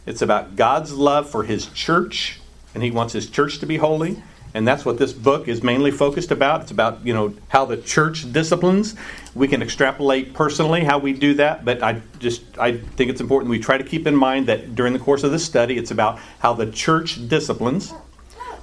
it's 0.07 0.23
about 0.23 0.55
God's 0.55 0.93
love 0.93 1.29
for 1.29 1.43
His 1.43 1.67
church, 1.67 2.41
and 2.75 2.85
He 2.85 2.93
wants 2.93 3.12
His 3.12 3.29
church 3.29 3.59
to 3.59 3.67
be 3.67 3.79
holy, 3.79 4.23
And 4.55 4.66
that's 4.66 4.84
what 4.84 4.98
this 4.98 5.12
book 5.12 5.48
is 5.48 5.64
mainly 5.64 5.90
focused 5.90 6.30
about. 6.30 6.62
It's 6.62 6.70
about, 6.70 7.05
you 7.05 7.12
know, 7.12 7.34
how 7.48 7.64
the 7.64 7.76
church 7.76 8.32
disciplines. 8.32 8.94
We 9.34 9.48
can 9.48 9.61
extrapolate 9.62 10.32
personally 10.32 10.84
how 10.84 10.98
we 10.98 11.12
do 11.12 11.34
that, 11.34 11.64
but 11.64 11.82
I 11.82 12.00
just 12.20 12.42
I 12.57 12.76
think 12.76 13.11
it's 13.11 13.20
important 13.20 13.50
we 13.50 13.59
try 13.59 13.76
to 13.76 13.84
keep 13.84 14.07
in 14.07 14.14
mind 14.14 14.46
that 14.46 14.76
during 14.76 14.92
the 14.92 15.00
course 15.00 15.24
of 15.24 15.32
this 15.32 15.44
study 15.44 15.76
it's 15.76 15.90
about 15.90 16.20
how 16.38 16.52
the 16.52 16.70
church 16.70 17.28
disciplines. 17.28 17.92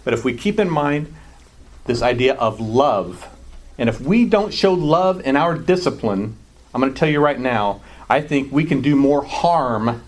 But 0.06 0.14
if 0.14 0.24
we 0.24 0.34
keep 0.34 0.62
in 0.62 0.70
mind 0.70 1.14
this 1.86 2.02
idea 2.02 2.36
of 2.36 2.62
love, 2.62 3.28
and 3.78 3.90
if 3.90 4.00
we 4.00 4.24
don't 4.24 4.54
show 4.54 4.74
love 4.74 5.20
in 5.26 5.36
our 5.36 5.58
discipline, 5.58 6.38
I'm 6.74 6.80
going 6.80 6.94
to 6.94 6.98
tell 6.98 7.10
you 7.10 7.20
right 7.20 7.40
now, 7.40 7.82
I 8.10 8.22
think 8.22 8.50
we 8.50 8.64
can 8.64 8.82
do 8.82 8.96
more 8.96 9.26
harm 9.26 10.02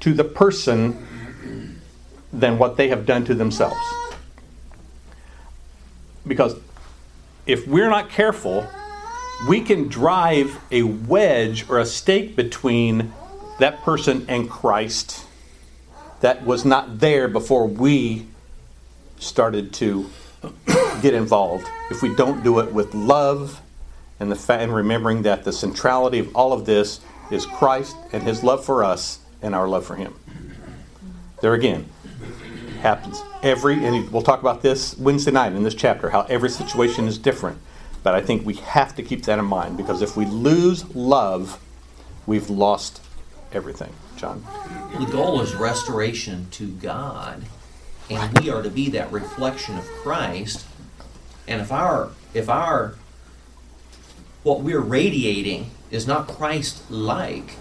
to 0.00 0.14
the 0.14 0.24
person 0.24 1.06
than 2.32 2.56
what 2.58 2.76
they 2.76 2.88
have 2.88 3.04
done 3.04 3.24
to 3.24 3.34
themselves. 3.34 3.76
Because 6.26 6.56
if 7.46 7.66
we're 7.66 7.90
not 7.90 8.10
careful, 8.10 8.66
we 9.48 9.60
can 9.60 9.88
drive 9.88 10.58
a 10.70 10.82
wedge 10.82 11.68
or 11.68 11.78
a 11.78 11.86
stake 11.86 12.36
between 12.36 13.12
that 13.58 13.82
person 13.82 14.26
and 14.28 14.50
Christ 14.50 15.24
that 16.20 16.44
was 16.44 16.64
not 16.64 16.98
there 16.98 17.28
before 17.28 17.66
we 17.66 18.26
started 19.18 19.72
to 19.74 20.10
get 21.02 21.14
involved. 21.14 21.66
If 21.90 22.02
we 22.02 22.14
don't 22.14 22.42
do 22.42 22.58
it 22.58 22.72
with 22.72 22.94
love 22.94 23.60
and 24.20 24.30
the 24.30 24.36
fa- 24.36 24.58
and 24.58 24.74
remembering 24.74 25.22
that 25.22 25.44
the 25.44 25.52
centrality 25.52 26.18
of 26.18 26.34
all 26.34 26.52
of 26.52 26.66
this 26.66 27.00
is 27.30 27.46
Christ 27.46 27.96
and 28.12 28.22
His 28.22 28.42
love 28.42 28.64
for 28.64 28.82
us 28.82 29.20
and 29.42 29.54
our 29.54 29.68
love 29.68 29.86
for 29.86 29.94
Him. 29.96 30.14
There 31.40 31.54
again, 31.54 31.88
happens 32.78 33.22
every, 33.42 33.84
and 33.84 34.10
we'll 34.10 34.22
talk 34.22 34.40
about 34.40 34.62
this 34.62 34.96
Wednesday 34.98 35.30
night 35.30 35.52
in 35.52 35.62
this 35.62 35.74
chapter, 35.74 36.10
how 36.10 36.22
every 36.22 36.50
situation 36.50 37.06
is 37.06 37.18
different. 37.18 37.58
But 38.02 38.14
I 38.14 38.20
think 38.20 38.46
we 38.46 38.54
have 38.54 38.94
to 38.96 39.02
keep 39.02 39.24
that 39.24 39.38
in 39.38 39.44
mind 39.44 39.76
because 39.76 40.02
if 40.02 40.16
we 40.16 40.24
lose 40.24 40.94
love, 40.94 41.60
we've 42.26 42.48
lost 42.48 43.02
everything. 43.52 43.92
John? 44.16 44.44
The 44.98 45.06
goal 45.06 45.40
is 45.40 45.54
restoration 45.54 46.48
to 46.52 46.68
God, 46.68 47.44
and 48.10 48.38
we 48.38 48.50
are 48.50 48.62
to 48.62 48.70
be 48.70 48.90
that 48.90 49.12
reflection 49.12 49.78
of 49.78 49.84
Christ. 50.02 50.66
And 51.46 51.60
if 51.60 51.72
our 51.72 52.10
if 52.34 52.48
our 52.48 52.96
what 54.42 54.60
we're 54.60 54.80
radiating 54.80 55.70
is 55.90 56.06
not 56.06 56.26
Christ 56.26 56.90
like, 56.90 57.56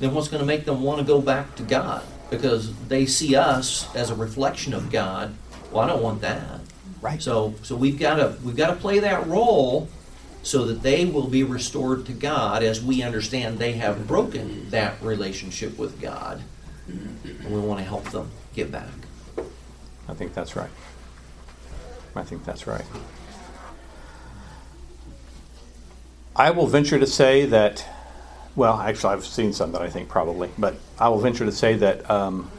then 0.00 0.14
what's 0.14 0.28
going 0.28 0.40
to 0.40 0.46
make 0.46 0.64
them 0.64 0.82
want 0.82 1.00
to 1.00 1.06
go 1.06 1.20
back 1.20 1.54
to 1.56 1.62
God? 1.62 2.04
Because 2.32 2.74
they 2.88 3.06
see 3.06 3.36
us 3.36 3.94
as 3.94 4.10
a 4.10 4.14
reflection 4.14 4.72
of 4.72 4.90
God. 4.90 5.34
Well, 5.70 5.84
I 5.84 5.86
don't 5.86 6.02
want 6.02 6.22
that. 6.22 6.60
Right. 7.00 7.22
So 7.22 7.54
so 7.62 7.76
we've 7.76 7.98
got 7.98 8.16
to 8.16 8.36
we've 8.42 8.56
got 8.56 8.68
to 8.68 8.76
play 8.76 8.98
that 9.00 9.26
role 9.26 9.88
so 10.42 10.64
that 10.66 10.82
they 10.82 11.04
will 11.04 11.28
be 11.28 11.44
restored 11.44 12.06
to 12.06 12.12
God 12.12 12.62
as 12.62 12.82
we 12.82 13.02
understand 13.02 13.58
they 13.58 13.72
have 13.74 14.06
broken 14.06 14.70
that 14.70 15.00
relationship 15.02 15.78
with 15.78 16.00
God. 16.00 16.42
And 16.88 17.44
we 17.48 17.60
want 17.60 17.78
to 17.78 17.84
help 17.84 18.04
them 18.10 18.30
get 18.54 18.72
back. 18.72 18.88
I 20.08 20.14
think 20.14 20.34
that's 20.34 20.56
right. 20.56 20.70
I 22.14 22.22
think 22.22 22.44
that's 22.44 22.66
right. 22.66 22.84
I 26.34 26.50
will 26.50 26.66
venture 26.66 26.98
to 26.98 27.06
say 27.06 27.46
that, 27.46 27.86
well, 28.54 28.78
actually, 28.78 29.14
I've 29.14 29.24
seen 29.24 29.52
some 29.52 29.72
that 29.72 29.82
I 29.82 29.88
think 29.88 30.08
probably, 30.08 30.50
but 30.58 30.76
I 30.98 31.08
will 31.08 31.20
venture 31.20 31.44
to 31.44 31.52
say 31.52 31.74
that 31.76 32.08
um, 32.10 32.50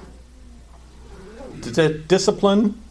d- 1.60 2.04
discipline 2.08 2.82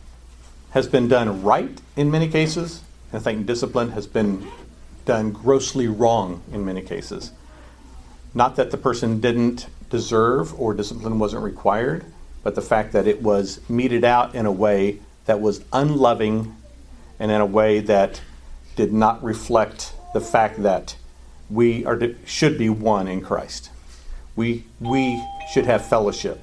has 0.70 0.86
been 0.86 1.08
done 1.08 1.42
right 1.42 1.80
in 1.96 2.10
many 2.10 2.28
cases. 2.28 2.82
and 3.10 3.20
I 3.20 3.22
think 3.22 3.46
discipline 3.46 3.90
has 3.90 4.06
been 4.06 4.46
done 5.04 5.32
grossly 5.32 5.88
wrong 5.88 6.42
in 6.52 6.64
many 6.64 6.80
cases. 6.80 7.32
Not 8.34 8.56
that 8.56 8.70
the 8.70 8.78
person 8.78 9.20
didn't 9.20 9.66
deserve 9.90 10.58
or 10.58 10.72
discipline 10.72 11.18
wasn't 11.18 11.42
required, 11.42 12.04
but 12.42 12.54
the 12.54 12.62
fact 12.62 12.92
that 12.92 13.06
it 13.06 13.20
was 13.20 13.60
meted 13.68 14.04
out 14.04 14.34
in 14.34 14.46
a 14.46 14.52
way 14.52 15.00
that 15.26 15.40
was 15.40 15.64
unloving 15.72 16.56
and 17.18 17.30
in 17.30 17.40
a 17.40 17.46
way 17.46 17.80
that 17.80 18.20
did 18.74 18.92
not 18.92 19.22
reflect 19.22 19.92
the 20.14 20.20
fact 20.20 20.62
that 20.62 20.96
we 21.52 21.84
are 21.84 22.00
should 22.24 22.58
be 22.58 22.68
one 22.68 23.08
in 23.08 23.20
Christ. 23.20 23.70
We 24.36 24.64
we 24.80 25.22
should 25.52 25.66
have 25.66 25.86
fellowship. 25.86 26.42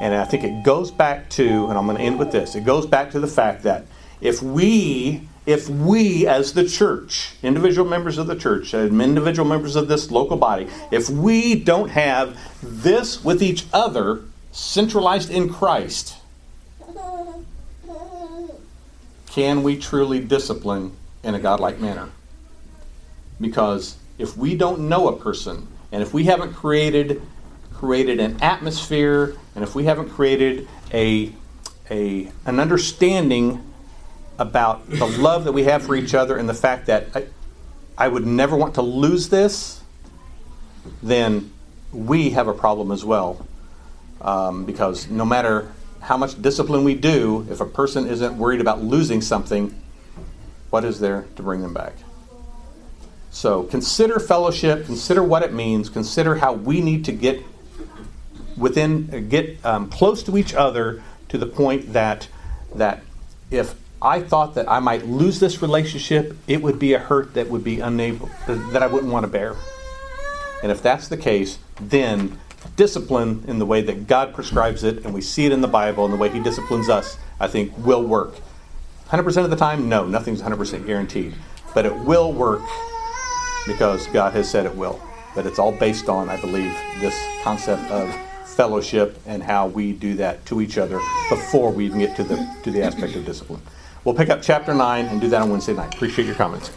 And 0.00 0.14
I 0.14 0.24
think 0.24 0.44
it 0.44 0.64
goes 0.64 0.90
back 0.90 1.30
to 1.30 1.66
and 1.66 1.78
I'm 1.78 1.86
going 1.86 1.96
to 1.96 2.02
end 2.02 2.18
with 2.18 2.32
this. 2.32 2.54
It 2.54 2.64
goes 2.64 2.86
back 2.86 3.12
to 3.12 3.20
the 3.20 3.28
fact 3.28 3.62
that 3.62 3.86
if 4.20 4.42
we 4.42 5.28
if 5.46 5.68
we 5.68 6.26
as 6.26 6.54
the 6.54 6.68
church, 6.68 7.36
individual 7.42 7.88
members 7.88 8.18
of 8.18 8.26
the 8.26 8.34
church, 8.34 8.74
individual 8.74 9.48
members 9.48 9.76
of 9.76 9.86
this 9.86 10.10
local 10.10 10.36
body, 10.36 10.66
if 10.90 11.08
we 11.08 11.54
don't 11.54 11.90
have 11.90 12.36
this 12.62 13.24
with 13.24 13.42
each 13.42 13.64
other 13.72 14.22
centralized 14.50 15.30
in 15.30 15.48
Christ, 15.48 16.16
can 19.30 19.62
we 19.62 19.76
truly 19.76 20.18
discipline 20.18 20.92
in 21.22 21.34
a 21.34 21.38
godlike 21.38 21.78
manner? 21.78 22.10
Because 23.40 23.96
if 24.18 24.36
we 24.36 24.56
don't 24.56 24.88
know 24.88 25.08
a 25.08 25.16
person, 25.16 25.68
and 25.92 26.02
if 26.02 26.12
we 26.12 26.24
haven't 26.24 26.54
created 26.54 27.22
created 27.72 28.20
an 28.20 28.42
atmosphere, 28.42 29.36
and 29.54 29.62
if 29.62 29.74
we 29.74 29.84
haven't 29.84 30.08
created 30.08 30.66
a, 30.92 31.30
a 31.90 32.30
an 32.46 32.58
understanding 32.58 33.62
about 34.38 34.88
the 34.88 35.06
love 35.06 35.44
that 35.44 35.52
we 35.52 35.64
have 35.64 35.82
for 35.82 35.94
each 35.94 36.14
other 36.14 36.36
and 36.36 36.48
the 36.48 36.54
fact 36.54 36.86
that 36.86 37.08
I, 37.14 37.26
I 37.98 38.08
would 38.08 38.26
never 38.26 38.56
want 38.56 38.74
to 38.74 38.82
lose 38.82 39.28
this, 39.28 39.80
then 41.02 41.52
we 41.92 42.30
have 42.30 42.48
a 42.48 42.52
problem 42.52 42.90
as 42.92 43.04
well. 43.04 43.46
Um, 44.20 44.64
because 44.64 45.08
no 45.08 45.24
matter 45.24 45.72
how 46.00 46.16
much 46.16 46.40
discipline 46.40 46.84
we 46.84 46.94
do, 46.94 47.46
if 47.50 47.60
a 47.60 47.66
person 47.66 48.06
isn't 48.06 48.38
worried 48.38 48.60
about 48.60 48.82
losing 48.82 49.20
something, 49.20 49.82
what 50.70 50.84
is 50.84 51.00
there 51.00 51.26
to 51.36 51.42
bring 51.42 51.60
them 51.60 51.74
back? 51.74 51.94
So 53.36 53.64
consider 53.64 54.18
fellowship, 54.18 54.86
consider 54.86 55.22
what 55.22 55.42
it 55.42 55.52
means, 55.52 55.90
consider 55.90 56.36
how 56.36 56.54
we 56.54 56.80
need 56.80 57.04
to 57.04 57.12
get 57.12 57.42
within, 58.56 59.28
get 59.28 59.62
um, 59.62 59.90
close 59.90 60.22
to 60.22 60.38
each 60.38 60.54
other 60.54 61.02
to 61.28 61.36
the 61.36 61.44
point 61.44 61.92
that 61.92 62.28
that 62.76 63.02
if 63.50 63.74
I 64.00 64.20
thought 64.22 64.54
that 64.54 64.70
I 64.70 64.80
might 64.80 65.06
lose 65.06 65.38
this 65.38 65.60
relationship, 65.60 66.34
it 66.48 66.62
would 66.62 66.78
be 66.78 66.94
a 66.94 66.98
hurt 66.98 67.34
that 67.34 67.48
would 67.50 67.62
be 67.62 67.78
unable 67.78 68.30
that 68.46 68.82
I 68.82 68.86
wouldn't 68.86 69.12
want 69.12 69.24
to 69.24 69.30
bear. 69.30 69.54
And 70.62 70.72
if 70.72 70.82
that's 70.82 71.08
the 71.08 71.18
case, 71.18 71.58
then 71.78 72.38
discipline 72.74 73.44
in 73.46 73.58
the 73.58 73.66
way 73.66 73.82
that 73.82 74.06
God 74.06 74.34
prescribes 74.34 74.82
it, 74.82 75.04
and 75.04 75.12
we 75.12 75.20
see 75.20 75.44
it 75.44 75.52
in 75.52 75.60
the 75.60 75.68
Bible 75.68 76.06
and 76.06 76.14
the 76.14 76.18
way 76.18 76.30
He 76.30 76.40
disciplines 76.40 76.88
us, 76.88 77.18
I 77.38 77.48
think 77.48 77.76
will 77.76 78.02
work. 78.02 78.36
100% 79.10 79.44
of 79.44 79.50
the 79.50 79.56
time, 79.56 79.90
no, 79.90 80.06
nothing's 80.06 80.40
100% 80.40 80.86
guaranteed. 80.86 81.34
But 81.74 81.84
it 81.84 81.94
will 81.94 82.32
work 82.32 82.62
because 83.66 84.06
God 84.08 84.32
has 84.34 84.50
said 84.50 84.66
it 84.66 84.74
will. 84.74 85.00
But 85.34 85.46
it's 85.46 85.58
all 85.58 85.72
based 85.72 86.08
on, 86.08 86.28
I 86.28 86.40
believe, 86.40 86.74
this 87.00 87.20
concept 87.42 87.90
of 87.90 88.14
fellowship 88.46 89.20
and 89.26 89.42
how 89.42 89.66
we 89.66 89.92
do 89.92 90.14
that 90.14 90.44
to 90.46 90.60
each 90.60 90.78
other 90.78 90.98
before 91.28 91.70
we 91.70 91.84
even 91.84 91.98
get 91.98 92.16
to 92.16 92.24
the, 92.24 92.56
to 92.62 92.70
the 92.70 92.82
aspect 92.82 93.14
of 93.16 93.24
discipline. 93.26 93.60
We'll 94.04 94.14
pick 94.14 94.30
up 94.30 94.40
chapter 94.40 94.72
9 94.72 95.06
and 95.06 95.20
do 95.20 95.28
that 95.28 95.42
on 95.42 95.50
Wednesday 95.50 95.74
night. 95.74 95.94
Appreciate 95.94 96.26
your 96.26 96.36
comments. 96.36 96.70